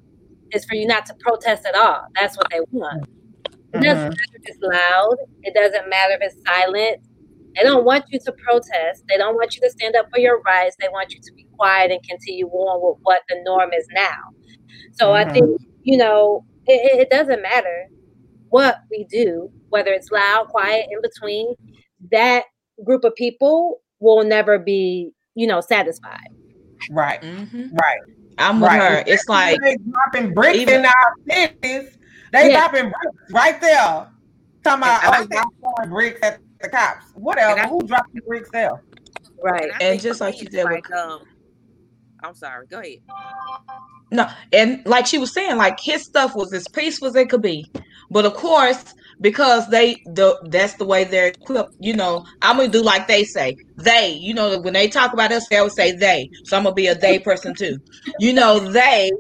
[0.52, 2.06] is for you not to protest at all.
[2.14, 3.08] That's what they want.
[3.76, 4.16] It doesn't Mhm.
[4.16, 5.16] matter if it's loud.
[5.42, 7.00] It doesn't matter if it's silent.
[7.54, 9.04] They don't want you to protest.
[9.08, 10.76] They don't want you to stand up for your rights.
[10.80, 14.18] They want you to be quiet and continue on with what the norm is now.
[14.92, 17.86] So I think, you know, it, it- it doesn't matter
[18.50, 21.54] what we do, whether it's loud, quiet, in between,
[22.12, 22.44] that
[22.84, 26.28] group of people will never be, you know, satisfied.
[26.90, 27.20] Right.
[27.22, 27.74] Mm-hmm.
[27.74, 28.00] Right.
[28.38, 28.82] I'm with Right.
[28.82, 29.04] her.
[29.06, 29.58] It's like
[29.90, 31.96] dropping bricks even- in our cities.
[32.32, 32.60] They Yeah.
[32.60, 34.08] dropping bricks right there.
[34.64, 37.06] Talking about I oh, y'all throwing bricks at the cops.
[37.14, 37.66] Whatever.
[37.68, 38.82] Who dropped the bricks there?
[39.42, 39.70] Right.
[39.72, 41.20] And, And just like me, you said like, um,
[42.22, 42.66] I'm sorry.
[42.66, 42.98] Go ahead.
[44.12, 47.42] No, and like she was saying, like his stuff was as peaceful as it could
[47.42, 47.70] be.
[48.10, 52.68] But of course, because they the that's the way they're equipped, you know, I'm gonna
[52.68, 53.56] do like they say.
[53.78, 56.30] They, you know, when they talk about us, they always say they.
[56.44, 57.78] So I'm gonna be a they person too.
[58.20, 59.10] You know, they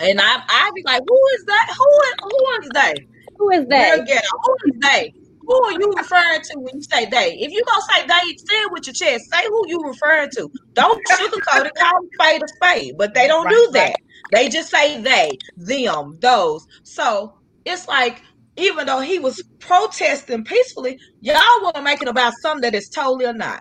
[0.00, 1.74] and I I be like, who is that?
[1.78, 3.06] Who is who is they?
[3.38, 3.98] Who is that?
[4.42, 5.14] Who is they?
[5.46, 7.38] Who are you referring to when you say they?
[7.38, 9.30] If you gonna say they, say it with your chest.
[9.32, 10.50] Say who you referring to.
[10.74, 11.74] Don't sugarcoat it.
[11.74, 12.94] Call them spade a spade.
[12.98, 13.96] But they don't do that.
[14.32, 16.66] They just say they, them, those.
[16.82, 17.32] So
[17.64, 18.22] it's like
[18.58, 22.88] even though he was protesting peacefully, y'all want to make it about something that is
[22.88, 23.60] totally or not.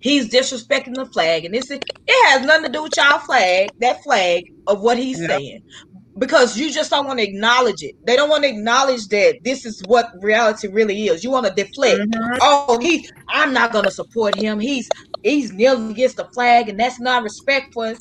[0.00, 3.70] He's disrespecting the flag, and this is, it has nothing to do with y'all flag,
[3.80, 5.28] that flag of what he's Yeah.
[5.28, 5.62] saying,
[6.18, 7.94] because you just don't want to acknowledge it.
[8.06, 11.24] They don't want to acknowledge that this is what reality really is.
[11.24, 12.00] You want to deflect.
[12.00, 12.38] Mhm.
[12.40, 14.60] Oh, he, I'm not gonna support him.
[14.60, 14.88] He's
[15.22, 17.94] he's kneeling against the flag, and that's not respectful.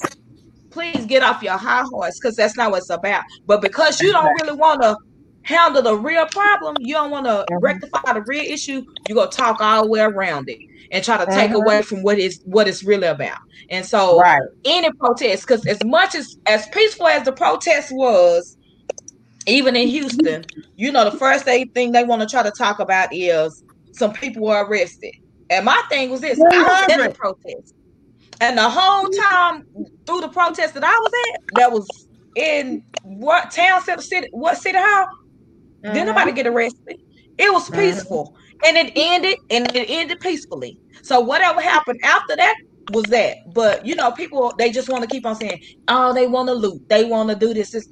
[0.70, 3.24] Please get off your high horse, because that's not what it's about.
[3.48, 4.98] But because you don't really want to
[5.44, 9.62] handle the real problem, you don't want to rectify the real issue, you're gonna talk
[9.62, 10.58] all the way around it
[10.92, 11.56] and try to take Mhm.
[11.56, 13.38] away from what is what it's really about.
[13.70, 14.42] And so Right.
[14.66, 18.58] any protest, because as much as as peaceful as the protest was,
[19.48, 20.46] even in Houston,
[20.78, 24.14] you know, the first they, thing they want to try to talk about is some
[24.14, 25.12] people were arrested.
[25.50, 27.16] And my thing was this: I was at the 100.
[27.16, 27.74] protest,
[28.42, 29.64] and the whole time
[30.08, 34.58] through the protest that I was at, that was in what town center city, what
[34.58, 35.08] city hall?
[35.92, 36.98] Didn't nobody get arrested.
[37.38, 37.72] It was Mhm.
[37.72, 38.36] peaceful,
[38.66, 40.80] and it ended, and it ended peacefully.
[41.04, 42.56] So whatever happened after that
[42.92, 43.38] was that.
[43.54, 46.54] But you know, people they just want to keep on saying, "Oh, they want to
[46.54, 47.88] loot, they want to do this." this.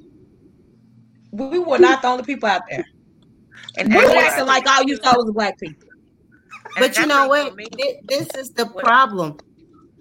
[1.32, 2.84] We were not the only people out there,
[3.78, 5.88] and And we that's acting like all you saw was black people.
[6.78, 7.54] But you know what?
[8.08, 9.38] This is the problem.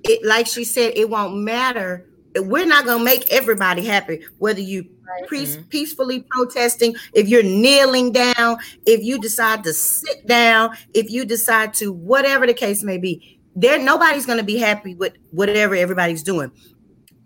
[0.03, 2.07] It like she said, it won't matter.
[2.35, 4.85] We're not gonna make everybody happy, whether you
[5.29, 5.67] peace, mm-hmm.
[5.69, 11.73] peacefully protesting, if you're kneeling down, if you decide to sit down, if you decide
[11.75, 13.39] to whatever the case may be.
[13.55, 16.51] There, nobody's gonna be happy with whatever everybody's doing.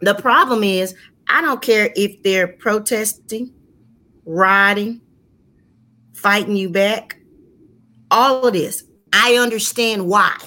[0.02, 0.94] The problem is,
[1.30, 3.54] I don't care if they're protesting,
[4.26, 5.02] rioting,
[6.14, 7.18] fighting you back,
[8.12, 8.84] all of this.
[9.14, 10.38] I understand why.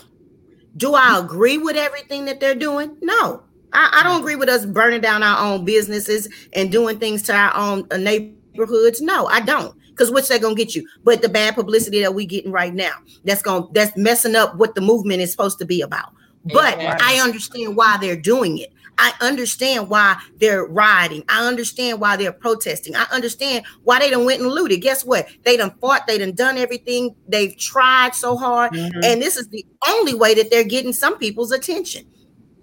[0.77, 1.25] Do I mm-hmm.
[1.25, 2.97] agree with everything that they're doing?
[3.01, 3.43] No.
[3.73, 7.35] I, I don't agree with us burning down our own businesses and doing things to
[7.35, 9.01] our own uh, neighborhoods.
[9.01, 9.77] No, I don't.
[9.91, 10.89] Because what's that gonna get you?
[11.05, 12.93] But the bad publicity that we getting right now,
[13.25, 16.13] that's to that's messing up what the movement is supposed to be about.
[16.45, 17.07] But Exactly.
[17.07, 18.73] I understand why they're doing it.
[18.97, 21.25] I understand why they're rioting.
[21.29, 22.95] I understand why they're protesting.
[22.97, 24.83] I understand why they done went and looted.
[24.83, 25.27] Guess what?
[25.45, 26.07] They done fought.
[26.07, 27.15] They done done everything.
[27.27, 28.73] They've tried so hard.
[28.73, 29.05] Mhm.
[29.05, 32.05] And this is the only way that they're getting some people's attention.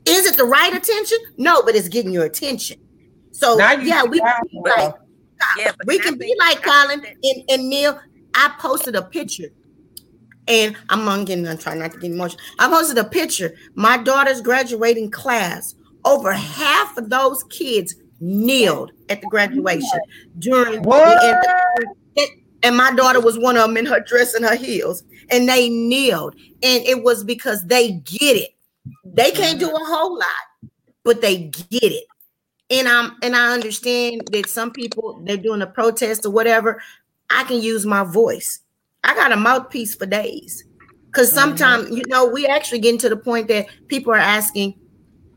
[0.08, 1.18] Is it the right attention?
[1.38, 2.80] No, but it's getting your attention.
[3.32, 4.86] So you yeah, we can be well.
[4.86, 4.96] like
[5.58, 8.00] Yeah, we can be like Colin and, and kneel.
[8.34, 9.50] I posted a picture,
[10.48, 11.48] and I'm on getting.
[11.48, 12.42] I'm trying not to get emotional.
[12.60, 13.56] I posted a picture.
[13.76, 15.76] My daughter's graduating class.
[16.06, 20.00] Over half of those kids kneeled at the graduation
[20.40, 21.20] during What?
[21.22, 22.30] the and,
[22.64, 25.70] and my daughter was one of them in her dress and her heels, and they
[25.70, 28.57] kneeled, and it was because they get it.
[29.04, 30.72] They can't do a whole lot,
[31.04, 32.06] but they get it.
[32.70, 36.82] and I'm and I understand that some people they're doing a protest or whatever.
[37.30, 38.60] I can use my voice.
[39.04, 40.64] I got a mouthpiece for days.
[41.08, 41.98] Because sometimes, mm-hmm.
[41.98, 44.78] you know, we actually getting to the point that people are asking,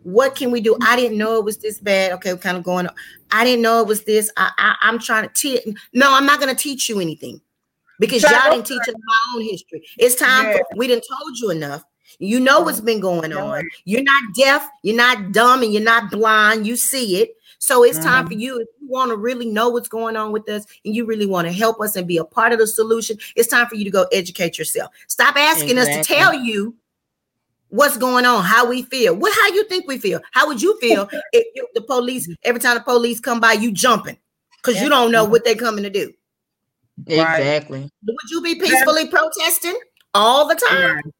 [0.02, 0.76] what can we do?
[0.82, 2.12] I didn't know it was this bad.
[2.12, 2.88] Okay, we're kind of going.
[3.30, 4.30] I didn't know it was this.
[4.36, 5.60] I, I am trying to teach.
[5.94, 7.40] No, I'm not going to teach you anything
[7.98, 9.82] because y'all didn't teach us my own history.
[9.98, 10.46] It's time.
[10.46, 10.56] Yeah.
[10.56, 11.82] For, we didn't told you enough.
[12.20, 13.68] You know what's been going on.
[13.86, 14.68] You're not deaf.
[14.82, 16.66] You're not dumb, and you're not blind.
[16.66, 17.30] You see it.
[17.58, 18.08] So it's mm-hmm.
[18.08, 20.94] time for you if you want to really know what's going on with us and
[20.94, 23.18] you really want to help us and be a part of the solution.
[23.36, 24.92] It's time for you to go educate yourself.
[25.08, 26.00] Stop asking exactly.
[26.00, 26.74] us to tell you
[27.68, 29.14] what's going on, how we feel.
[29.14, 30.20] What how you think we feel?
[30.32, 33.72] How would you feel if you, the police every time the police come by you
[33.72, 34.16] jumping
[34.56, 36.12] because you don't know what they're coming to do?
[37.06, 37.80] Exactly.
[37.80, 37.90] Right.
[38.06, 39.78] Would you be peacefully protesting
[40.14, 41.12] all the time?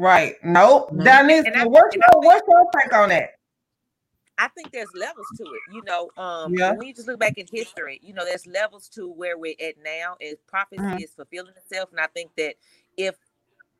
[0.00, 0.36] Right.
[0.42, 0.92] Nope.
[0.92, 1.04] No.
[1.04, 3.32] Denise, what's your, what's your take on that?
[4.38, 5.74] I think there's levels to it.
[5.74, 6.72] You know, um, yeah.
[6.72, 9.74] when you just look back in history, you know, there's levels to where we're at
[9.84, 10.16] now.
[10.18, 11.02] Is prophecy mm-hmm.
[11.02, 12.54] is fulfilling itself, and I think that
[12.96, 13.16] if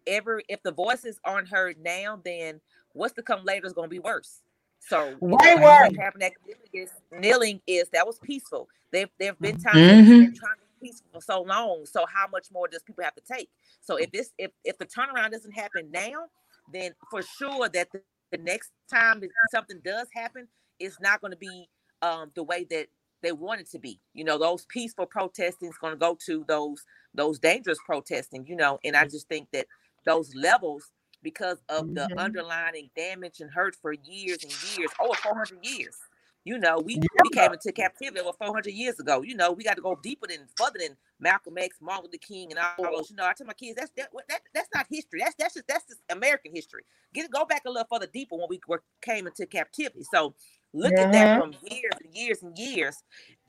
[0.07, 2.61] ever if the voices aren't heard now, then
[2.93, 4.43] what's to come later is going to be worse.
[4.81, 5.97] So way worse.
[5.97, 6.31] Happened
[6.75, 8.69] is kneeling is that was peaceful.
[8.93, 10.35] There there have been times mm-hmm.
[10.35, 11.85] trying peaceful for so long.
[11.87, 13.51] So how much more does people have to take?
[13.81, 16.27] So if this if if the turnaround doesn't happen now,
[16.73, 18.03] then for sure that the,
[18.33, 20.49] the next time that something does happen,
[20.79, 21.69] it's not going to be
[22.03, 22.87] um, the way that
[23.23, 24.01] they want it to be.
[24.15, 26.85] You know, those peaceful protesting is going to go to those
[27.15, 28.47] those dangerous protesting.
[28.47, 29.67] You know, and I just think that
[30.05, 30.91] those levels
[31.23, 31.95] because of mm-hmm.
[31.95, 35.97] the underlying damage and hurt for years and years, over 400 years.
[36.45, 37.03] You know, we, yeah.
[37.23, 39.23] we came into captivity over 400 years ago.
[39.23, 42.51] You know, we got to go deeper than further than Malcolm X, Martin Luther King,
[42.51, 43.11] and all those.
[43.11, 45.21] You know, I tell my kids that's that, that that's not history.
[45.21, 46.83] That's that's just that's just American history.
[47.13, 50.03] Get go back a little further deeper when we were, came into captivity.
[50.11, 50.35] So
[50.73, 52.97] look at that from years and years and years,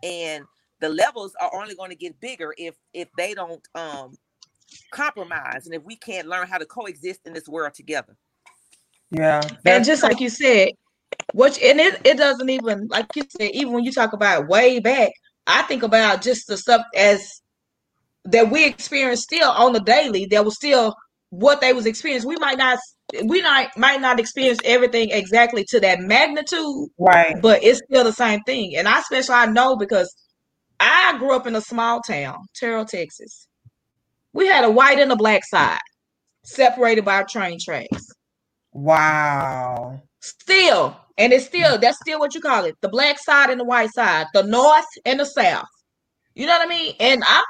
[0.04, 0.44] and
[0.82, 4.18] the levels are only going to get bigger if if they don't um
[4.92, 8.18] compromise and if we can't learn how to coexist in this world together.
[9.12, 9.42] Yeah.
[9.66, 10.70] And just like you said,
[11.34, 14.80] which and it, it doesn't even like you said, even when you talk about way
[14.80, 15.12] back,
[15.48, 17.42] I think about just the stuff as
[18.26, 20.96] that we experience still on the daily, that was still
[21.30, 22.30] what they was experiencing.
[22.30, 22.80] We might not
[23.26, 27.36] we might might not experience everything exactly to that magnitude, right?
[27.42, 28.76] But it's still the same thing.
[28.76, 30.14] And I especially I know because
[30.80, 33.48] I grew up in a small town, Terrell, Texas.
[34.34, 35.80] We had a white and a black side
[36.44, 38.08] separated by train tracks.
[38.74, 40.02] Wow.
[40.22, 43.66] Still, and it's still that's still what you call it the black side and the
[43.66, 45.66] white side, the north and the south.
[46.36, 46.96] You know what I mean?
[47.00, 47.44] And I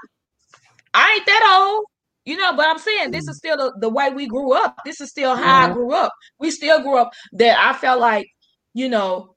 [0.94, 1.86] I ain't that old,
[2.26, 4.78] you know, but I'm saying this is still the, the way we grew up.
[4.86, 5.74] This is still how I mm-hmm.
[5.74, 6.14] grew up.
[6.40, 8.28] We still grew up that I felt like,
[8.74, 9.36] you know,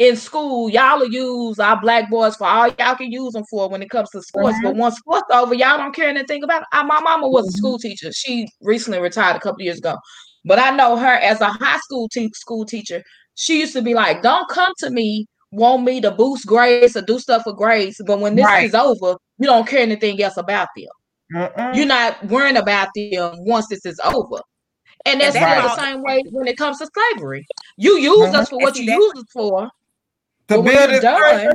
[0.00, 3.68] in school, y'all will use our black boys for all y'all can use them for
[3.68, 4.56] when it comes to sports.
[4.56, 4.66] Mm-hmm.
[4.66, 6.68] But once sports over, y'all don't care anything about it.
[6.72, 7.58] my mama was a mm-hmm.
[7.58, 8.12] school teacher.
[8.12, 9.96] She recently retired a couple years ago.
[10.44, 13.02] But I know her as a high school te- school teacher.
[13.34, 17.02] She used to be like, "Don't come to me, want me to boost grades or
[17.02, 18.64] do stuff for grades, but when this right.
[18.64, 20.86] is over, you don't care anything else about them.
[21.34, 21.74] Mm-mm.
[21.74, 24.40] You're not worrying about them once this is over."
[25.06, 27.44] And that's, and that's the same way when it comes to slavery.
[27.76, 28.36] You use mm-hmm.
[28.36, 29.70] us for what you use us for,
[30.48, 31.52] to build it done,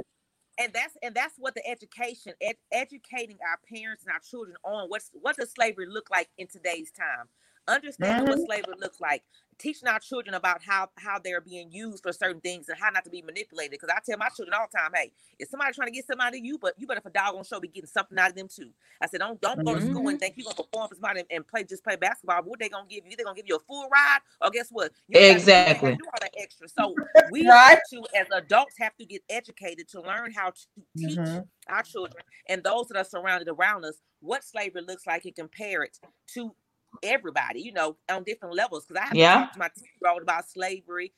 [0.60, 4.90] and that's and that's what the education ed, educating our parents and our children on
[4.90, 7.28] what's what does slavery look like in today's time
[7.70, 8.40] understanding mm-hmm.
[8.40, 9.24] what slavery looks like
[9.60, 13.04] teaching our children about how how they're being used for certain things and how not
[13.04, 13.72] to be manipulated.
[13.72, 16.26] Because I tell my children all the time, hey, if somebody trying to get something
[16.26, 18.48] out of you, but you better for doggone show be getting something out of them
[18.48, 18.70] too.
[19.02, 19.68] I said, don't don't mm-hmm.
[19.68, 20.18] go to school and mm-hmm.
[20.18, 22.42] think you're gonna perform for somebody and, play just play basketball.
[22.44, 23.16] What they gonna give you?
[23.16, 24.92] They're gonna give you a full ride, or guess what?
[25.08, 25.92] You exactly.
[25.92, 26.70] Do all that extra.
[26.70, 26.96] So
[27.32, 27.80] we right.
[27.92, 30.62] to as adults have to get educated to learn how to
[30.98, 31.40] teach mm-hmm.
[31.68, 35.84] our children and those that are surrounded around us what slavery looks like and compare
[35.84, 35.98] it
[36.28, 36.54] to
[37.04, 38.86] everybody, you know, on different levels.
[38.86, 39.34] Because I have yeah.
[39.36, 41.14] talked to my two-year-old about slavery,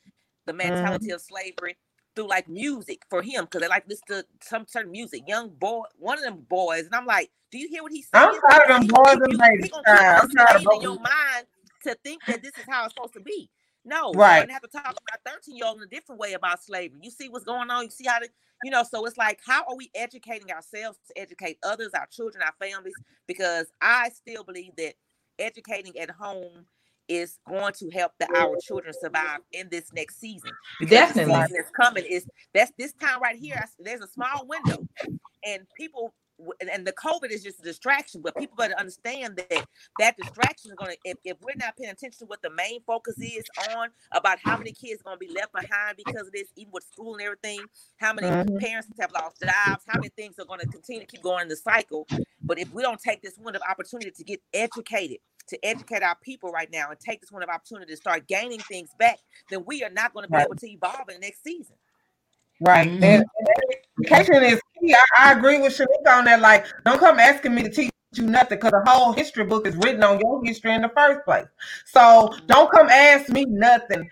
[0.46, 1.16] the mentality mm.
[1.16, 1.78] of slavery
[2.16, 5.24] through like music for him because they like listen to some certain music.
[5.28, 8.30] Young boy, one of them boys, and I'm like, do you hear what he's saying?
[8.34, 9.72] I'm tired of them boys and ladies.
[9.86, 11.46] I'm tired of your mind
[11.84, 13.50] to think that this is how it's supposed to be.
[13.84, 14.48] No, right.
[14.48, 17.00] You have to talk about 13 year old in a different way about slavery.
[17.02, 17.86] You see what's going on.
[17.86, 18.30] You see how to,
[18.64, 18.84] you know.
[18.84, 22.94] So it's like, how are we educating ourselves to educate others, our children, our families?
[23.28, 24.94] Because I still believe that
[25.42, 26.66] educating at home
[27.08, 30.52] is going to help the our children survive in this next season.
[30.80, 32.06] Because Definitely, the season is coming.
[32.06, 33.64] Is that's this time right here?
[33.80, 34.88] There's a small window,
[35.44, 36.14] and people
[36.74, 39.66] and the COVID is just a distraction, but people better understand that
[40.00, 42.82] that distraction is going to, if, if we're not paying attention to what the main
[42.86, 43.44] focus is
[43.76, 46.72] on about how many kids are going to be left behind because of this, even
[46.72, 47.60] with school and everything,
[47.98, 48.58] how many mm-hmm.
[48.58, 51.48] parents have lost jobs, how many things are going to continue to keep going in
[51.48, 52.08] the cycle.
[52.42, 56.18] But if we don't take this window of opportunity to get educated, to educate our
[56.24, 59.20] people right now and take this window of opportunity to start gaining things back,
[59.50, 60.46] then we are not going to be right.
[60.46, 61.76] able to evolve in the next season.
[62.60, 62.88] Right.
[62.88, 63.04] Mm-hmm.
[63.04, 63.26] And,
[64.00, 64.94] education is key.
[64.94, 66.42] I, I, agree with Shanika on that.
[66.42, 69.76] Like, don't come asking me to teach you nothing because the whole history book is
[69.78, 71.48] written on your history in the first place.
[71.86, 74.08] So don't come ask me nothing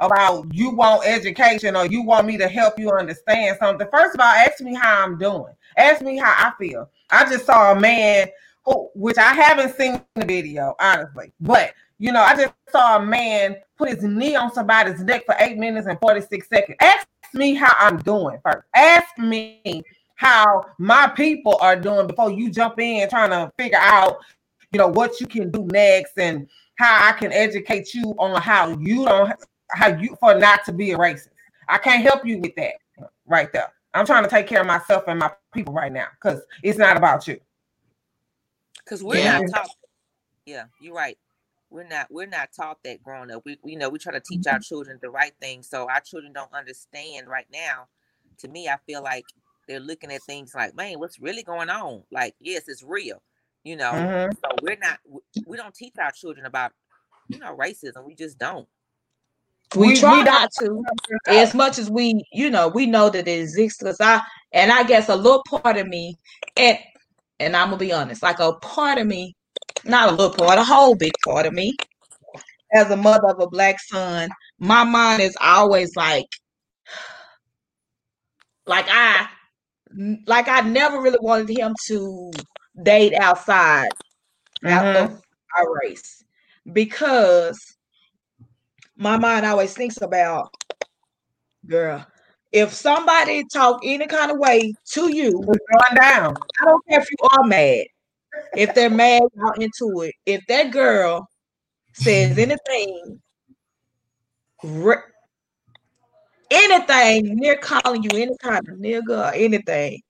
[0.00, 3.86] about you want education or you want me to help you understand something.
[3.90, 5.54] First of all, ask me how I'm doing.
[5.76, 6.90] Ask me how I feel.
[7.10, 8.32] I just saw a man who,
[8.66, 13.04] Oh, which I haven't seen the video, honestly, but you know, I just saw a
[13.04, 16.76] man put his knee on somebody's neck for eight minutes and 46 seconds.
[16.80, 18.66] Ask me how I'm doing first.
[18.74, 19.82] Ask me
[20.16, 24.18] how my people are doing before you jump in trying to figure out,
[24.72, 28.76] you know, what you can do next and how I can educate you on how
[28.78, 29.32] you don't
[29.70, 31.30] how you for not to be a racist.
[31.68, 32.74] I can't help you with that
[33.26, 33.72] right there.
[33.94, 36.96] I'm trying to take care of myself and my people right now because it's not
[36.96, 37.38] about you.
[38.84, 39.40] Because we're yeah.
[39.40, 39.70] not taught.
[40.46, 41.18] Yeah, you're right.
[41.70, 43.42] We're not we're not taught that growing up.
[43.44, 44.62] We you know we try to teach our mm-hmm.
[44.62, 47.88] children the right thing, so our children don't understand right now.
[48.38, 49.24] To me, I feel like
[49.66, 52.02] they're looking at things like, man, what's really going on?
[52.12, 53.22] Like, yes, it's real,
[53.64, 53.92] you know.
[53.92, 54.32] Mm-hmm.
[54.32, 54.98] So we're not
[55.46, 56.72] we don't teach our children about
[57.28, 58.04] you know racism.
[58.04, 58.68] We just don't.
[59.74, 60.82] We, we try we not to
[61.26, 64.20] as much as we you know we know that it exists because i
[64.52, 66.16] and i guess a little part of me
[66.56, 66.78] and
[67.40, 69.34] and i'm gonna be honest like a part of me
[69.84, 71.72] not a little part a whole big part of me
[72.72, 74.28] as a mother of a black son
[74.58, 76.26] my mind is always like
[78.66, 79.26] like i
[80.26, 82.30] like i never really wanted him to
[82.82, 83.88] date outside
[84.64, 85.14] mm-hmm.
[85.58, 86.24] our race
[86.72, 87.74] because
[88.96, 90.52] my mind always thinks about,
[91.66, 92.06] girl,
[92.54, 95.58] if somebody talk any kind of way to you, going
[95.96, 96.34] down.
[96.60, 97.84] I don't care if you are mad.
[98.56, 101.28] If they're mad out into it, if that girl
[101.94, 103.20] says anything,
[106.50, 110.00] anything near calling you any kind of nigga or anything,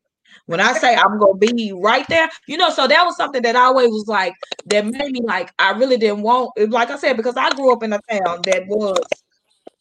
[0.45, 3.57] when I say I'm gonna be right there, you know, so that was something that
[3.57, 4.35] I always was like
[4.66, 7.83] that made me like I really didn't want like I said, because I grew up
[7.83, 8.99] in a town that was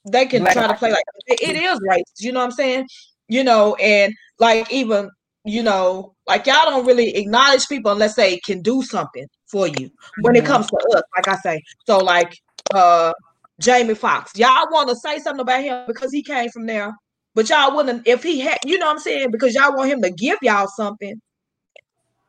[0.05, 2.88] they can try to play like it is right, you know what I'm saying?
[3.27, 5.09] You know, and like even
[5.45, 9.91] you know, like y'all don't really acknowledge people unless they can do something for you
[10.21, 10.53] when it mm-hmm.
[10.53, 11.61] comes to us, like I say.
[11.85, 12.38] So like
[12.73, 13.13] uh
[13.59, 16.93] Jamie Foxx, y'all want to say something about him because he came from there
[17.35, 19.31] but y'all wouldn't if he had, you know what I'm saying?
[19.31, 21.19] Because y'all want him to give y'all something.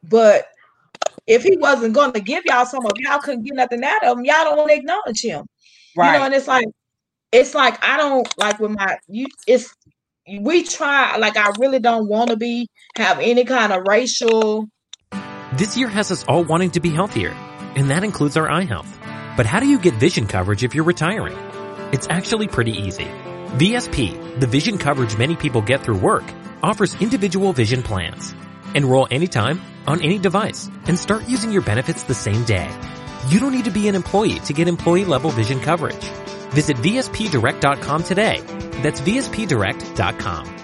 [0.02, 0.46] But
[1.26, 4.18] if he wasn't going to give y'all some of y'all couldn't get nothing out of
[4.18, 5.46] him, y'all don't want to acknowledge him.
[5.96, 6.12] Right.
[6.12, 6.66] You know, and it's like
[7.34, 9.74] it's like I don't like when my you it's
[10.40, 14.68] we try like I really don't want to be have any kind of racial
[15.54, 17.30] This year has us all wanting to be healthier,
[17.76, 18.90] and that includes our eye health.
[19.36, 21.36] But how do you get vision coverage if you're retiring?
[21.92, 23.06] It's actually pretty easy.
[23.58, 26.24] VSP, the vision coverage many people get through work,
[26.62, 28.34] offers individual vision plans.
[28.74, 32.68] Enroll anytime, on any device, and start using your benefits the same day.
[33.28, 36.10] You don't need to be an employee to get employee level vision coverage.
[36.54, 38.40] Visit VSPDirect.com today.
[38.82, 40.63] That's VSPDirect.com.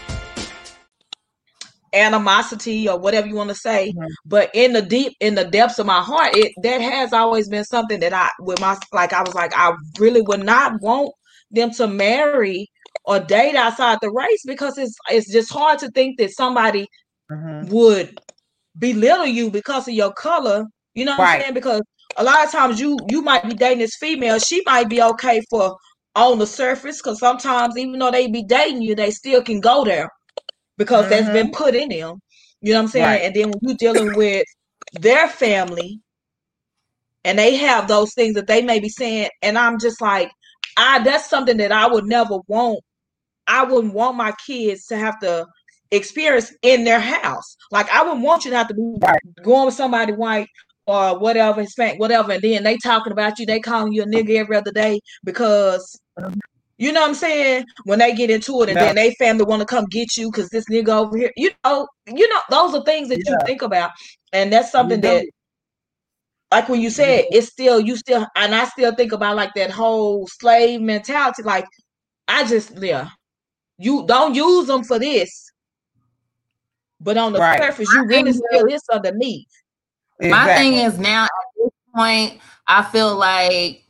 [1.93, 4.07] animosity or whatever you want to say mm-hmm.
[4.25, 7.65] but in the deep in the depths of my heart it that has always been
[7.65, 11.11] something that i with my like i was like i really would not want
[11.51, 12.67] them to marry
[13.05, 16.87] or date outside the race because it's it's just hard to think that somebody
[17.29, 17.67] mm-hmm.
[17.69, 18.17] would
[18.79, 21.35] belittle you because of your color you know what right.
[21.35, 21.81] i'm saying because
[22.17, 25.41] a lot of times you you might be dating this female she might be okay
[25.49, 25.75] for
[26.15, 29.83] on the surface because sometimes even though they be dating you they still can go
[29.83, 30.09] there
[30.81, 31.11] because mm-hmm.
[31.11, 31.63] that's been mm-hmm.
[31.63, 32.19] put in them.
[32.61, 33.05] You know what I'm saying?
[33.05, 33.21] Right.
[33.21, 34.45] And then when you're dealing with
[34.93, 35.99] their family
[37.23, 40.31] and they have those things that they may be saying, and I'm just like,
[40.77, 42.79] I that's something that I would never want.
[43.45, 45.45] I wouldn't want my kids to have to
[45.91, 47.55] experience in their house.
[47.69, 48.97] Like I wouldn't want you to have to be
[49.43, 50.47] going with somebody white
[50.87, 54.37] or whatever, Hispanic, whatever, and then they talking about you, they calling you a nigga
[54.37, 55.99] every other day because
[56.81, 57.65] you know what I'm saying?
[57.85, 58.81] When they get into it and Yeah.
[58.81, 61.87] then they family want to come get you because this nigga over here, you know,
[62.07, 63.91] you know, those are things that you think about.
[64.33, 65.07] And that's something do.
[65.09, 65.25] that
[66.51, 69.71] like when you said it's still you still and I still think about like that
[69.71, 71.43] whole slave mentality.
[71.43, 71.65] Like
[72.27, 73.09] I just yeah,
[73.77, 75.51] you don't use them for this,
[76.99, 77.61] but on the Right.
[77.61, 79.47] surface, you My really thing still is underneath.
[80.19, 83.83] My thing is now at this point, I feel like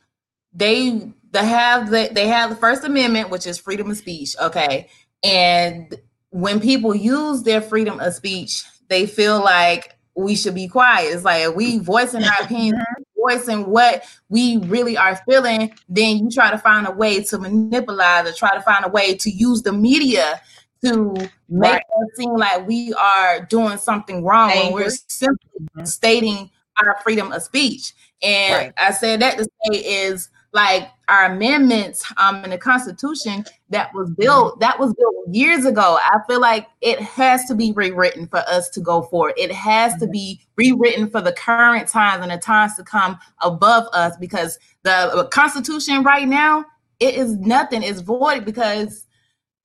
[0.54, 4.36] they they have the they have the First Amendment, which is freedom of speech.
[4.42, 4.88] Okay,
[5.24, 5.94] and
[6.30, 11.14] when people use their freedom of speech, they feel like we should be quiet.
[11.14, 13.04] It's like we voicing our opinion, mm-hmm.
[13.20, 18.28] voicing what we really are feeling, then you try to find a way to manipulate
[18.28, 20.42] or try to find a way to use the media
[20.84, 21.14] to
[21.48, 21.82] make Right.
[21.82, 24.98] us seem like we are doing something wrong when we're Angry.
[25.08, 25.86] simply mm-hmm.
[25.86, 26.50] stating
[26.84, 27.94] our freedom of speech.
[28.22, 28.74] And Right.
[28.78, 34.10] I said that to say is like our amendments um in the Constitution that was
[34.12, 35.98] built that was built years ago.
[36.02, 39.34] I feel like it has to be rewritten for us to go forward.
[39.38, 43.88] It has to be rewritten for the current times and the times to come above
[43.94, 46.66] us because the uh, Constitution right now
[47.00, 47.82] it is nothing.
[47.82, 49.08] It's void because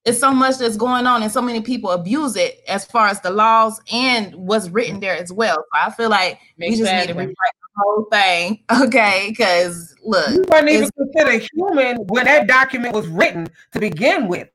[0.06, 3.20] it's so much that's going on and so many people abuse it as far as
[3.20, 5.56] the laws and what's written there as well.
[5.56, 7.34] So I feel like we just need to rewrite
[7.76, 9.26] whole thing, okay?
[9.28, 14.48] Because look, We weren't even considered human when that document was written to begin with.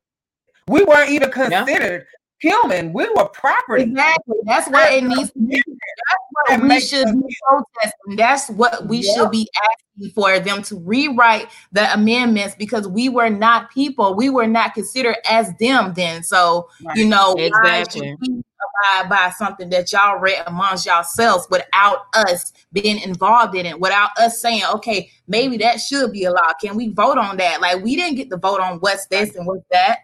[0.67, 2.05] We weren't even considered
[2.41, 2.91] human.
[2.91, 3.83] We were property.
[3.83, 4.37] Exactly.
[4.45, 5.63] That's what it needs to be.
[5.67, 8.15] That's what That we should be protesting.
[8.17, 9.15] That's what we Yep.
[9.15, 14.15] should be asking for them to rewrite the amendments because we were not people.
[14.15, 16.23] We were not considered as them then.
[16.23, 18.09] So, you know, why Exactly.
[18.09, 18.43] should we
[18.83, 24.09] abide by something that y'all read amongst yourselves without us being involved in it, without
[24.17, 26.53] us saying, okay, maybe that should be a law.
[26.59, 27.61] Can we vote on that?
[27.61, 29.99] Like we didn't get to vote on what's this and what's that.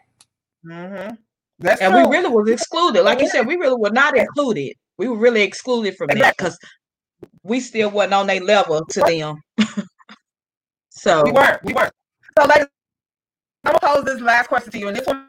[0.65, 1.15] Mm-hmm.
[1.59, 2.07] That's and true.
[2.07, 3.03] we really was excluded.
[3.03, 4.73] Like you said, we really were not included.
[4.97, 6.57] We were really excluded from that because
[7.43, 9.41] we still wasn't on their level to them.
[10.89, 11.63] so We weren't.
[11.63, 11.93] We weren't.
[12.37, 12.67] So, ladies,
[13.63, 15.27] I'm gonna pose this last question to you, and this one,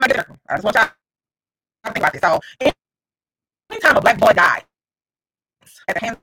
[0.00, 2.22] I just want y'all to think about this.
[2.22, 2.40] So,
[3.70, 4.62] anytime a black boy dies
[5.88, 6.18] at the hands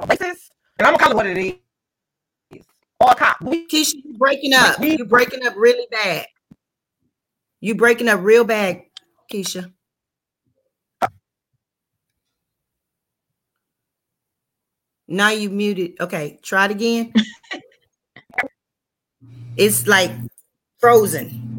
[0.00, 2.64] of a racist, and I'm gonna call it what it is,
[3.00, 4.76] or a cop, we Keisha, you breaking up.
[4.80, 6.26] you're breaking up really bad.
[7.66, 8.82] You breaking up real bad,
[9.28, 9.72] Keisha.
[15.08, 16.00] Now you muted.
[16.00, 17.12] Okay, try it again.
[19.56, 20.12] it's like
[20.78, 21.58] frozen.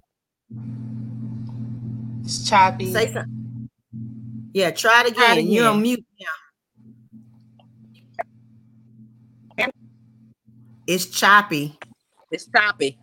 [2.23, 2.93] It's choppy.
[2.93, 3.69] Say something.
[4.53, 5.51] Yeah, try it Try it again.
[5.51, 6.05] You're on mute
[9.57, 9.67] now.
[10.88, 11.77] It's choppy.
[12.31, 12.97] It's choppy.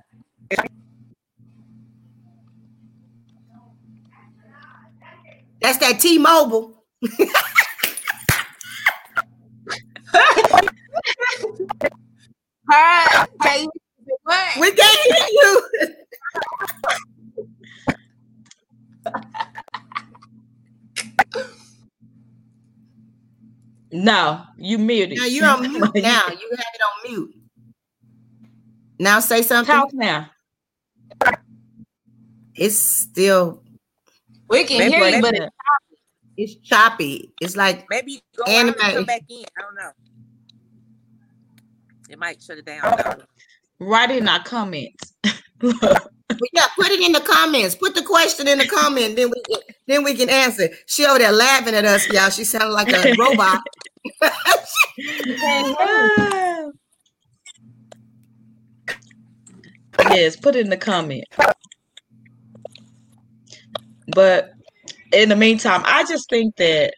[5.65, 6.85] That's that T-Mobile.
[12.71, 13.67] Hi, hey,
[14.25, 14.57] what?
[14.61, 15.69] We can't hear you.
[24.05, 25.17] no, you muted.
[25.17, 26.25] Now you're on mute now.
[26.29, 27.35] You have it on mute.
[28.99, 29.75] Now say something.
[29.75, 30.29] Talk now.
[32.55, 33.64] It's still
[34.49, 35.43] We can Maybe hear you, but it-
[36.37, 37.33] it's it's choppy.
[37.41, 39.45] It's like Maybe you go out and come back in.
[39.59, 39.91] I don't know.
[42.11, 43.23] It might shut it down.
[43.81, 45.15] Write in our comments.
[46.27, 47.77] But yeah, put it in the comments.
[47.77, 49.15] Put the question in the comment.
[49.15, 50.69] Then we can, then we can answer.
[50.87, 52.31] She over there laughing at us, y'all.
[52.31, 53.61] She sounded like a robot.
[60.11, 61.25] yes, put it in the comment.
[64.15, 64.53] But
[65.13, 66.95] in the meantime, I just think that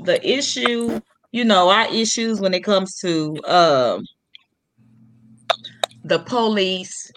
[0.00, 1.00] the issue,
[1.32, 4.04] you know, our issues when it comes to um
[6.04, 7.10] the police,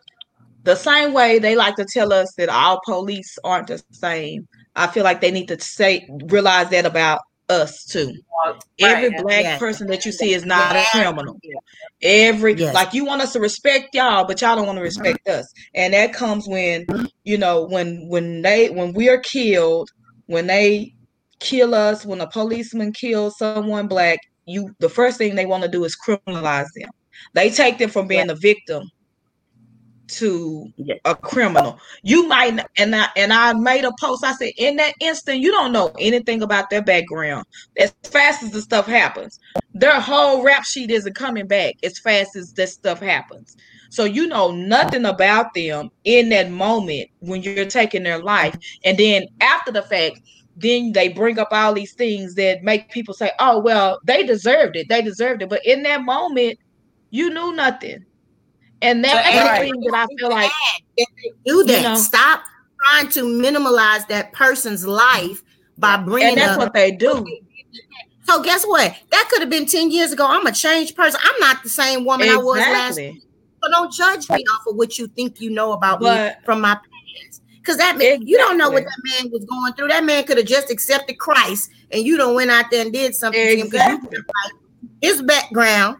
[0.64, 4.48] the same way they like to tell us that all police aren't the same.
[4.76, 8.14] I feel like they need to say realize that about us too.
[8.80, 9.60] Every Right, black yes.
[9.60, 11.38] person that you see is not a criminal.
[12.02, 12.74] Every Yes.
[12.74, 15.02] like you want us to respect y'all, but y'all don't want to mm-hmm.
[15.04, 15.46] respect us.
[15.76, 16.86] And that comes when
[17.24, 19.90] you know when when they when we are killed,
[20.26, 20.94] when they
[21.40, 25.70] kill us, when a policeman kills someone black, you the first thing they want to
[25.70, 26.90] do is criminalize them.
[27.34, 28.90] They take them from being a victim
[30.12, 30.72] to
[31.06, 31.80] a criminal.
[32.04, 34.24] You might and I and I made a post.
[34.24, 37.46] I said in that instant, you don't know anything about their background.
[37.78, 39.40] As fast as the stuff happens,
[39.74, 43.56] their whole rap sheet isn't coming back as fast as this stuff happens.
[43.90, 48.56] So you know nothing about them in that moment when you're taking their life,
[48.86, 50.22] and then after the fact,
[50.56, 54.76] then they bring up all these things that make people say, "Oh well, they deserved
[54.76, 54.88] it.
[54.90, 56.60] They deserved it." But in that moment,
[57.10, 58.06] you knew nothing.
[58.82, 60.52] And that's So, the thing that I feel like
[60.98, 61.96] If they do that, You know.
[61.96, 62.44] stop
[62.86, 65.44] trying to minimalize that person's life
[65.78, 67.26] by bringing and that's what they do.
[68.28, 68.96] So guess what?
[69.12, 70.26] That could have been 10 years ago.
[70.28, 71.20] I'm a changed person.
[71.24, 73.22] I'm not the same woman I was last Exactly.
[73.64, 76.74] So don't judge me off of what you think you know about me from my
[76.76, 77.42] past.
[77.60, 79.90] Because that man, you don't know what that man was going through.
[79.90, 83.14] That man could have just accepted Christ and you don't went out there and did
[83.16, 84.10] something to him because you Exactly.
[84.10, 84.54] didn't like
[85.02, 85.98] his background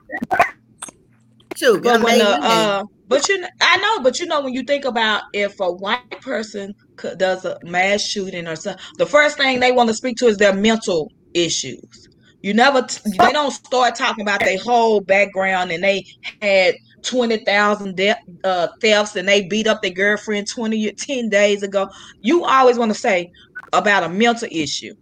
[1.62, 1.80] too.
[1.82, 5.24] But when the, uh, but you, I know, but you know, when you think about
[5.34, 6.74] if a white person
[7.18, 10.38] does a mass shooting or something, the first thing they want to speak to is
[10.38, 12.08] their mental issues.
[12.42, 16.04] You never, t- they don't start talking about their whole background and they
[16.42, 21.30] had twenty thousand de- uh, thefts and they beat up their girlfriend 20 year- 10
[21.30, 21.88] days ago.
[22.22, 23.30] You always want to say
[23.74, 24.94] about a mental issue,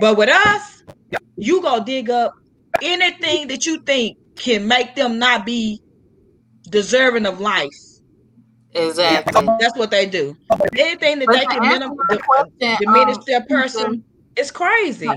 [0.00, 0.82] but with us,
[1.36, 2.32] you go dig up
[2.82, 5.80] anything that you think can make them not be
[6.70, 7.70] deserving of life.
[8.74, 9.46] Exactly.
[9.60, 10.36] That's what they do.
[10.76, 14.04] Anything that But they can minim- the question, diminish um, their person,
[14.36, 15.10] it's crazy.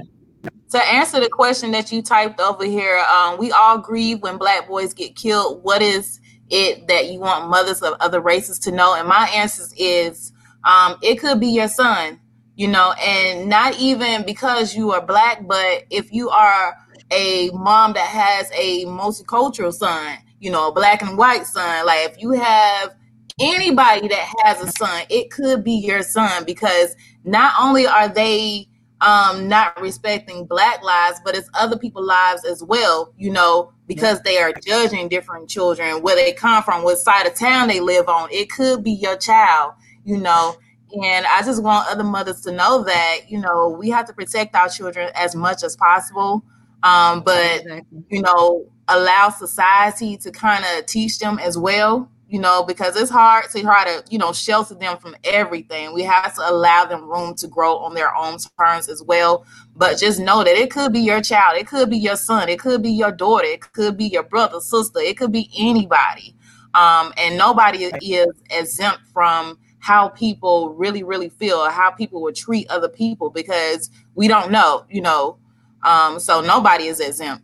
[0.72, 4.68] To answer the question that you typed over here, um, we all grieve when black
[4.68, 5.64] boys get killed.
[5.64, 6.20] What is
[6.50, 8.94] it that you want mothers of other races to know?
[8.94, 10.32] And my answer is
[10.66, 12.20] um, it could be your son,
[12.56, 16.76] you know, and not even because you are black, but if you are
[17.12, 22.22] a mom that has a multicultural son, you know, black and white son, like if
[22.22, 22.96] you have
[23.40, 28.68] anybody that has a son, it could be your son because not only are they
[29.02, 34.20] um not respecting black lives but it's other people's lives as well you know because
[34.24, 38.10] they are judging different children where they come from what side of town they live
[38.10, 38.28] on.
[38.32, 39.74] It could be your child
[40.04, 40.58] you know.
[41.04, 44.56] And i just want other mothers to know that you know we have to protect
[44.56, 46.44] our children as much as possible
[46.84, 47.64] um but
[48.10, 53.10] you know allow society to kind of teach them as well you know because it's
[53.10, 55.94] hard to try to you know shelter them from everything.
[55.94, 59.46] We have to allow them room to grow on their own terms as well.
[59.76, 62.60] But just know that it could be your child it could be your son it
[62.60, 66.36] could be your daughter it could be your brother sister it could be anybody.
[66.74, 72.70] Um, and nobody is exempt from how people really really feel how people would treat
[72.70, 75.38] other people because we don't know you know
[75.84, 77.44] um, so nobody is exempt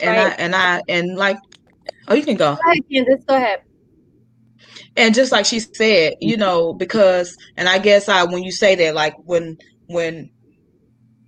[0.00, 1.38] And I and I and like,
[2.08, 2.56] oh, you can go.
[2.56, 3.24] Go ahead, Candace.
[3.26, 3.62] Go ahead.
[4.96, 8.74] And just like she said, you know, because and I guess I when you say
[8.76, 10.30] that, like when when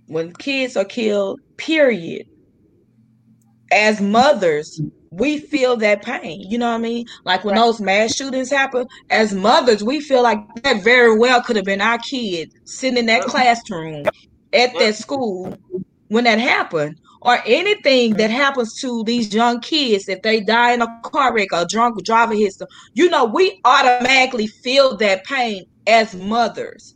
[0.07, 2.27] when kids are killed, period.
[3.71, 4.81] As mothers,
[5.11, 6.41] we feel that pain.
[6.49, 7.05] You know what I mean?
[7.25, 11.55] Like when those mass shootings happen, as mothers, we feel like that very well could
[11.55, 14.05] have been our kid sitting in that classroom
[14.53, 15.55] at that school
[16.09, 16.99] when that happened.
[17.21, 21.51] Or anything that happens to these young kids, if they die in a car wreck
[21.51, 26.95] or a drunk driver hits them, you know, we automatically feel that pain as mothers.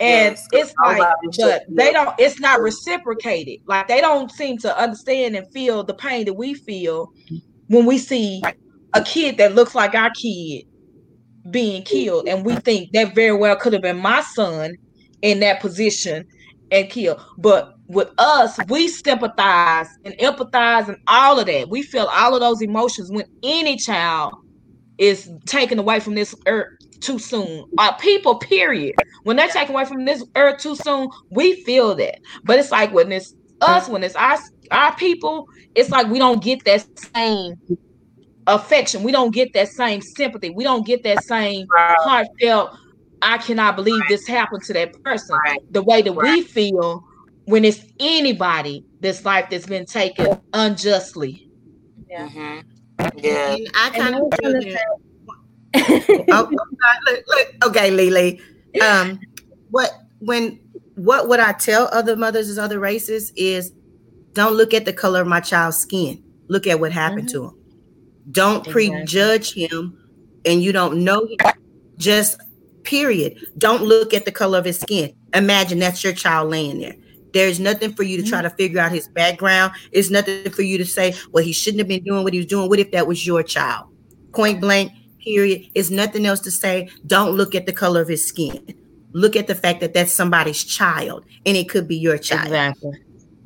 [0.00, 3.60] And Yes, it's like, but they don't, it's not reciprocated.
[3.66, 7.12] Like they don't seem to understand and feel the pain that we feel
[7.68, 8.42] when we see
[8.94, 10.64] a kid that looks like our kid
[11.50, 12.28] being killed.
[12.28, 14.74] And we think that very well could have been my son
[15.20, 16.26] in that position
[16.74, 17.24] and kill.
[17.38, 21.70] But with us, we sympathize and empathize and all of that.
[21.70, 24.34] We feel all of those emotions when any child
[24.98, 26.68] is taken away from this earth
[27.00, 27.64] too soon.
[27.78, 28.94] Our people, period.
[29.22, 32.16] When they're taken away from this earth too soon, we feel that.
[32.44, 34.38] But it's like when it's us, when it's our
[34.70, 37.54] our people, it's like we don't get that same
[38.46, 39.02] affection.
[39.02, 40.50] We don't get that same sympathy.
[40.50, 42.70] We don't get that same heartfelt.
[43.22, 45.38] I cannot believe this happened to that person.
[45.70, 47.04] The way that we feel
[47.46, 51.50] when it's anybody this life that's been taken unjustly.
[52.08, 52.28] Yeah.
[52.28, 53.18] Mm-hmm.
[53.18, 53.54] Yeah.
[53.54, 54.64] And I kind of feel was
[56.30, 58.40] oh, look, look, okay, Lily.
[58.80, 59.20] Um,
[59.70, 60.60] what when
[60.94, 63.72] what would I tell other mothers of other races is
[64.32, 66.22] don't look at the color of my child's skin.
[66.48, 67.58] Look at what happened to him.
[68.30, 69.98] Don't prejudge him,
[70.44, 71.36] and you don't know him.
[71.96, 72.40] Just
[72.84, 73.36] period.
[73.58, 75.14] Don't look at the color of his skin.
[75.34, 76.94] Imagine that's your child laying there.
[77.32, 78.48] There's nothing for you to try mm-hmm.
[78.48, 79.72] to figure out his background.
[79.90, 82.46] It's nothing for you to say, well, he shouldn't have been doing what he was
[82.46, 82.68] doing.
[82.68, 83.88] What if that was your child?
[84.32, 84.92] Point blank,
[85.22, 85.68] period.
[85.74, 86.88] It's nothing else to say.
[87.06, 88.74] Don't look at the color of his skin.
[89.12, 92.46] Look at the fact that that's somebody's child, and it could be your child.
[92.46, 92.92] Exactly.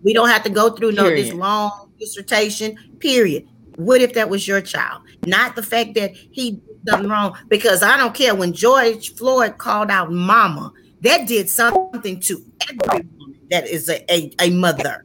[0.03, 2.77] We don't have to go through no this long dissertation.
[3.01, 3.47] Period.
[3.77, 5.03] What if that was your child?
[5.27, 7.37] Not the fact that he done wrong.
[7.49, 10.73] Because I don't care when George Floyd called out "mama,"
[11.03, 15.05] that did something to every woman that is a, a, a mother,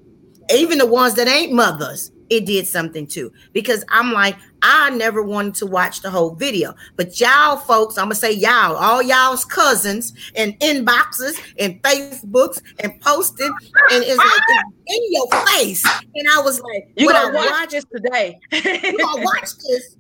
[0.54, 2.12] even the ones that ain't mothers.
[2.30, 3.32] It did something too.
[3.52, 8.06] Because I'm like, I never wanted to watch the whole video, but y'all folks, I'm
[8.06, 13.54] gonna say y'all, all y'all's cousins and inboxes and Facebooks and posting,
[13.92, 15.86] and it's like it's in your face.
[16.16, 18.40] And I was like, You gonna I watch this today?
[18.52, 19.98] you gonna watch this.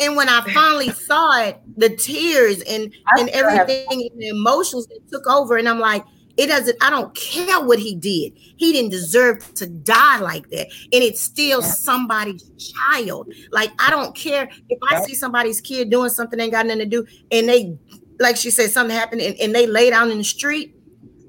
[0.00, 5.00] And when I finally saw it, the tears and and everything and the emotions that
[5.12, 6.04] took over, and I'm like,
[6.36, 6.76] it doesn't.
[6.82, 8.32] I don't care what he did.
[8.56, 13.32] He didn't deserve to die like that, and it's still somebody's child.
[13.52, 16.80] Like I don't care if I see somebody's kid doing something they ain't got nothing
[16.80, 17.76] to do, and they,
[18.18, 20.74] like she said, something happened, and, and they lay down in the street.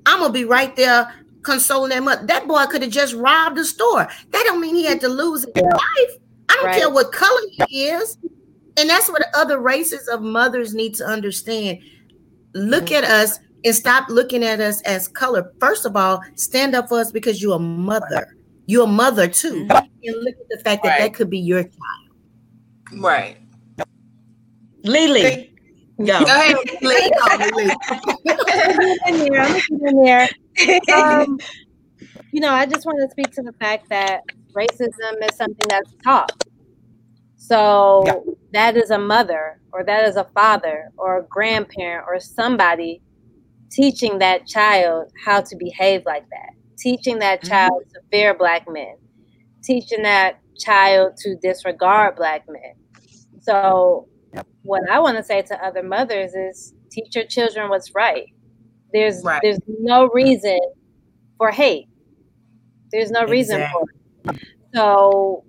[0.07, 1.13] I'm gonna be right there
[1.43, 2.25] consoling them up.
[2.27, 4.07] That boy could have just robbed the store.
[4.31, 6.17] That don't mean he had to lose his life.
[6.49, 6.75] I don't Right.
[6.79, 8.17] care what color he is.
[8.77, 11.79] And that's what other races of mothers need to understand.
[12.53, 15.51] Look at us and stop looking at us as color.
[15.59, 18.35] First of all, stand up for us because you're a mother.
[18.67, 19.67] You're a mother too.
[19.69, 23.01] And look at the fact that that could be your child.
[23.01, 23.37] Right.
[24.83, 25.51] Lily.
[25.97, 26.05] Go.
[26.05, 27.11] Go ahead, Lily.
[27.19, 28.97] Call me Lily.
[29.07, 29.41] in there.
[29.41, 30.29] I'm in there.
[30.93, 31.39] Um,
[32.31, 34.21] you know, I just want to speak to the fact that
[34.53, 36.31] racism is something that's taught.
[37.47, 43.01] So that is a mother, or that is a father, or a grandparent, or somebody
[43.71, 47.49] teaching that child how to behave like that, teaching that mm-hmm.
[47.49, 48.95] child to fear black men,
[49.63, 52.73] teaching that child to disregard black men.
[53.41, 54.07] So,
[54.63, 58.25] what I want to say to other mothers is teach your children what's right.
[58.91, 60.59] There's there's no reason
[61.37, 61.89] for hate.
[62.91, 64.39] There's no reason for it.
[64.73, 65.43] So,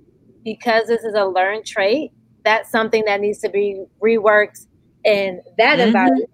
[0.46, 2.12] because this is a learned trait,
[2.44, 4.66] that's something that needs to be reworked
[5.04, 5.88] in that Mhm.
[5.88, 6.30] environment.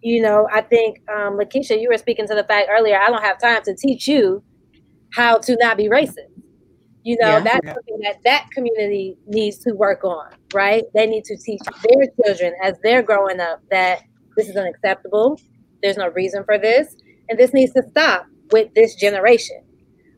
[0.00, 2.98] You know, I think um, Lakeisha, you were speaking to the fact earlier.
[2.98, 4.42] I don't have time to teach you
[5.14, 6.30] how to not be racist.
[7.02, 7.40] You know, Yeah.
[7.40, 7.74] that's Yeah.
[7.74, 10.84] something that that community needs to work on, right?
[10.94, 14.02] They need to teach their children as they're growing up that
[14.36, 15.40] this is unacceptable.
[15.82, 16.96] There's no reason for this,
[17.28, 19.62] and this needs to stop with this generation.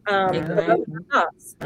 [0.08, 1.56] Um, so those are my thoughts.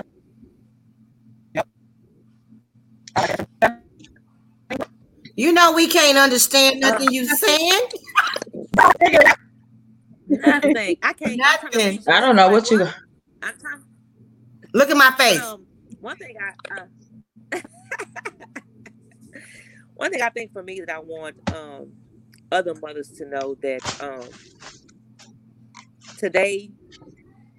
[5.36, 7.82] You know we can't understand nothing you're saying.
[10.28, 10.96] Nothing.
[11.02, 11.36] I can't.
[11.38, 12.02] Nothing.
[12.08, 12.82] I don't know what you.
[13.42, 13.84] I'm trying.
[14.74, 15.40] Look at my face.
[15.40, 15.64] Um,
[16.00, 16.80] one thing I
[17.54, 17.60] uh,
[19.94, 21.92] one thing I think for me that I want um
[22.50, 24.28] other mothers to know that um
[26.18, 26.70] today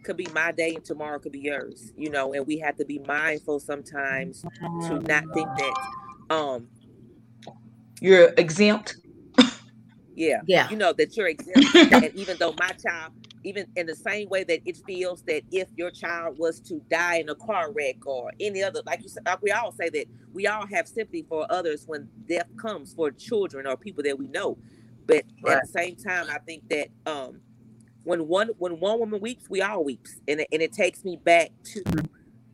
[0.10, 2.84] could be my day and tomorrow could be yours, you know, and we have to
[2.84, 4.42] be mindful sometimes
[4.88, 5.74] to not think that
[6.32, 6.68] um
[8.02, 8.96] You're exempt.
[10.16, 10.42] yeah.
[10.48, 10.68] Yeah.
[10.72, 11.76] You know, that you're exempt.
[11.92, 13.14] and even though my child,
[13.44, 17.18] even in the same way that it feels that if your child was to die
[17.18, 20.08] in a car wreck or any other, like you said, like we all say that
[20.34, 24.28] we all have sympathy for others when death comes for children or people that we
[24.30, 24.58] know.
[25.06, 27.42] But at the same time, I think that um
[28.04, 30.20] when one when one woman weeps, we all weeps.
[30.28, 31.84] And it, and it takes me back to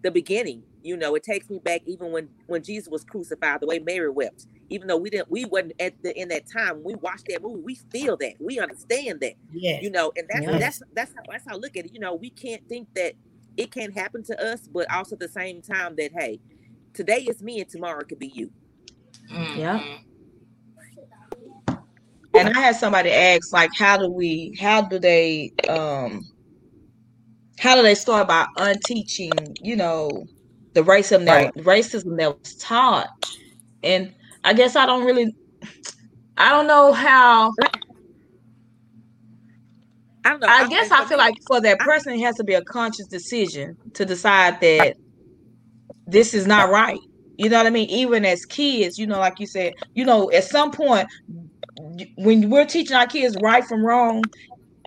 [0.01, 0.63] the beginning.
[0.83, 4.09] You know, it takes me back even when when Jesus was crucified, the way Mary
[4.09, 4.47] wept.
[4.69, 6.83] Even though we didn't, we wasn't at the in that time.
[6.83, 9.33] We watched that movie, we feel that, we understand that.
[9.53, 9.81] Yes.
[9.83, 10.59] You know, and that's Yes.
[10.59, 11.93] that's that's how that's how I look at it.
[11.93, 13.13] You know, we can't think that
[13.57, 16.39] it can't happen to us, but also at the same time that hey,
[16.93, 18.51] today is me and tomorrow could be you.
[19.31, 19.59] Mm-hmm.
[19.59, 19.97] Yeah.
[22.37, 26.21] And I had somebody ask, like, how do we, how do they, um,
[27.57, 29.31] how do they start by unteaching,
[29.61, 30.09] you know,
[30.73, 33.07] the racism that racism that was taught?
[33.83, 34.13] And
[34.43, 35.35] I guess I don't really,
[36.37, 37.53] I don't know how.
[40.25, 40.47] I don't know.
[40.47, 43.77] I guess I feel like for that person, it has to be a conscious decision
[43.93, 44.97] to decide that
[46.07, 46.99] this is not right.
[47.37, 47.89] You know what I mean?
[47.89, 51.07] Even as kids, you know, like you said, you know, at some point,
[52.17, 54.29] when we're teaching our kids right from wrong,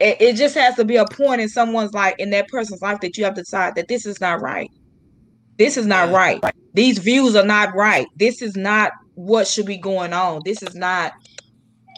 [0.00, 2.98] it, it just has to be a point in someone's life, in that person's life,
[3.00, 4.70] that you have to decide that this is not right.
[5.58, 6.40] This is not right.
[6.74, 8.06] These views are not right.
[8.16, 10.42] This is not what should be going on.
[10.44, 11.12] This is not.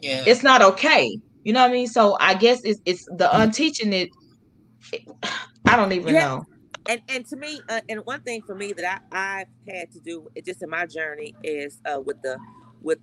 [0.03, 0.24] Yeah.
[0.27, 1.19] It's not okay.
[1.45, 1.87] You know what I mean?
[1.87, 4.09] So I guess it's it's the unteaching it.
[4.93, 5.03] it-
[5.66, 6.27] I don't even Yeah.
[6.28, 6.45] know.
[6.89, 10.01] and and to me uh, and one thing for me that I, i've had to
[10.01, 12.39] do just in my journey is uh with the
[12.81, 12.99] with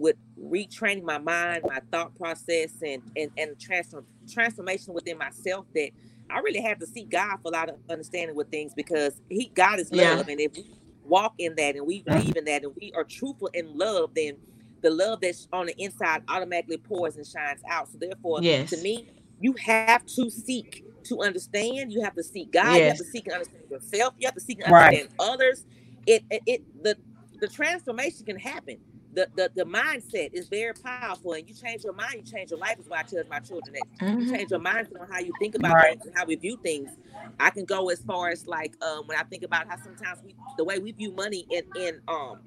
[0.00, 5.92] with retraining my mind, my thought process, and and and transform transformation within myself that
[6.30, 9.52] I really had to seek God for a lot of understanding with things because He
[9.56, 10.32] God is love, Yeah.
[10.32, 10.66] and if we
[11.04, 14.36] walk in that and we believe in that and we are truthful in love, then
[14.82, 17.90] the love that's on the inside automatically pours and shines out.
[17.92, 18.70] So therefore, Yes.
[18.70, 19.08] to me,
[19.40, 21.92] you have to seek to understand.
[21.92, 22.78] You have to seek God.
[22.78, 24.14] You have to seek and understand yourself.
[24.18, 24.84] You have to seek and Right.
[25.02, 25.66] understand others.
[26.06, 26.96] It, it it the
[27.40, 28.78] the transformation can happen.
[29.14, 32.60] The, the the mindset is very powerful, and you change your mind, you change your
[32.60, 32.76] life.
[32.78, 33.84] Is what I tell my children that
[34.18, 34.26] you Mhm.
[34.26, 35.82] change your mindset on how you think about Right.
[35.82, 36.98] things and how we view things.
[37.40, 40.36] I can go as far as like um, when I think about how sometimes we
[40.58, 42.40] the way we view money in in um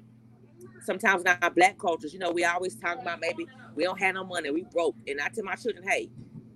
[0.80, 4.14] sometimes in our black cultures, you know, we always talk about maybe we don't have
[4.16, 4.96] no money, we broke.
[5.08, 6.10] And I tell my children, hey,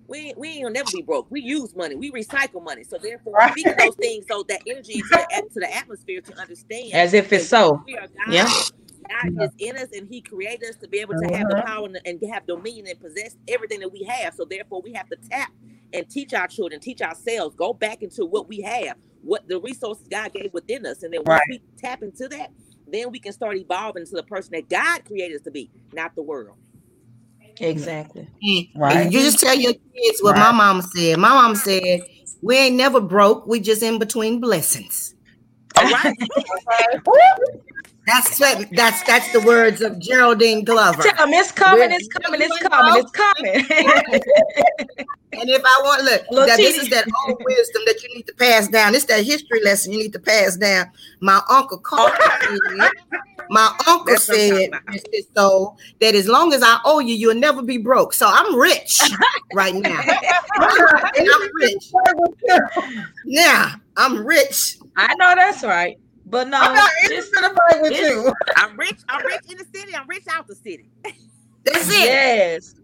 [0.09, 1.29] we ain't, we ain't gonna never be broke.
[1.31, 2.85] We use money, we recycle money.
[2.85, 3.51] So therefore, Right.
[3.51, 7.15] speaking those things, so that energy into the, at- to the atmosphere to understand As
[7.15, 7.85] if it's so.
[7.87, 8.35] we are God.
[8.35, 8.51] Yeah.
[9.09, 11.65] God is in us, and He created us to be able to have the Mhm.
[11.65, 14.35] power and, and have dominion and possess everything that we have.
[14.35, 15.51] So therefore, we have to tap
[15.93, 20.07] and teach our children, teach ourselves, go back into what we have, what the resources
[20.11, 21.49] God gave within us, and then once Right.
[21.49, 22.53] we tap into that,
[22.87, 26.15] then we can start evolving to the person that God created us to be, not
[26.17, 26.57] the world.
[27.61, 28.29] Exactly.
[28.91, 31.19] And you just tell your kids what my mama said.
[31.19, 32.01] My mama said,
[32.43, 33.47] "We ain't never broke.
[33.47, 35.15] We just in between blessings."
[35.77, 36.15] All right.
[38.09, 41.03] That's what, that's that's the words of Geraldine Glover.
[41.03, 44.65] Tell 'em it's coming, it's coming, it's coming, it's coming.
[45.33, 48.27] And if I want look, Little that this is that old wisdom that you need
[48.27, 48.95] to pass down.
[48.95, 50.87] It's that history lesson you need to pass down.
[51.21, 52.11] My uncle Carl
[52.41, 52.91] said,
[53.51, 55.21] my uncle said, Mr.
[55.37, 58.15] So that as long as I owe you, you'll never be broke.
[58.15, 59.01] So I'm rich
[59.53, 60.01] right now.
[60.01, 61.93] and I'm rich.
[63.27, 64.79] Now I'm rich.
[64.97, 65.99] I know that's right.
[66.31, 68.33] But no, I'm not it's- into the fight with you.
[68.57, 68.99] I'm rich.
[69.09, 69.95] I'm rich in the city.
[69.95, 70.91] I'm rich out the city.
[71.65, 72.05] That's it.
[72.05, 72.75] Yes.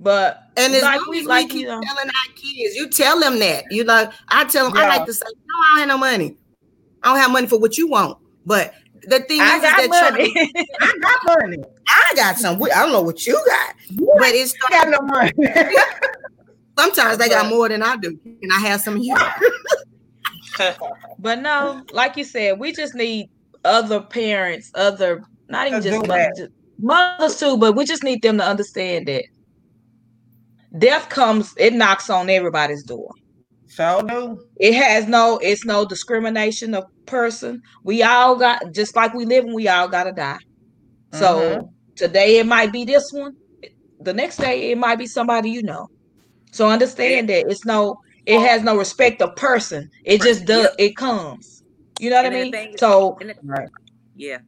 [0.00, 3.20] But And as like long we like keep you know, telling our kids, you tell
[3.20, 3.64] them that.
[3.70, 6.36] You like, I tell them, I like to say, no, I don't have no money.
[7.02, 8.18] I don't have money for what you want.
[8.44, 10.32] But the thing I is, got is that money.
[10.32, 11.58] children- I got money.
[11.88, 12.62] I got some.
[12.62, 13.74] I don't know what you got,
[14.18, 15.32] but it's I got no money.
[16.78, 19.16] sometimes they got more than I do, and I have some of you.
[21.18, 23.26] but no, like you said, we just need
[23.64, 28.38] other parents, other not even just mothers, just- mothers too, but we just need them
[28.38, 29.10] to understand that
[30.78, 33.10] death comes, it knocks on everybody's door.
[33.66, 34.38] So do.
[34.58, 37.60] It has no, it's no discrimination of person.
[37.84, 40.38] We all got just like we live and we all gotta die.
[41.12, 41.68] So Mhm.
[41.96, 43.32] today it might be this one,
[43.98, 45.86] the next day it might be somebody you know.
[46.52, 49.90] So understand that it's no, it has no respect of person.
[50.04, 51.62] It just does, it comes.
[52.00, 52.52] You know what And I mean?
[52.52, 53.68] thing So and the- Right.
[54.14, 54.38] Yeah.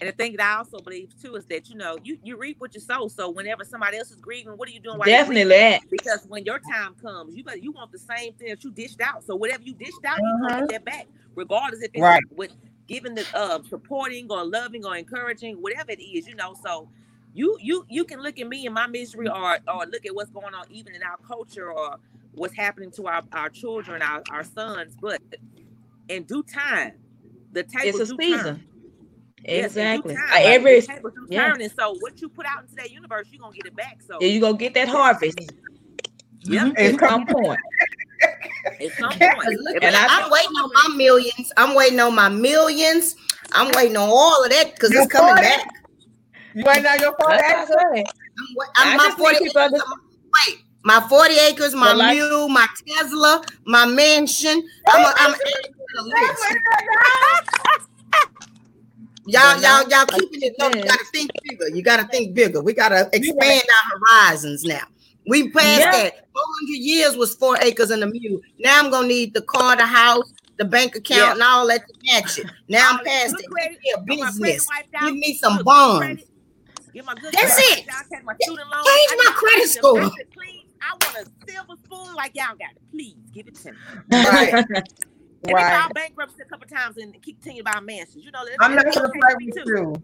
[0.00, 2.60] And the thing that I also believe too is that you know you you reap
[2.60, 3.08] what you sow.
[3.08, 4.98] So whenever somebody else is grieving, what are you doing?
[4.98, 5.82] While you're Definitely that.
[5.90, 9.00] Because when your time comes, you better you want the same thing that you dished
[9.00, 9.24] out.
[9.24, 11.06] So whatever you dished out, you gonna get that back,
[11.36, 12.22] regardless if it's Right.
[12.36, 12.52] with
[12.88, 16.54] giving the uh supporting or loving or encouraging, whatever it is, you know.
[16.64, 16.88] So
[17.32, 20.30] you you you can look at me and my misery or or look at what's
[20.30, 21.96] going on even in our culture or
[22.34, 25.20] what's happening to our, our children, our, our sons, but
[26.08, 26.92] in due time,
[27.52, 28.38] the table it's a season.
[28.44, 28.64] turn.
[29.46, 30.14] Yes, Exactly.
[30.14, 31.50] time, Uh, like, every the tables yeah.
[31.52, 33.98] turn, and so what you put out into that universe, you're gonna get it back.
[34.06, 35.38] So Yeah, you gonna get that harvest.
[36.44, 37.60] yeah, At some point.
[38.80, 39.48] at some point.
[39.60, 41.52] look, If at- I- I'm waiting on my millions.
[41.56, 43.16] I'm waiting on my millions.
[43.52, 45.42] I'm waiting on all of that because it's coming 40?
[45.42, 45.66] back.
[46.54, 47.74] You ain't know your phone That's actor?
[47.74, 48.04] what I say.
[48.38, 49.62] I'm, wa- I'm my 40 people
[50.48, 54.62] wait, my 40 acres, my like- mule, my Tesla, my mansion.
[54.88, 56.44] I'm, a, I'm adding to the list.
[59.26, 60.68] Y'all, y'all, y'all keeping it low.
[60.68, 61.68] You gotta think bigger.
[61.74, 62.60] You gotta think bigger.
[62.60, 64.82] We gotta expand our horizons now.
[65.26, 65.90] We passed Yeah.
[65.92, 66.28] that.
[66.34, 68.42] 400 years was four acres and a mule.
[68.58, 71.32] Now I'm gonna need the car, the house, the bank account, Yeah.
[71.32, 72.44] and all that to match it.
[72.68, 73.48] Now I'm past it.
[73.48, 74.68] credit, Give me a get my credit business.
[75.00, 75.98] Give me some bonds.
[76.04, 76.28] credit,
[76.92, 77.86] Get my good That's credit it.
[77.86, 78.84] wiped out, take my student loan.
[78.84, 80.10] Change my credit a- score.
[80.84, 82.82] I said, please, I want a silver spoon like y'all got it.
[82.90, 83.78] Please give it to me.
[84.24, 84.54] Right.
[85.46, 85.72] And we Right.
[85.72, 88.24] filed bankruptcy a couple times and continue to buy mansions.
[88.24, 89.64] You know, I'm not gonna fight play me with too.
[89.66, 90.02] you.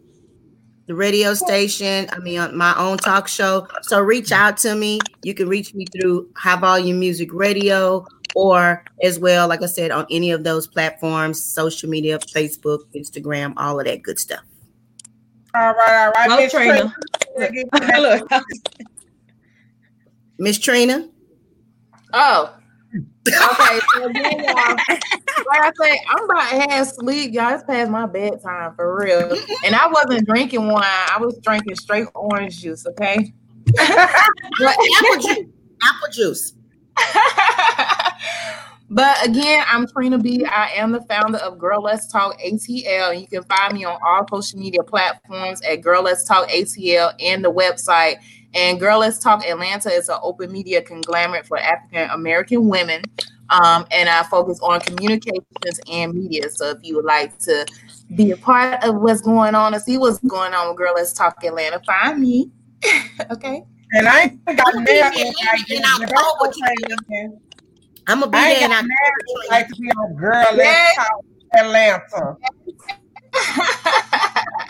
[0.88, 2.08] the radio station.
[2.12, 3.68] I mean, on my own talk show.
[3.84, 5.00] So reach out to me.
[5.24, 8.06] You can reach me through High Volume Music Radio
[8.36, 13.54] or as well, like I said, on any of those platforms, social media, Facebook, Instagram,
[13.58, 14.42] all of that good stuff.
[15.56, 16.42] All right, all right.
[16.42, 16.96] Miss Trina.
[17.38, 18.28] Trina.
[20.40, 21.10] Miss Trina.
[22.12, 22.56] Oh.
[23.26, 27.54] Okay, so then y'all, like I say, I'm about to have sleep, y'all.
[27.54, 29.38] It's past my bedtime for real.
[29.66, 33.34] And I wasn't drinking wine, I was drinking straight orange juice, okay?
[33.80, 35.46] apple juice.
[35.82, 36.54] Apple juice.
[38.94, 40.46] But again, I'm Trina Bee.
[40.46, 43.14] I am the founder of Girl Let's Talk ATL.
[43.14, 47.12] And you can find me on all social media platforms at Girl Let's Talk ATL
[47.20, 48.18] and the website.
[48.54, 53.04] And Girl Let's Talk Atlanta is an open media conglomerate for African American women.
[53.50, 56.50] Um, and I focus on communications and media.
[56.50, 57.66] So if you would like to
[58.16, 61.14] be a part of what's going on and see what's going on with Girl Let's
[61.14, 62.52] Talk Atlanta, find me.
[63.32, 63.64] okay.
[63.94, 65.90] And I ain't got mail in invite.
[68.08, 68.70] I'm gonna be I ain't there.
[68.70, 70.56] got and mail like to be on Girl Yeah.
[70.56, 71.26] Let's Talk
[71.58, 72.38] Atlanta.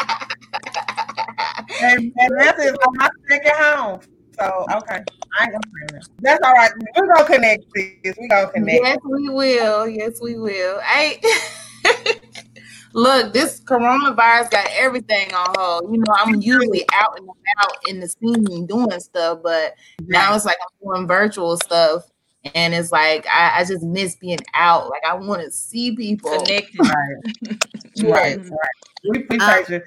[1.84, 4.00] and, and that is on my second home.
[4.40, 5.04] So okay,
[5.40, 6.08] I ain't gonna say that.
[6.22, 6.72] That's all right.
[6.98, 8.16] We're gonna connect this.
[8.20, 8.84] We gonna connect.
[8.84, 9.88] Yes, we will.
[9.88, 10.80] Yes, we will.
[10.82, 11.22] Hey,
[12.94, 15.92] look, this coronavirus got everything on hold.
[15.92, 19.76] You know, I'm usually out and about in the scene doing stuff, but
[20.08, 22.10] now it's like I'm doing virtual stuff.
[22.56, 24.90] And it's like I, I just miss being out.
[24.90, 26.80] Like I want to see people Connected.
[28.02, 28.50] Right, right.
[29.08, 29.82] We appreciate um, you.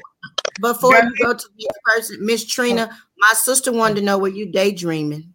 [0.61, 4.29] Before you go to the next person, Miss Trina, my sister wanted to know were
[4.29, 5.33] you daydreaming?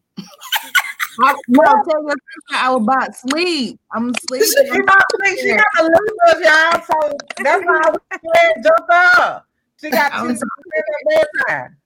[1.23, 3.79] I, no, tell your sister I was about sleep.
[3.93, 4.47] I'm sleeping.
[4.47, 5.39] She about to sleep.
[5.39, 6.81] She got to lose us, y'all.
[6.81, 9.47] So that's why I was scared jump up.
[9.79, 10.45] She got I'm to
[10.75, 11.77] at bedtime.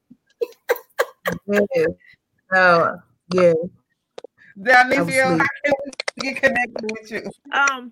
[1.48, 1.86] Yeah.
[2.53, 2.95] Oh,
[3.34, 3.53] yeah.
[4.57, 7.32] Danicia, how can we get connected with you?
[7.52, 7.91] Um,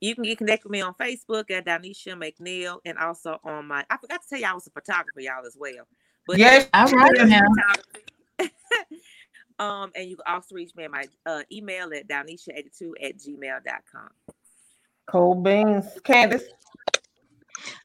[0.00, 3.84] you can get connected with me on Facebook at Danisha McNeil and also on my
[3.90, 5.86] I forgot to tell you I was a photographer, y'all as well.
[6.26, 8.46] But Yes, All right now.
[9.58, 14.10] um, and you can also reach me at my uh, email at Danisha82 at gmail.com.
[15.06, 15.86] Cool beans.
[16.04, 16.44] Candace.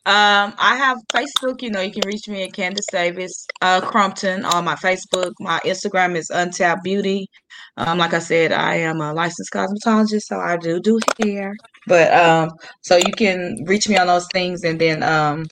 [0.05, 1.61] Um, I have Facebook.
[1.61, 5.33] You know, you can reach me at Candace Davis uh, on my Facebook.
[5.39, 7.27] My Instagram is Untapped Beauty.
[7.77, 11.55] Um, like I said, I am a licensed cosmetologist, so I do do hair.
[11.87, 12.49] But um,
[12.81, 15.47] so you can reach me on those things, and then um,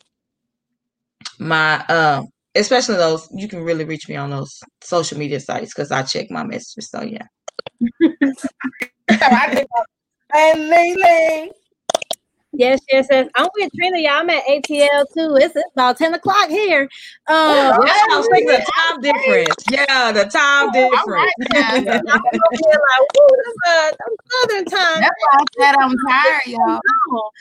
[1.40, 5.92] my um, especially those you can really reach me on those social media sites because
[5.92, 6.90] I check my messages.
[6.90, 7.28] So yeah.
[10.36, 11.52] And Lily.
[12.56, 13.28] Yes, yes, yes.
[13.36, 13.98] I'm with Trina.
[13.98, 15.36] Y'all, I'm at ATL too.
[15.42, 16.84] It's, it's about 10 o'clock here.
[17.28, 19.56] Um, yeah, I was thinking the time difference.
[19.72, 20.96] Yeah, the time difference.
[20.96, 25.02] I'm gonna like, "Ooh, that's a that's southern time.
[25.02, 26.82] That's why I said I'm tired, y'all.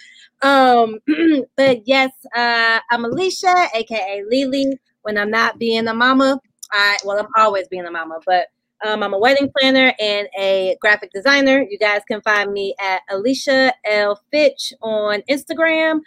[0.43, 0.99] Um,
[1.57, 4.77] but yes, uh, I'm Alicia, aka Lily.
[5.03, 6.41] When I'm not being a mama,
[6.73, 8.49] I well, I'm always being a mama, but
[8.87, 11.65] um, I'm a wedding planner and a graphic designer.
[11.69, 16.01] You guys can find me at Alicia L Fitch on Instagram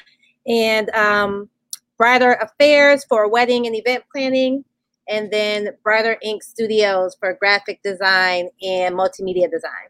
[0.47, 1.49] and um,
[1.97, 4.63] Brighter Affairs for wedding and event planning,
[5.07, 9.89] and then Brighter Ink Studios for graphic design and multimedia design.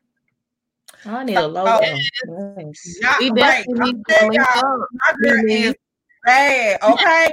[1.07, 1.79] I need a logo.
[1.81, 3.35] Yeah, We right.
[3.35, 4.87] definitely I'm need to saying, link y'all, up.
[4.93, 5.53] My girl Lily.
[5.53, 5.75] is
[6.25, 6.81] bad.
[6.83, 7.31] Okay.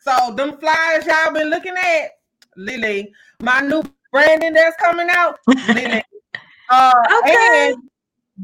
[0.00, 2.10] so them flyers y'all been looking at,
[2.56, 3.82] Lily, my new
[4.14, 5.40] branding that's coming out,
[6.68, 7.72] Uh, Okay.
[7.72, 7.82] and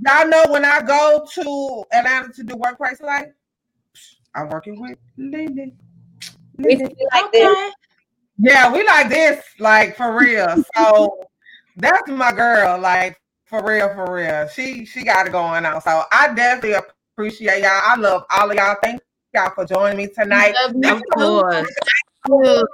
[0.05, 3.29] y'all know when I go to Atlanta to do workplace life,
[4.35, 5.75] I'm working with Lily.
[6.59, 6.87] We Lily.
[6.87, 7.73] see like this.
[8.39, 10.63] Yeah, we like this, like for real.
[10.77, 11.29] So
[11.77, 13.17] that's my girl, like
[13.47, 14.49] for real, for real.
[14.49, 15.81] She she got it going on.
[15.83, 16.79] So I definitely
[17.15, 17.81] appreciate y'all.
[17.85, 18.77] I love all of y'all.
[18.83, 19.01] Thank
[19.33, 20.53] y'all for joining me tonight.
[20.65, 22.65] Love you Of course.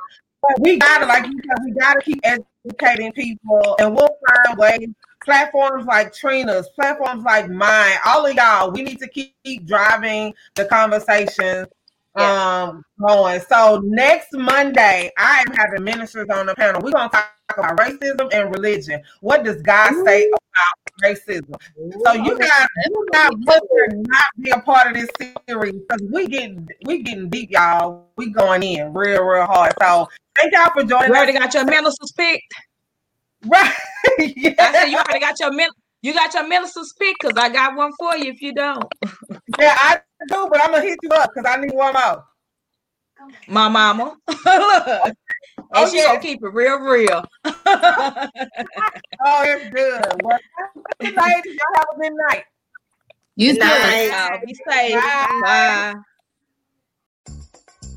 [0.61, 2.21] We gotta, like you said, we gotta keep
[2.67, 4.17] educating people, and we'll
[4.47, 4.89] find ways.
[5.25, 10.33] Platforms like Trina's, platforms like mine, all of y'all, we need to keep, keep driving
[10.55, 10.65] the
[12.17, 13.41] um going.
[13.41, 16.81] So next Monday, I am having ministers on the panel.
[16.83, 19.03] We're gonna talk about racism and religion.
[19.21, 20.05] What does God Ooh.
[20.05, 21.55] say about racism?
[22.05, 25.09] So you guys, you guys not be a part of this
[25.49, 28.07] series because we getting we getting deep, y'all.
[28.17, 29.75] We going in real, real hard.
[29.81, 31.09] So thank y'all for joining.
[31.09, 31.45] You already us.
[31.45, 32.55] got your ministers picked.
[33.45, 33.73] Right.
[34.19, 34.55] yeah.
[34.59, 35.71] I said you already got your min-
[36.07, 38.85] you got your ministers picked because I got one for you if you don't.
[39.59, 42.25] yeah, I do, but I'm gonna hit you up because I need one more.
[43.49, 44.17] My mama.
[44.29, 44.45] Look.
[44.45, 45.13] Oh,
[45.75, 46.05] and she yeah.
[46.05, 47.25] gonna keep it real, real.
[47.45, 48.29] oh,
[49.43, 50.23] it's good.
[50.23, 50.39] Well,
[51.01, 52.45] ladies, y'all have a good night.
[53.35, 54.47] You too.
[54.47, 54.95] Be safe.
[54.95, 55.41] Bye.
[55.43, 55.95] Bye.